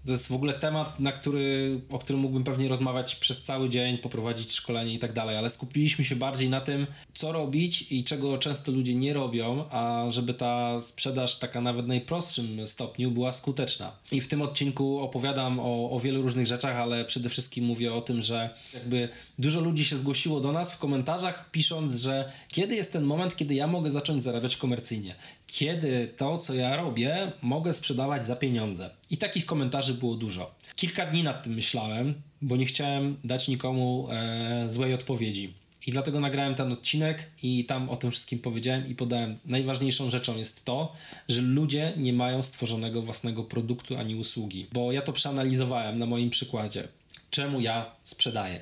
to 0.06 0.12
jest 0.12 0.28
w 0.28 0.32
ogóle 0.32 0.54
temat, 0.54 1.00
na 1.00 1.12
który, 1.12 1.80
o 1.90 1.98
którym 1.98 2.22
mógłbym 2.22 2.44
pewnie 2.44 2.68
rozmawiać 2.68 3.16
przez 3.16 3.42
cały 3.42 3.68
dzień, 3.68 3.98
poprowadzić 3.98 4.52
szkolenie 4.52 4.94
i 4.94 4.98
tak 4.98 5.12
dalej, 5.12 5.36
ale 5.36 5.50
skupiliśmy 5.50 6.04
się 6.04 6.16
bardziej 6.16 6.48
na 6.48 6.60
tym, 6.60 6.86
co 7.14 7.32
robić 7.32 7.92
i 7.92 8.04
czego 8.04 8.38
często 8.38 8.72
ludzie 8.72 8.94
nie 8.94 9.12
robią, 9.12 9.64
a 9.70 10.06
żeby 10.10 10.34
ta 10.34 10.80
sprzedaż 10.80 11.38
taka 11.38 11.60
nawet 11.60 11.86
najprostszym 11.86 12.66
stopniu 12.66 13.10
była 13.10 13.32
skuteczna. 13.32 13.92
I 14.12 14.20
w 14.20 14.28
tym 14.28 14.42
odcinku 14.42 15.00
opowiadam 15.00 15.60
o, 15.60 15.90
o 15.90 16.00
wielu 16.00 16.22
różnych 16.22 16.46
rzeczach, 16.46 16.76
ale 16.76 17.04
przede 17.04 17.28
wszystkim 17.28 17.64
mówię 17.64 17.94
o 17.94 18.00
tym, 18.00 18.20
że 18.20 18.50
jakby 18.74 19.08
dużo 19.38 19.60
ludzi 19.60 19.84
się 19.84 19.96
zgłosiło 19.96 20.40
do 20.40 20.52
nas 20.52 20.72
w 20.72 20.78
komentarzach, 20.78 21.50
pisząc, 21.50 21.94
że 21.94 22.32
kiedy 22.48 22.74
jest 22.74 22.92
ten 22.92 23.04
moment, 23.04 23.36
kiedy 23.36 23.54
ja 23.54 23.66
mogę 23.66 23.90
zacząć 23.90 24.24
zarabiać 24.24 24.56
komercyjnie 24.56 25.14
kiedy 25.52 26.14
to, 26.16 26.38
co 26.38 26.54
ja 26.54 26.76
robię, 26.76 27.32
mogę 27.42 27.72
sprzedawać 27.72 28.26
za 28.26 28.36
pieniądze. 28.36 28.90
I 29.10 29.16
takich 29.16 29.46
komentarzy 29.46 29.94
było 29.94 30.14
dużo. 30.14 30.54
Kilka 30.76 31.06
dni 31.06 31.22
nad 31.22 31.42
tym 31.42 31.54
myślałem, 31.54 32.14
bo 32.42 32.56
nie 32.56 32.66
chciałem 32.66 33.16
dać 33.24 33.48
nikomu 33.48 34.08
e, 34.10 34.64
złej 34.70 34.94
odpowiedzi. 34.94 35.54
I 35.86 35.90
dlatego 35.90 36.20
nagrałem 36.20 36.54
ten 36.54 36.72
odcinek 36.72 37.30
i 37.42 37.64
tam 37.64 37.88
o 37.88 37.96
tym 37.96 38.10
wszystkim 38.10 38.38
powiedziałem 38.38 38.86
i 38.86 38.94
podałem. 38.94 39.38
Najważniejszą 39.44 40.10
rzeczą 40.10 40.36
jest 40.36 40.64
to, 40.64 40.92
że 41.28 41.40
ludzie 41.40 41.92
nie 41.96 42.12
mają 42.12 42.42
stworzonego 42.42 43.02
własnego 43.02 43.44
produktu 43.44 43.96
ani 43.96 44.14
usługi. 44.14 44.66
Bo 44.72 44.92
ja 44.92 45.02
to 45.02 45.12
przeanalizowałem 45.12 45.98
na 45.98 46.06
moim 46.06 46.30
przykładzie. 46.30 46.88
Czemu 47.30 47.60
ja 47.60 47.90
sprzedaję? 48.04 48.60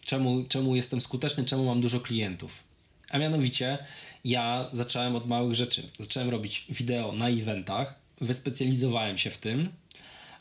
Czemu, 0.00 0.44
czemu 0.48 0.76
jestem 0.76 1.00
skuteczny? 1.00 1.44
Czemu 1.44 1.64
mam 1.64 1.80
dużo 1.80 2.00
klientów? 2.00 2.66
A 3.10 3.18
mianowicie 3.18 3.78
ja 4.26 4.68
zacząłem 4.72 5.16
od 5.16 5.28
małych 5.28 5.54
rzeczy. 5.54 5.82
Zacząłem 5.98 6.30
robić 6.30 6.66
wideo 6.68 7.12
na 7.12 7.28
eventach, 7.28 7.94
wyspecjalizowałem 8.20 9.18
się 9.18 9.30
w 9.30 9.38
tym. 9.38 9.68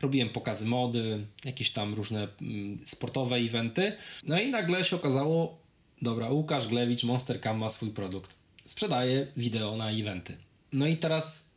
Robiłem 0.02 0.30
pokazy 0.30 0.66
mody, 0.66 1.26
jakieś 1.46 1.72
tam 1.72 1.94
różne 1.94 2.28
mm, 2.42 2.80
sportowe 2.86 3.36
eventy. 3.36 3.98
No 4.24 4.40
i 4.40 4.50
nagle 4.50 4.86
się 4.86 4.96
okazało, 4.96 5.58
dobra, 6.02 6.30
Łukasz 6.30 6.68
Glewicz, 6.68 7.04
Monster 7.04 7.42
Cam 7.42 7.58
ma 7.58 7.70
swój 7.70 7.90
produkt. 7.90 8.32
Sprzedaje 8.66 9.28
wideo 9.38 9.78
na 9.78 9.92
eventy. 9.92 10.38
No 10.74 10.88
i 10.88 10.98
teraz 10.98 11.52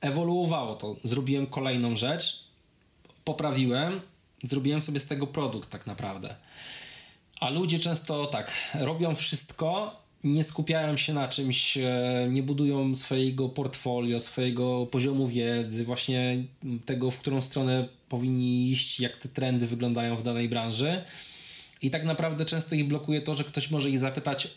ewoluowało 0.00 0.74
to. 0.74 0.96
Zrobiłem 1.04 1.46
kolejną 1.46 1.96
rzecz, 1.96 2.44
poprawiłem, 3.24 4.00
zrobiłem 4.44 4.80
sobie 4.80 5.00
z 5.00 5.06
tego 5.06 5.26
produkt 5.26 5.70
tak 5.70 5.86
naprawdę. 5.86 6.36
A 7.40 7.50
ludzie 7.50 7.78
często 7.78 8.26
tak 8.26 8.52
robią 8.74 9.14
wszystko, 9.14 10.00
nie 10.24 10.44
skupiają 10.44 10.96
się 10.96 11.14
na 11.14 11.28
czymś, 11.28 11.76
e, 11.76 12.28
nie 12.30 12.42
budują 12.42 12.94
swojego 12.94 13.48
portfolio, 13.48 14.20
swojego 14.20 14.86
poziomu 14.86 15.28
wiedzy, 15.28 15.84
właśnie 15.84 16.44
tego, 16.86 17.10
w 17.10 17.18
którą 17.18 17.40
stronę 17.42 17.88
powinni 18.08 18.70
iść, 18.70 19.00
jak 19.00 19.16
te 19.16 19.28
trendy 19.28 19.66
wyglądają 19.66 20.16
w 20.16 20.22
danej 20.22 20.48
branży. 20.48 21.04
I 21.82 21.90
tak 21.90 22.04
naprawdę 22.04 22.44
często 22.44 22.74
ich 22.74 22.88
blokuje 22.88 23.22
to, 23.22 23.34
że 23.34 23.44
ktoś 23.44 23.70
może 23.70 23.90
ich 23.90 23.98
zapytać, 23.98 24.48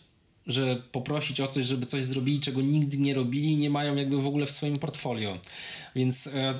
że 0.47 0.75
poprosić 0.91 1.41
o 1.41 1.47
coś, 1.47 1.65
żeby 1.65 1.85
coś 1.85 2.03
zrobili, 2.03 2.39
czego 2.39 2.61
nigdy 2.61 2.97
nie 2.97 3.13
robili 3.13 3.47
i 3.51 3.57
nie 3.57 3.69
mają 3.69 3.95
jakby 3.95 4.21
w 4.21 4.27
ogóle 4.27 4.45
w 4.45 4.51
swoim 4.51 4.75
portfolio. 4.75 5.37
Więc 5.95 6.27
e, 6.27 6.59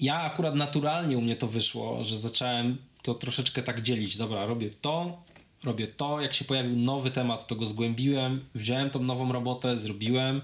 ja 0.00 0.20
akurat 0.20 0.54
naturalnie 0.54 1.18
u 1.18 1.20
mnie 1.20 1.36
to 1.36 1.46
wyszło, 1.46 2.04
że 2.04 2.18
zacząłem 2.18 2.76
to 3.02 3.14
troszeczkę 3.14 3.62
tak 3.62 3.82
dzielić. 3.82 4.16
Dobra, 4.16 4.46
robię 4.46 4.70
to, 4.80 5.22
robię 5.64 5.88
to. 5.88 6.20
Jak 6.20 6.34
się 6.34 6.44
pojawił 6.44 6.76
nowy 6.76 7.10
temat, 7.10 7.46
to 7.46 7.56
go 7.56 7.66
zgłębiłem, 7.66 8.44
wziąłem 8.54 8.90
tą 8.90 9.02
nową 9.02 9.32
robotę, 9.32 9.76
zrobiłem, 9.76 10.40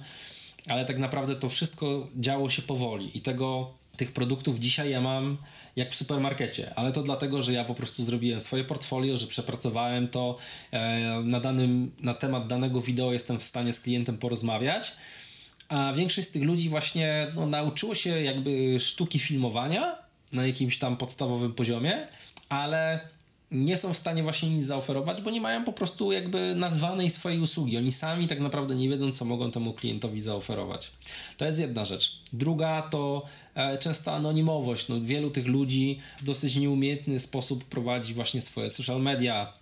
ale 0.68 0.84
tak 0.84 0.98
naprawdę 0.98 1.36
to 1.36 1.48
wszystko 1.48 2.08
działo 2.16 2.50
się 2.50 2.62
powoli 2.62 3.18
i 3.18 3.20
tego, 3.20 3.74
tych 3.96 4.12
produktów 4.12 4.58
dzisiaj 4.58 4.90
ja 4.90 5.00
mam 5.00 5.36
jak 5.76 5.92
w 5.92 5.96
supermarkecie, 5.96 6.72
ale 6.76 6.92
to 6.92 7.02
dlatego, 7.02 7.42
że 7.42 7.52
ja 7.52 7.64
po 7.64 7.74
prostu 7.74 8.04
zrobiłem 8.04 8.40
swoje 8.40 8.64
portfolio, 8.64 9.16
że 9.16 9.26
przepracowałem 9.26 10.08
to 10.08 10.36
e, 10.70 11.20
na, 11.24 11.40
danym, 11.40 11.92
na 12.00 12.14
temat 12.14 12.46
danego 12.46 12.80
wideo 12.80 13.12
jestem 13.12 13.40
w 13.40 13.44
stanie 13.44 13.72
z 13.72 13.80
klientem 13.80 14.18
porozmawiać, 14.18 14.92
a 15.68 15.92
większość 15.92 16.28
z 16.28 16.32
tych 16.32 16.42
ludzi 16.42 16.68
właśnie 16.68 17.26
no, 17.34 17.46
nauczyło 17.46 17.94
się 17.94 18.20
jakby 18.22 18.80
sztuki 18.80 19.18
filmowania 19.18 19.96
na 20.32 20.46
jakimś 20.46 20.78
tam 20.78 20.96
podstawowym 20.96 21.52
poziomie, 21.54 22.08
ale 22.48 23.00
nie 23.50 23.76
są 23.76 23.94
w 23.94 23.98
stanie 23.98 24.22
właśnie 24.22 24.50
nic 24.50 24.66
zaoferować, 24.66 25.22
bo 25.22 25.30
nie 25.30 25.40
mają 25.40 25.64
po 25.64 25.72
prostu 25.72 26.12
jakby 26.12 26.54
nazwanej 26.54 27.10
swojej 27.10 27.40
usługi. 27.40 27.76
Oni 27.76 27.92
sami 27.92 28.28
tak 28.28 28.40
naprawdę 28.40 28.74
nie 28.74 28.88
wiedzą, 28.88 29.12
co 29.12 29.24
mogą 29.24 29.50
temu 29.50 29.72
klientowi 29.72 30.20
zaoferować. 30.20 30.90
To 31.36 31.44
jest 31.44 31.58
jedna 31.58 31.84
rzecz. 31.84 32.22
Druga 32.32 32.82
to 32.82 33.26
e, 33.54 33.78
częsta 33.78 34.12
anonimowość. 34.12 34.88
No, 34.88 35.00
wielu 35.00 35.30
tych 35.30 35.46
ludzi 35.46 35.98
w 36.18 36.24
dosyć 36.24 36.56
nieumiejętny 36.56 37.20
sposób 37.20 37.64
prowadzi 37.64 38.14
właśnie 38.14 38.42
swoje 38.42 38.70
social 38.70 39.02
media, 39.02 39.52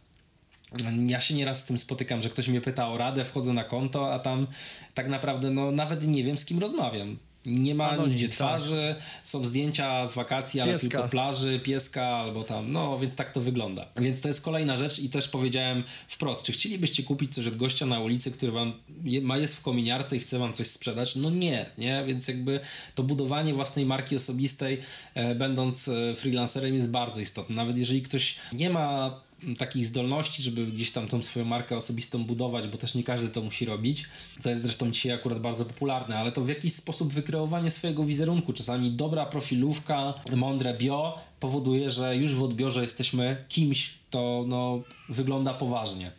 ja 1.07 1.21
się 1.21 1.35
nieraz 1.35 1.61
z 1.61 1.65
tym 1.65 1.79
spotykam, 1.79 2.23
że 2.23 2.31
ktoś 2.31 2.49
mnie 2.49 2.61
pyta 2.61 2.89
o 2.89 2.99
radę, 2.99 3.25
wchodzę 3.25 3.53
na 3.53 3.65
konto, 3.65 4.13
a 4.13 4.19
tam 4.19 4.47
tak 4.95 5.09
naprawdę 5.09 5.51
no, 5.51 5.71
nawet 5.71 6.07
nie 6.07 6.25
wiem, 6.25 6.39
z 6.39 6.45
kim 6.45 6.59
rozmawiam. 6.59 7.19
Nie 7.49 7.75
ma 7.75 7.91
Anonim, 7.91 8.11
nigdzie 8.11 8.29
tak. 8.29 8.37
twarzy, 8.37 8.95
tak. 8.99 9.07
są 9.25 9.47
zdjęcia 9.47 10.07
z 10.07 10.15
wakacji, 10.15 10.61
ale 10.61 10.73
pieska. 10.73 10.89
tylko 10.89 11.09
plaży, 11.09 11.61
pieska 11.61 12.07
albo 12.07 12.43
tam, 12.43 12.73
no 12.73 12.99
więc 12.99 13.15
tak 13.15 13.33
to 13.33 13.41
wygląda. 13.41 13.87
Więc 13.97 14.21
to 14.21 14.29
jest 14.29 14.43
kolejna 14.43 14.77
rzecz 14.77 14.99
i 14.99 15.11
też 15.11 15.29
powiedziałem 15.29 15.83
wprost, 16.09 16.43
czy 16.43 16.53
chcielibyście 16.53 17.03
kupić 17.03 17.35
coś 17.35 17.47
od 17.47 17.57
gościa 17.57 17.87
na 17.87 18.01
ulicy, 18.01 18.33
który 18.33 18.53
wam 18.53 18.73
je, 19.05 19.21
ma 19.21 19.37
jest 19.37 19.57
w 19.57 19.63
kominiarce 19.63 20.17
i 20.17 20.21
chce 20.21 20.39
wam 20.39 20.53
coś 20.53 20.67
sprzedać? 20.67 21.17
No 21.17 21.31
nie, 21.31 21.67
nie, 21.79 22.05
więc 22.07 22.29
jakby 22.29 22.61
to 22.95 23.03
budowanie 23.03 23.55
własnej 23.55 23.87
marki 23.87 24.17
osobistej, 24.17 24.79
e, 25.15 25.35
będąc 25.35 25.89
e, 25.89 26.15
freelancerem 26.17 26.75
jest 26.75 26.91
bardzo 26.91 27.21
istotne. 27.21 27.57
Nawet 27.57 27.79
jeżeli 27.79 28.03
ktoś 28.03 28.37
nie 28.53 28.71
ma 28.71 29.21
takich 29.59 29.87
zdolności, 29.87 30.43
żeby 30.43 30.67
gdzieś 30.67 30.91
tam 30.91 31.09
tą 31.09 31.23
swoją 31.23 31.45
markę 31.45 31.77
osobistą 31.77 32.25
budować, 32.25 32.69
bo 32.69 32.79
też 32.79 32.95
nie 32.95 33.05
każdy 33.05 33.29
to 33.29 33.43
musi 33.43 33.65
robić, 33.65 34.05
co 34.41 34.51
jest 34.51 34.63
zresztą 34.63 34.91
dzisiaj 34.91 35.13
akurat 35.13 35.41
bardzo 35.41 35.65
popularne, 35.65 36.19
ale 36.19 36.33
to 36.33 36.41
w 36.41 36.49
jakiś 36.49 36.73
sposób 36.73 37.13
wykreowanie 37.13 37.71
swojego 37.71 38.05
wizerunku, 38.05 38.53
czasami 38.53 38.91
dobra 38.91 39.27
profilówka, 39.27 40.15
mądre 40.37 40.75
bio 40.75 41.19
powoduje, 41.41 41.91
że 41.91 42.17
już 42.17 42.35
w 42.35 42.43
odbiorze 42.43 42.83
jesteśmy 42.83 43.45
kimś, 43.49 43.95
to 44.11 44.45
no, 44.49 44.83
wygląda 45.09 45.55
poważnie. 45.55 46.13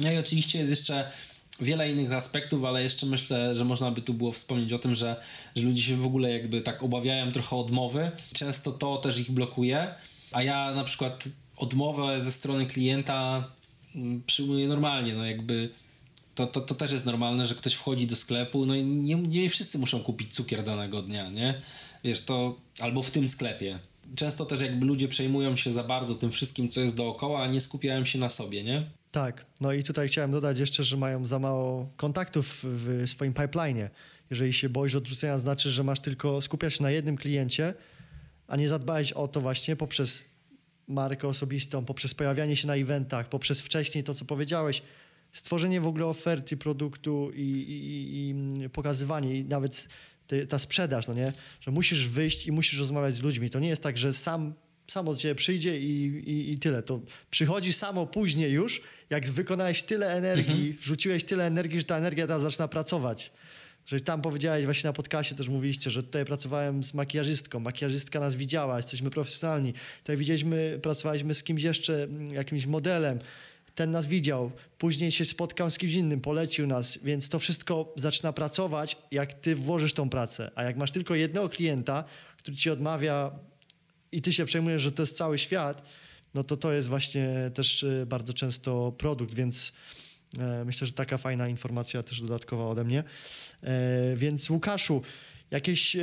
No 0.00 0.12
i 0.12 0.16
oczywiście 0.16 0.58
jest 0.58 0.70
jeszcze 0.70 1.10
wiele 1.60 1.92
innych 1.92 2.12
aspektów, 2.12 2.64
ale 2.64 2.82
jeszcze 2.82 3.06
myślę, 3.06 3.56
że 3.56 3.64
można 3.64 3.90
by 3.90 4.02
tu 4.02 4.14
było 4.14 4.32
wspomnieć 4.32 4.72
o 4.72 4.78
tym, 4.78 4.94
że, 4.94 5.16
że 5.56 5.62
ludzie 5.62 5.82
się 5.82 5.96
w 5.96 6.06
ogóle 6.06 6.32
jakby 6.32 6.60
tak 6.60 6.82
obawiają 6.82 7.32
trochę 7.32 7.56
odmowy. 7.56 8.10
Często 8.32 8.72
to 8.72 8.96
też 8.96 9.18
ich 9.18 9.30
blokuje. 9.30 9.94
A 10.32 10.42
ja 10.42 10.74
na 10.74 10.84
przykład 10.84 11.28
odmowę 11.56 12.20
ze 12.20 12.32
strony 12.32 12.66
klienta 12.66 13.50
mm, 13.94 14.22
przyjmuje 14.26 14.68
normalnie, 14.68 15.14
no 15.14 15.26
jakby 15.26 15.70
to, 16.34 16.46
to, 16.46 16.60
to 16.60 16.74
też 16.74 16.92
jest 16.92 17.06
normalne, 17.06 17.46
że 17.46 17.54
ktoś 17.54 17.74
wchodzi 17.74 18.06
do 18.06 18.16
sklepu, 18.16 18.66
no 18.66 18.74
i 18.74 18.84
nie, 18.84 19.14
nie 19.14 19.50
wszyscy 19.50 19.78
muszą 19.78 20.00
kupić 20.00 20.34
cukier 20.34 20.64
danego 20.64 21.02
dnia, 21.02 21.30
nie? 21.30 21.60
Wiesz, 22.04 22.20
to 22.20 22.60
albo 22.80 23.02
w 23.02 23.10
tym 23.10 23.28
sklepie. 23.28 23.78
Często 24.14 24.46
też 24.46 24.60
jakby 24.60 24.86
ludzie 24.86 25.08
przejmują 25.08 25.56
się 25.56 25.72
za 25.72 25.84
bardzo 25.84 26.14
tym 26.14 26.32
wszystkim, 26.32 26.68
co 26.68 26.80
jest 26.80 26.96
dookoła, 26.96 27.42
a 27.42 27.46
nie 27.46 27.60
skupiają 27.60 28.04
się 28.04 28.18
na 28.18 28.28
sobie, 28.28 28.64
nie? 28.64 28.82
Tak, 29.10 29.46
no 29.60 29.72
i 29.72 29.82
tutaj 29.82 30.08
chciałem 30.08 30.30
dodać 30.30 30.58
jeszcze, 30.58 30.84
że 30.84 30.96
mają 30.96 31.26
za 31.26 31.38
mało 31.38 31.88
kontaktów 31.96 32.64
w 32.64 33.02
swoim 33.06 33.34
pipeline. 33.34 33.88
Jeżeli 34.30 34.52
się 34.52 34.68
boisz 34.68 34.94
odrzucenia, 34.94 35.38
znaczy, 35.38 35.70
że 35.70 35.84
masz 35.84 36.00
tylko 36.00 36.40
skupiać 36.40 36.74
się 36.74 36.82
na 36.82 36.90
jednym 36.90 37.16
kliencie, 37.16 37.74
a 38.48 38.56
nie 38.56 38.68
zadbać 38.68 39.12
o 39.12 39.28
to 39.28 39.40
właśnie 39.40 39.76
poprzez 39.76 40.24
markę 40.88 41.28
osobistą, 41.28 41.84
poprzez 41.84 42.14
pojawianie 42.14 42.56
się 42.56 42.66
na 42.66 42.76
eventach, 42.76 43.28
poprzez 43.28 43.60
wcześniej 43.60 44.04
to, 44.04 44.14
co 44.14 44.24
powiedziałeś, 44.24 44.82
stworzenie 45.32 45.80
w 45.80 45.86
ogóle 45.86 46.06
oferty 46.06 46.56
produktu 46.56 47.30
i, 47.34 47.40
i, 47.40 48.30
i 48.64 48.68
pokazywanie, 48.68 49.38
i 49.38 49.44
nawet 49.44 49.88
ty, 50.26 50.46
ta 50.46 50.58
sprzedaż, 50.58 51.08
no 51.08 51.14
nie? 51.14 51.32
Że 51.60 51.70
musisz 51.70 52.08
wyjść 52.08 52.46
i 52.46 52.52
musisz 52.52 52.78
rozmawiać 52.78 53.14
z 53.14 53.22
ludźmi. 53.22 53.50
To 53.50 53.58
nie 53.58 53.68
jest 53.68 53.82
tak, 53.82 53.98
że 53.98 54.14
sam, 54.14 54.54
samo 54.86 55.12
do 55.12 55.18
ciebie 55.18 55.34
przyjdzie 55.34 55.80
i, 55.80 56.06
i, 56.06 56.52
i 56.52 56.58
tyle. 56.58 56.82
To 56.82 57.00
przychodzi 57.30 57.72
samo 57.72 58.06
później 58.06 58.52
już, 58.52 58.80
jak 59.10 59.26
wykonałeś 59.26 59.82
tyle 59.82 60.12
energii, 60.12 60.54
mhm. 60.54 60.76
wrzuciłeś 60.76 61.24
tyle 61.24 61.46
energii, 61.46 61.80
że 61.80 61.86
ta 61.86 61.96
energia 61.96 62.26
teraz 62.26 62.42
zaczyna 62.42 62.68
pracować. 62.68 63.32
Że 63.86 64.00
tam 64.00 64.22
powiedziałeś 64.22 64.64
właśnie 64.64 64.88
na 64.88 64.92
podcaście 64.92 65.34
też 65.34 65.48
mówiliście, 65.48 65.90
że 65.90 66.02
tutaj 66.02 66.24
pracowałem 66.24 66.84
z 66.84 66.94
makijażystką, 66.94 67.60
makijażystka 67.60 68.20
nas 68.20 68.34
widziała, 68.34 68.76
jesteśmy 68.76 69.10
profesjonalni. 69.10 69.74
Tutaj 69.98 70.16
widzieliśmy, 70.16 70.78
pracowaliśmy 70.82 71.34
z 71.34 71.42
kimś 71.42 71.62
jeszcze, 71.62 72.02
mm, 72.02 72.34
jakimś 72.34 72.66
modelem, 72.66 73.18
ten 73.74 73.90
nas 73.90 74.06
widział, 74.06 74.52
później 74.78 75.12
się 75.12 75.24
spotkał 75.24 75.70
z 75.70 75.78
kimś 75.78 75.92
innym, 75.92 76.20
polecił 76.20 76.66
nas, 76.66 76.98
więc 77.02 77.28
to 77.28 77.38
wszystko 77.38 77.92
zaczyna 77.96 78.32
pracować, 78.32 78.96
jak 79.10 79.34
ty 79.34 79.56
włożysz 79.56 79.92
tą 79.92 80.10
pracę. 80.10 80.50
A 80.54 80.62
jak 80.62 80.76
masz 80.76 80.90
tylko 80.90 81.14
jednego 81.14 81.48
klienta, 81.48 82.04
który 82.36 82.56
ci 82.56 82.70
odmawia 82.70 83.30
i 84.12 84.22
ty 84.22 84.32
się 84.32 84.44
przejmujesz, 84.44 84.82
że 84.82 84.92
to 84.92 85.02
jest 85.02 85.16
cały 85.16 85.38
świat, 85.38 85.82
no 86.34 86.44
to 86.44 86.56
to 86.56 86.72
jest 86.72 86.88
właśnie 86.88 87.50
też 87.54 87.84
e, 87.84 88.06
bardzo 88.06 88.32
często 88.32 88.92
produkt, 88.98 89.34
więc 89.34 89.72
myślę, 90.64 90.86
że 90.86 90.92
taka 90.92 91.18
fajna 91.18 91.48
informacja 91.48 92.02
też 92.02 92.20
dodatkowa 92.20 92.66
ode 92.66 92.84
mnie. 92.84 93.04
E, 93.62 94.16
więc 94.16 94.50
Łukaszu, 94.50 95.02
jakieś 95.50 95.96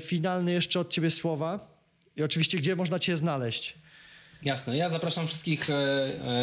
finalne 0.00 0.52
jeszcze 0.52 0.80
od 0.80 0.92
ciebie 0.92 1.10
słowa? 1.10 1.78
I 2.16 2.22
oczywiście, 2.22 2.58
gdzie 2.58 2.76
można 2.76 2.98
cię 2.98 3.16
znaleźć? 3.16 3.78
Jasne, 4.42 4.76
ja 4.76 4.88
zapraszam 4.88 5.26
wszystkich 5.26 5.70
e, 5.70 5.74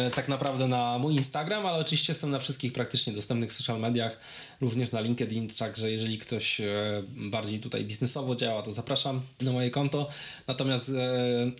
e, 0.06 0.10
tak 0.10 0.28
naprawdę 0.28 0.68
na 0.68 0.98
mój 0.98 1.14
Instagram, 1.14 1.66
ale 1.66 1.78
oczywiście 1.78 2.12
jestem 2.12 2.30
na 2.30 2.38
wszystkich 2.38 2.72
praktycznie 2.72 3.12
dostępnych 3.12 3.52
social 3.52 3.80
mediach, 3.80 4.20
również 4.60 4.92
na 4.92 5.00
LinkedIn, 5.00 5.48
także 5.48 5.90
jeżeli 5.90 6.18
ktoś 6.18 6.60
e, 6.60 7.02
bardziej 7.16 7.60
tutaj 7.60 7.84
biznesowo 7.84 8.34
działa, 8.34 8.62
to 8.62 8.72
zapraszam 8.72 9.20
na 9.40 9.52
moje 9.52 9.70
konto. 9.70 10.08
Natomiast 10.46 10.88
e, 10.88 10.92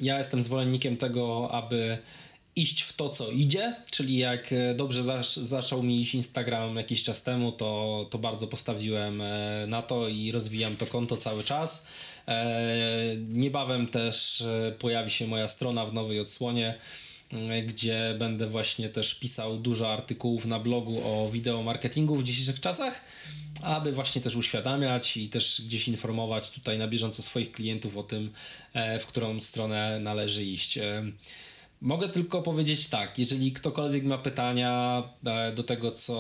ja 0.01 0.19
jestem 0.19 0.43
zwolennikiem 0.43 0.97
tego, 0.97 1.51
aby 1.53 1.99
iść 2.57 2.83
w 2.83 2.93
to, 2.93 3.09
co 3.09 3.31
idzie, 3.31 3.77
czyli 3.91 4.17
jak 4.17 4.53
e, 4.53 4.75
dobrze 4.75 5.05
zasz, 5.05 5.37
zaczął 5.37 5.83
mi 5.83 6.01
iść 6.01 6.15
Instagram 6.15 6.77
jakiś 6.77 7.05
czas 7.05 7.23
temu, 7.23 7.53
to, 7.53 8.07
to 8.11 8.19
bardzo 8.19 8.47
postawiłem 8.47 9.21
e, 9.21 9.65
na 9.69 9.83
to 9.83 10.09
i 10.09 10.33
rozwijam 10.33 10.77
to 10.77 10.87
konto 10.87 11.17
cały 11.17 11.45
czas. 11.45 11.87
E, 12.29 13.17
niebawem 13.29 13.89
też 13.89 14.45
pojawi 14.79 15.11
się 15.11 15.27
moja 15.27 15.49
strona 15.49 15.87
w 15.87 15.95
nowej 15.95 16.21
odsłonie, 16.21 16.75
gdzie 17.67 18.17
będę 18.19 18.47
właśnie 18.47 18.89
też 18.89 19.15
pisał 19.15 19.57
dużo 19.57 19.93
artykułów 19.93 20.47
na 20.47 20.61
blogu 20.61 21.03
o 21.05 21.31
wideo 21.31 21.63
marketingu 21.63 22.17
w 22.17 22.23
dzisiejszych 22.23 22.61
czasach, 22.61 23.01
aby 23.63 23.93
właśnie 23.93 24.23
też 24.23 24.37
uświadamiać 24.37 25.17
i 25.17 25.29
też 25.29 25.63
gdzieś 25.67 25.89
informować 25.89 26.51
tutaj 26.51 26.79
na 26.79 26.89
bieżąco 26.89 27.23
swoich 27.23 27.53
klientów 27.53 27.97
o 27.97 28.03
tym, 28.03 28.33
w 29.01 29.07
którą 29.07 29.41
stronę 29.41 30.01
należy 30.01 30.45
iść. 30.45 30.79
Mogę 31.81 32.09
tylko 32.09 32.43
powiedzieć 32.43 32.89
tak, 32.89 33.19
jeżeli 33.19 33.53
ktokolwiek 33.53 34.05
ma 34.05 34.19
pytania 34.19 35.03
do 35.55 35.63
tego, 35.63 35.91
co, 35.93 36.15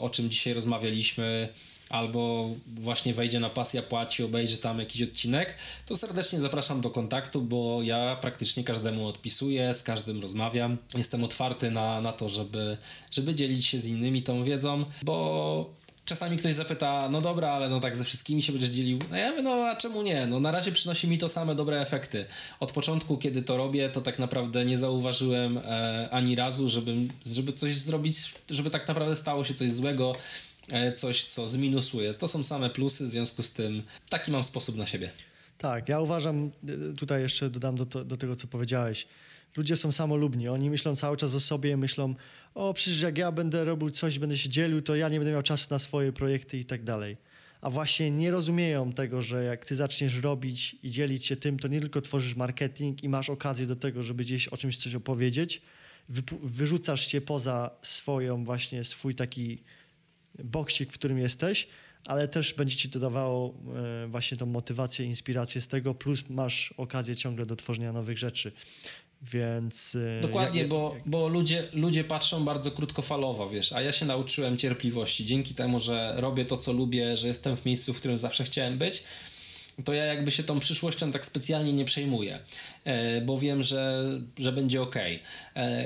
o 0.00 0.10
czym 0.12 0.30
dzisiaj 0.30 0.54
rozmawialiśmy, 0.54 1.48
albo 1.90 2.50
właśnie 2.66 3.14
wejdzie 3.14 3.40
na 3.40 3.50
pasja 3.50 3.82
płaci, 3.82 4.22
obejrzy 4.22 4.56
tam 4.56 4.78
jakiś 4.78 5.02
odcinek, 5.02 5.54
to 5.86 5.96
serdecznie 5.96 6.40
zapraszam 6.40 6.80
do 6.80 6.90
kontaktu, 6.90 7.42
bo 7.42 7.82
ja 7.82 8.16
praktycznie 8.20 8.64
każdemu 8.64 9.06
odpisuję, 9.06 9.74
z 9.74 9.82
każdym 9.82 10.22
rozmawiam. 10.22 10.76
Jestem 10.96 11.24
otwarty 11.24 11.70
na, 11.70 12.00
na 12.00 12.12
to, 12.12 12.28
żeby, 12.28 12.76
żeby 13.10 13.34
dzielić 13.34 13.66
się 13.66 13.80
z 13.80 13.86
innymi 13.86 14.22
tą 14.22 14.44
wiedzą, 14.44 14.84
bo 15.02 15.70
czasami 16.06 16.36
ktoś 16.36 16.54
zapyta, 16.54 17.08
no 17.08 17.20
dobra, 17.20 17.48
ale 17.48 17.68
no 17.68 17.80
tak 17.80 17.96
ze 17.96 18.04
wszystkimi 18.04 18.42
się 18.42 18.52
będziesz 18.52 18.70
dzielił. 18.70 18.98
No 19.10 19.16
ja 19.16 19.30
mówię, 19.30 19.42
no 19.42 19.50
a 19.50 19.76
czemu 19.76 20.02
nie? 20.02 20.26
No 20.26 20.40
na 20.40 20.50
razie 20.50 20.72
przynosi 20.72 21.08
mi 21.08 21.18
to 21.18 21.28
same 21.28 21.54
dobre 21.54 21.80
efekty. 21.80 22.24
Od 22.60 22.72
początku, 22.72 23.18
kiedy 23.18 23.42
to 23.42 23.56
robię, 23.56 23.88
to 23.88 24.00
tak 24.00 24.18
naprawdę 24.18 24.64
nie 24.64 24.78
zauważyłem 24.78 25.58
e, 25.58 26.08
ani 26.10 26.36
razu, 26.36 26.68
żeby, 26.68 26.94
żeby 27.26 27.52
coś 27.52 27.78
zrobić, 27.78 28.34
żeby 28.50 28.70
tak 28.70 28.88
naprawdę 28.88 29.16
stało 29.16 29.44
się 29.44 29.54
coś 29.54 29.70
złego 29.70 30.12
E, 30.70 30.92
coś, 30.92 31.24
co 31.24 31.48
zminusuje. 31.48 32.14
To 32.14 32.28
są 32.28 32.44
same 32.44 32.70
plusy, 32.70 33.06
w 33.06 33.10
związku 33.10 33.42
z 33.42 33.52
tym 33.52 33.82
taki 34.08 34.30
mam 34.30 34.44
sposób 34.44 34.76
na 34.76 34.86
siebie. 34.86 35.10
Tak, 35.58 35.88
ja 35.88 36.00
uważam, 36.00 36.50
e, 36.68 36.96
tutaj 36.96 37.22
jeszcze 37.22 37.50
dodam 37.50 37.76
do, 37.76 37.86
to, 37.86 38.04
do 38.04 38.16
tego, 38.16 38.36
co 38.36 38.46
powiedziałeś. 38.46 39.06
Ludzie 39.56 39.76
są 39.76 39.92
samolubni, 39.92 40.48
oni 40.48 40.70
myślą 40.70 40.96
cały 40.96 41.16
czas 41.16 41.34
o 41.34 41.40
sobie, 41.40 41.76
myślą, 41.76 42.14
o 42.54 42.74
przecież 42.74 43.00
jak 43.00 43.18
ja 43.18 43.32
będę 43.32 43.64
robił 43.64 43.90
coś, 43.90 44.18
będę 44.18 44.38
się 44.38 44.48
dzielił, 44.48 44.82
to 44.82 44.96
ja 44.96 45.08
nie 45.08 45.18
będę 45.18 45.32
miał 45.32 45.42
czasu 45.42 45.66
na 45.70 45.78
swoje 45.78 46.12
projekty 46.12 46.58
i 46.58 46.64
tak 46.64 46.84
dalej. 46.84 47.16
A 47.60 47.70
właśnie 47.70 48.10
nie 48.10 48.30
rozumieją 48.30 48.92
tego, 48.92 49.22
że 49.22 49.44
jak 49.44 49.66
ty 49.66 49.74
zaczniesz 49.74 50.22
robić 50.22 50.76
i 50.82 50.90
dzielić 50.90 51.26
się 51.26 51.36
tym, 51.36 51.58
to 51.58 51.68
nie 51.68 51.80
tylko 51.80 52.00
tworzysz 52.00 52.36
marketing 52.36 53.04
i 53.04 53.08
masz 53.08 53.30
okazję 53.30 53.66
do 53.66 53.76
tego, 53.76 54.02
żeby 54.02 54.24
gdzieś 54.24 54.48
o 54.48 54.56
czymś 54.56 54.78
coś 54.78 54.94
opowiedzieć, 54.94 55.62
wyrzucasz 56.42 57.06
się 57.06 57.20
poza 57.20 57.70
swoją 57.82 58.44
właśnie, 58.44 58.84
swój 58.84 59.14
taki 59.14 59.62
boksik, 60.44 60.92
w 60.92 60.94
którym 60.94 61.18
jesteś, 61.18 61.68
ale 62.06 62.28
też 62.28 62.54
będzie 62.54 62.76
ci 62.76 62.88
dodawało 62.88 63.54
e, 64.04 64.06
właśnie 64.06 64.36
tą 64.36 64.46
motywację, 64.46 65.06
inspirację 65.06 65.60
z 65.60 65.68
tego, 65.68 65.94
plus 65.94 66.24
masz 66.28 66.74
okazję 66.76 67.16
ciągle 67.16 67.46
do 67.46 67.56
tworzenia 67.56 67.92
nowych 67.92 68.18
rzeczy. 68.18 68.52
Więc. 69.22 69.96
E, 70.18 70.20
Dokładnie, 70.20 70.60
jak, 70.60 70.68
bo, 70.68 70.92
jak... 70.94 71.08
bo 71.08 71.28
ludzie, 71.28 71.68
ludzie 71.72 72.04
patrzą 72.04 72.44
bardzo 72.44 72.70
krótkofalowo, 72.70 73.48
wiesz, 73.48 73.72
a 73.72 73.82
ja 73.82 73.92
się 73.92 74.06
nauczyłem 74.06 74.58
cierpliwości. 74.58 75.26
Dzięki 75.26 75.54
temu, 75.54 75.80
że 75.80 76.14
robię 76.16 76.44
to, 76.44 76.56
co 76.56 76.72
lubię, 76.72 77.16
że 77.16 77.28
jestem 77.28 77.56
w 77.56 77.64
miejscu, 77.64 77.94
w 77.94 77.98
którym 77.98 78.18
zawsze 78.18 78.44
chciałem 78.44 78.78
być, 78.78 79.04
to 79.84 79.92
ja 79.92 80.04
jakby 80.04 80.30
się 80.30 80.44
tą 80.44 80.60
przyszłością 80.60 81.12
tak 81.12 81.26
specjalnie 81.26 81.72
nie 81.72 81.84
przejmuję, 81.84 82.38
e, 82.84 83.20
bo 83.20 83.38
wiem, 83.38 83.62
że, 83.62 84.04
że 84.38 84.52
będzie 84.52 84.82
ok. 84.82 84.96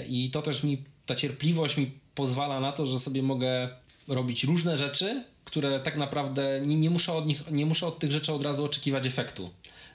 I 0.09 0.31
to 0.31 0.43
też 0.43 0.62
mi, 0.62 0.85
ta 1.07 1.14
cierpliwość 1.14 1.76
mi 1.76 1.91
pozwala 2.14 2.61
na 2.61 2.72
to, 2.72 2.87
że 2.87 3.01
sobie 3.01 3.22
mogę 3.22 3.68
robić 4.09 4.45
różne 4.45 4.78
rzeczy, 4.78 5.24
które 5.45 5.81
tak 5.81 5.97
naprawdę 5.97 6.61
nie, 6.64 6.76
nie, 6.76 6.91
muszę 6.91 7.12
od 7.12 7.26
nich, 7.26 7.51
nie 7.51 7.66
muszę 7.66 7.87
od 7.87 7.99
tych 7.99 8.12
rzeczy 8.12 8.33
od 8.33 8.45
razu 8.45 8.64
oczekiwać 8.64 9.07
efektu. 9.07 9.51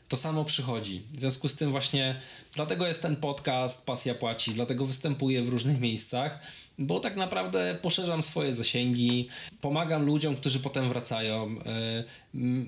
To 0.09 0.17
samo 0.17 0.45
przychodzi. 0.45 1.01
W 1.13 1.19
związku 1.19 1.49
z 1.49 1.55
tym 1.55 1.71
właśnie 1.71 2.19
dlatego 2.55 2.87
jest 2.87 3.01
ten 3.01 3.15
podcast 3.15 3.85
Pasja 3.85 4.15
Płaci, 4.15 4.53
dlatego 4.53 4.85
występuję 4.85 5.43
w 5.43 5.49
różnych 5.49 5.79
miejscach, 5.79 6.39
bo 6.79 6.99
tak 6.99 7.15
naprawdę 7.15 7.77
poszerzam 7.81 8.21
swoje 8.21 8.55
zasięgi, 8.55 9.27
pomagam 9.61 10.05
ludziom, 10.05 10.35
którzy 10.35 10.59
potem 10.59 10.89
wracają. 10.89 11.55
E, 11.65 12.03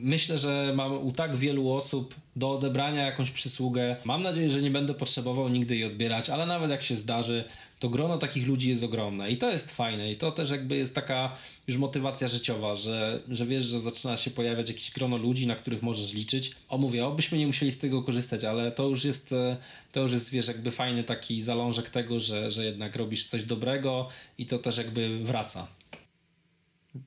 myślę, 0.04 0.38
że 0.38 0.74
mam 0.76 1.08
u 1.08 1.12
tak 1.12 1.36
wielu 1.36 1.72
osób 1.72 2.16
do 2.36 2.52
odebrania 2.52 3.06
jakąś 3.06 3.32
przysługę. 3.32 3.96
Mam 4.06 4.24
nadzieję, 4.24 4.50
że 4.50 4.62
nie 4.62 4.72
będę 4.72 4.94
potrzebował 4.94 5.50
nigdy 5.50 5.76
jej 5.76 5.86
odbierać, 5.86 6.30
ale 6.30 6.46
nawet 6.46 6.72
jak 6.72 6.84
się 6.84 6.98
zdarzy, 6.98 7.44
to 7.80 7.90
grono 7.90 8.18
takich 8.18 8.48
ludzi 8.48 8.70
jest 8.70 8.84
ogromne 8.84 9.32
i 9.32 9.38
to 9.38 9.52
jest 9.52 9.72
fajne 9.72 10.12
i 10.12 10.16
to 10.16 10.32
też 10.32 10.52
jakby 10.52 10.78
jest 10.78 10.96
taka 10.96 11.34
już 11.68 11.78
motywacja 11.78 12.28
życiowa, 12.28 12.76
że, 12.76 13.20
że 13.30 13.46
wiesz, 13.46 13.66
że 13.66 13.80
zaczyna 13.80 14.18
się 14.18 14.32
pojawiać 14.32 14.70
jakieś 14.70 14.92
grono 14.92 15.18
ludzi, 15.18 15.48
na 15.48 15.56
których 15.56 15.82
możesz 15.82 16.14
liczyć. 16.14 16.56
O 16.70 16.78
mówię, 16.78 17.06
obyśmy 17.06 17.38
nie 17.38 17.48
musieli 17.48 17.72
z 17.72 17.80
tego 17.80 18.04
korzystać, 18.04 18.44
ale 18.44 18.72
to 18.72 18.88
już 18.88 19.04
jest, 19.04 19.34
e, 19.34 19.58
to 19.92 20.02
już 20.02 20.12
jest 20.12 20.30
wiesz, 20.30 20.48
jakby 20.48 20.72
fajny 20.72 21.04
taki 21.04 21.42
zalążek 21.42 21.90
tego, 21.90 22.20
że, 22.20 22.52
że 22.52 22.66
jednak 22.66 22.96
robisz 22.96 23.26
coś 23.26 23.44
dobrego 23.44 24.08
i 24.38 24.46
to 24.46 24.60
też 24.60 24.78
jakby 24.78 25.20
wraca. 25.24 25.68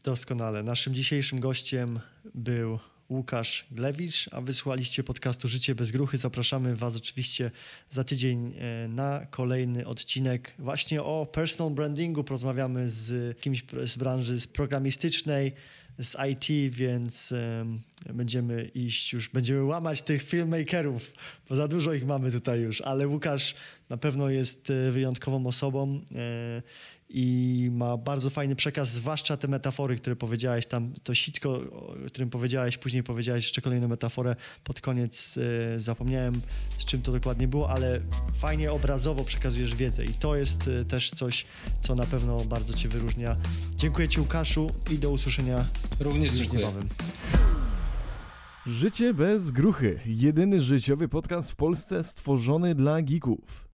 Doskonale. 0.04 0.62
Naszym 0.62 0.94
dzisiejszym 0.94 1.40
gościem 1.40 2.00
był 2.34 2.78
Łukasz 3.10 3.66
Glewicz, 3.70 4.28
a 4.32 4.40
wysłaliście 4.40 5.04
podcastu 5.04 5.48
Życie 5.48 5.74
bez 5.74 5.90
gruchy. 5.90 6.16
Zapraszamy 6.16 6.76
Was 6.76 6.96
oczywiście 6.96 7.50
za 7.88 8.04
tydzień 8.04 8.54
e, 8.58 8.88
na 8.88 9.26
kolejny 9.26 9.86
odcinek 9.86 10.54
właśnie 10.58 11.02
o 11.02 11.26
personal 11.32 11.74
brandingu. 11.74 12.24
Porozmawiamy 12.24 12.90
z 12.90 13.38
kimś 13.40 13.64
z 13.84 13.96
branży 13.96 14.40
z 14.40 14.46
programistycznej, 14.46 15.52
z 15.98 16.16
IT, 16.30 16.74
więc 16.74 17.34
będziemy 18.14 18.70
iść 18.74 19.12
już, 19.12 19.28
będziemy 19.28 19.64
łamać 19.64 20.02
tych 20.02 20.22
filmmakerów, 20.22 21.12
bo 21.48 21.54
za 21.54 21.68
dużo 21.68 21.92
ich 21.92 22.06
mamy 22.06 22.32
tutaj 22.32 22.60
już, 22.60 22.80
ale 22.80 23.08
Łukasz 23.08 23.54
na 23.88 23.96
pewno 23.96 24.30
jest 24.30 24.70
e, 24.70 24.90
wyjątkową 24.90 25.46
osobą 25.46 26.00
e, 26.14 26.62
i 27.12 27.68
ma 27.72 27.96
bardzo 27.96 28.30
fajny 28.30 28.56
przekaz, 28.56 28.92
zwłaszcza 28.92 29.36
te 29.36 29.48
metafory, 29.48 29.96
które 29.96 30.16
powiedziałeś 30.16 30.66
tam, 30.66 30.92
to 31.02 31.14
sitko, 31.14 31.50
o 31.50 31.94
którym 32.06 32.30
powiedziałeś, 32.30 32.78
później 32.78 33.02
powiedziałeś 33.02 33.44
jeszcze 33.44 33.60
kolejną 33.62 33.88
metaforę, 33.88 34.36
pod 34.64 34.80
koniec 34.80 35.38
e, 35.76 35.80
zapomniałem, 35.80 36.40
z 36.78 36.84
czym 36.84 37.02
to 37.02 37.12
dokładnie 37.12 37.48
było, 37.48 37.70
ale 37.70 38.00
fajnie 38.34 38.72
obrazowo 38.72 39.24
przekazujesz 39.24 39.74
wiedzę 39.74 40.04
i 40.04 40.14
to 40.14 40.36
jest 40.36 40.68
e, 40.68 40.84
też 40.84 41.10
coś, 41.10 41.46
co 41.80 41.94
na 41.94 42.06
pewno 42.06 42.44
bardzo 42.44 42.74
cię 42.74 42.88
wyróżnia. 42.88 43.36
Dziękuję 43.76 44.08
ci 44.08 44.20
Łukaszu 44.20 44.70
i 44.90 44.98
do 44.98 45.10
usłyszenia 45.10 45.64
Również 46.00 46.30
już 46.30 46.38
dziękuję. 46.38 46.60
niebawem. 46.66 46.88
Życie 48.66 49.14
bez 49.14 49.50
gruchy. 49.50 50.00
Jedyny 50.06 50.60
życiowy 50.60 51.08
podcast 51.08 51.50
w 51.50 51.56
Polsce 51.56 52.04
stworzony 52.04 52.74
dla 52.74 53.02
geeków. 53.02 53.66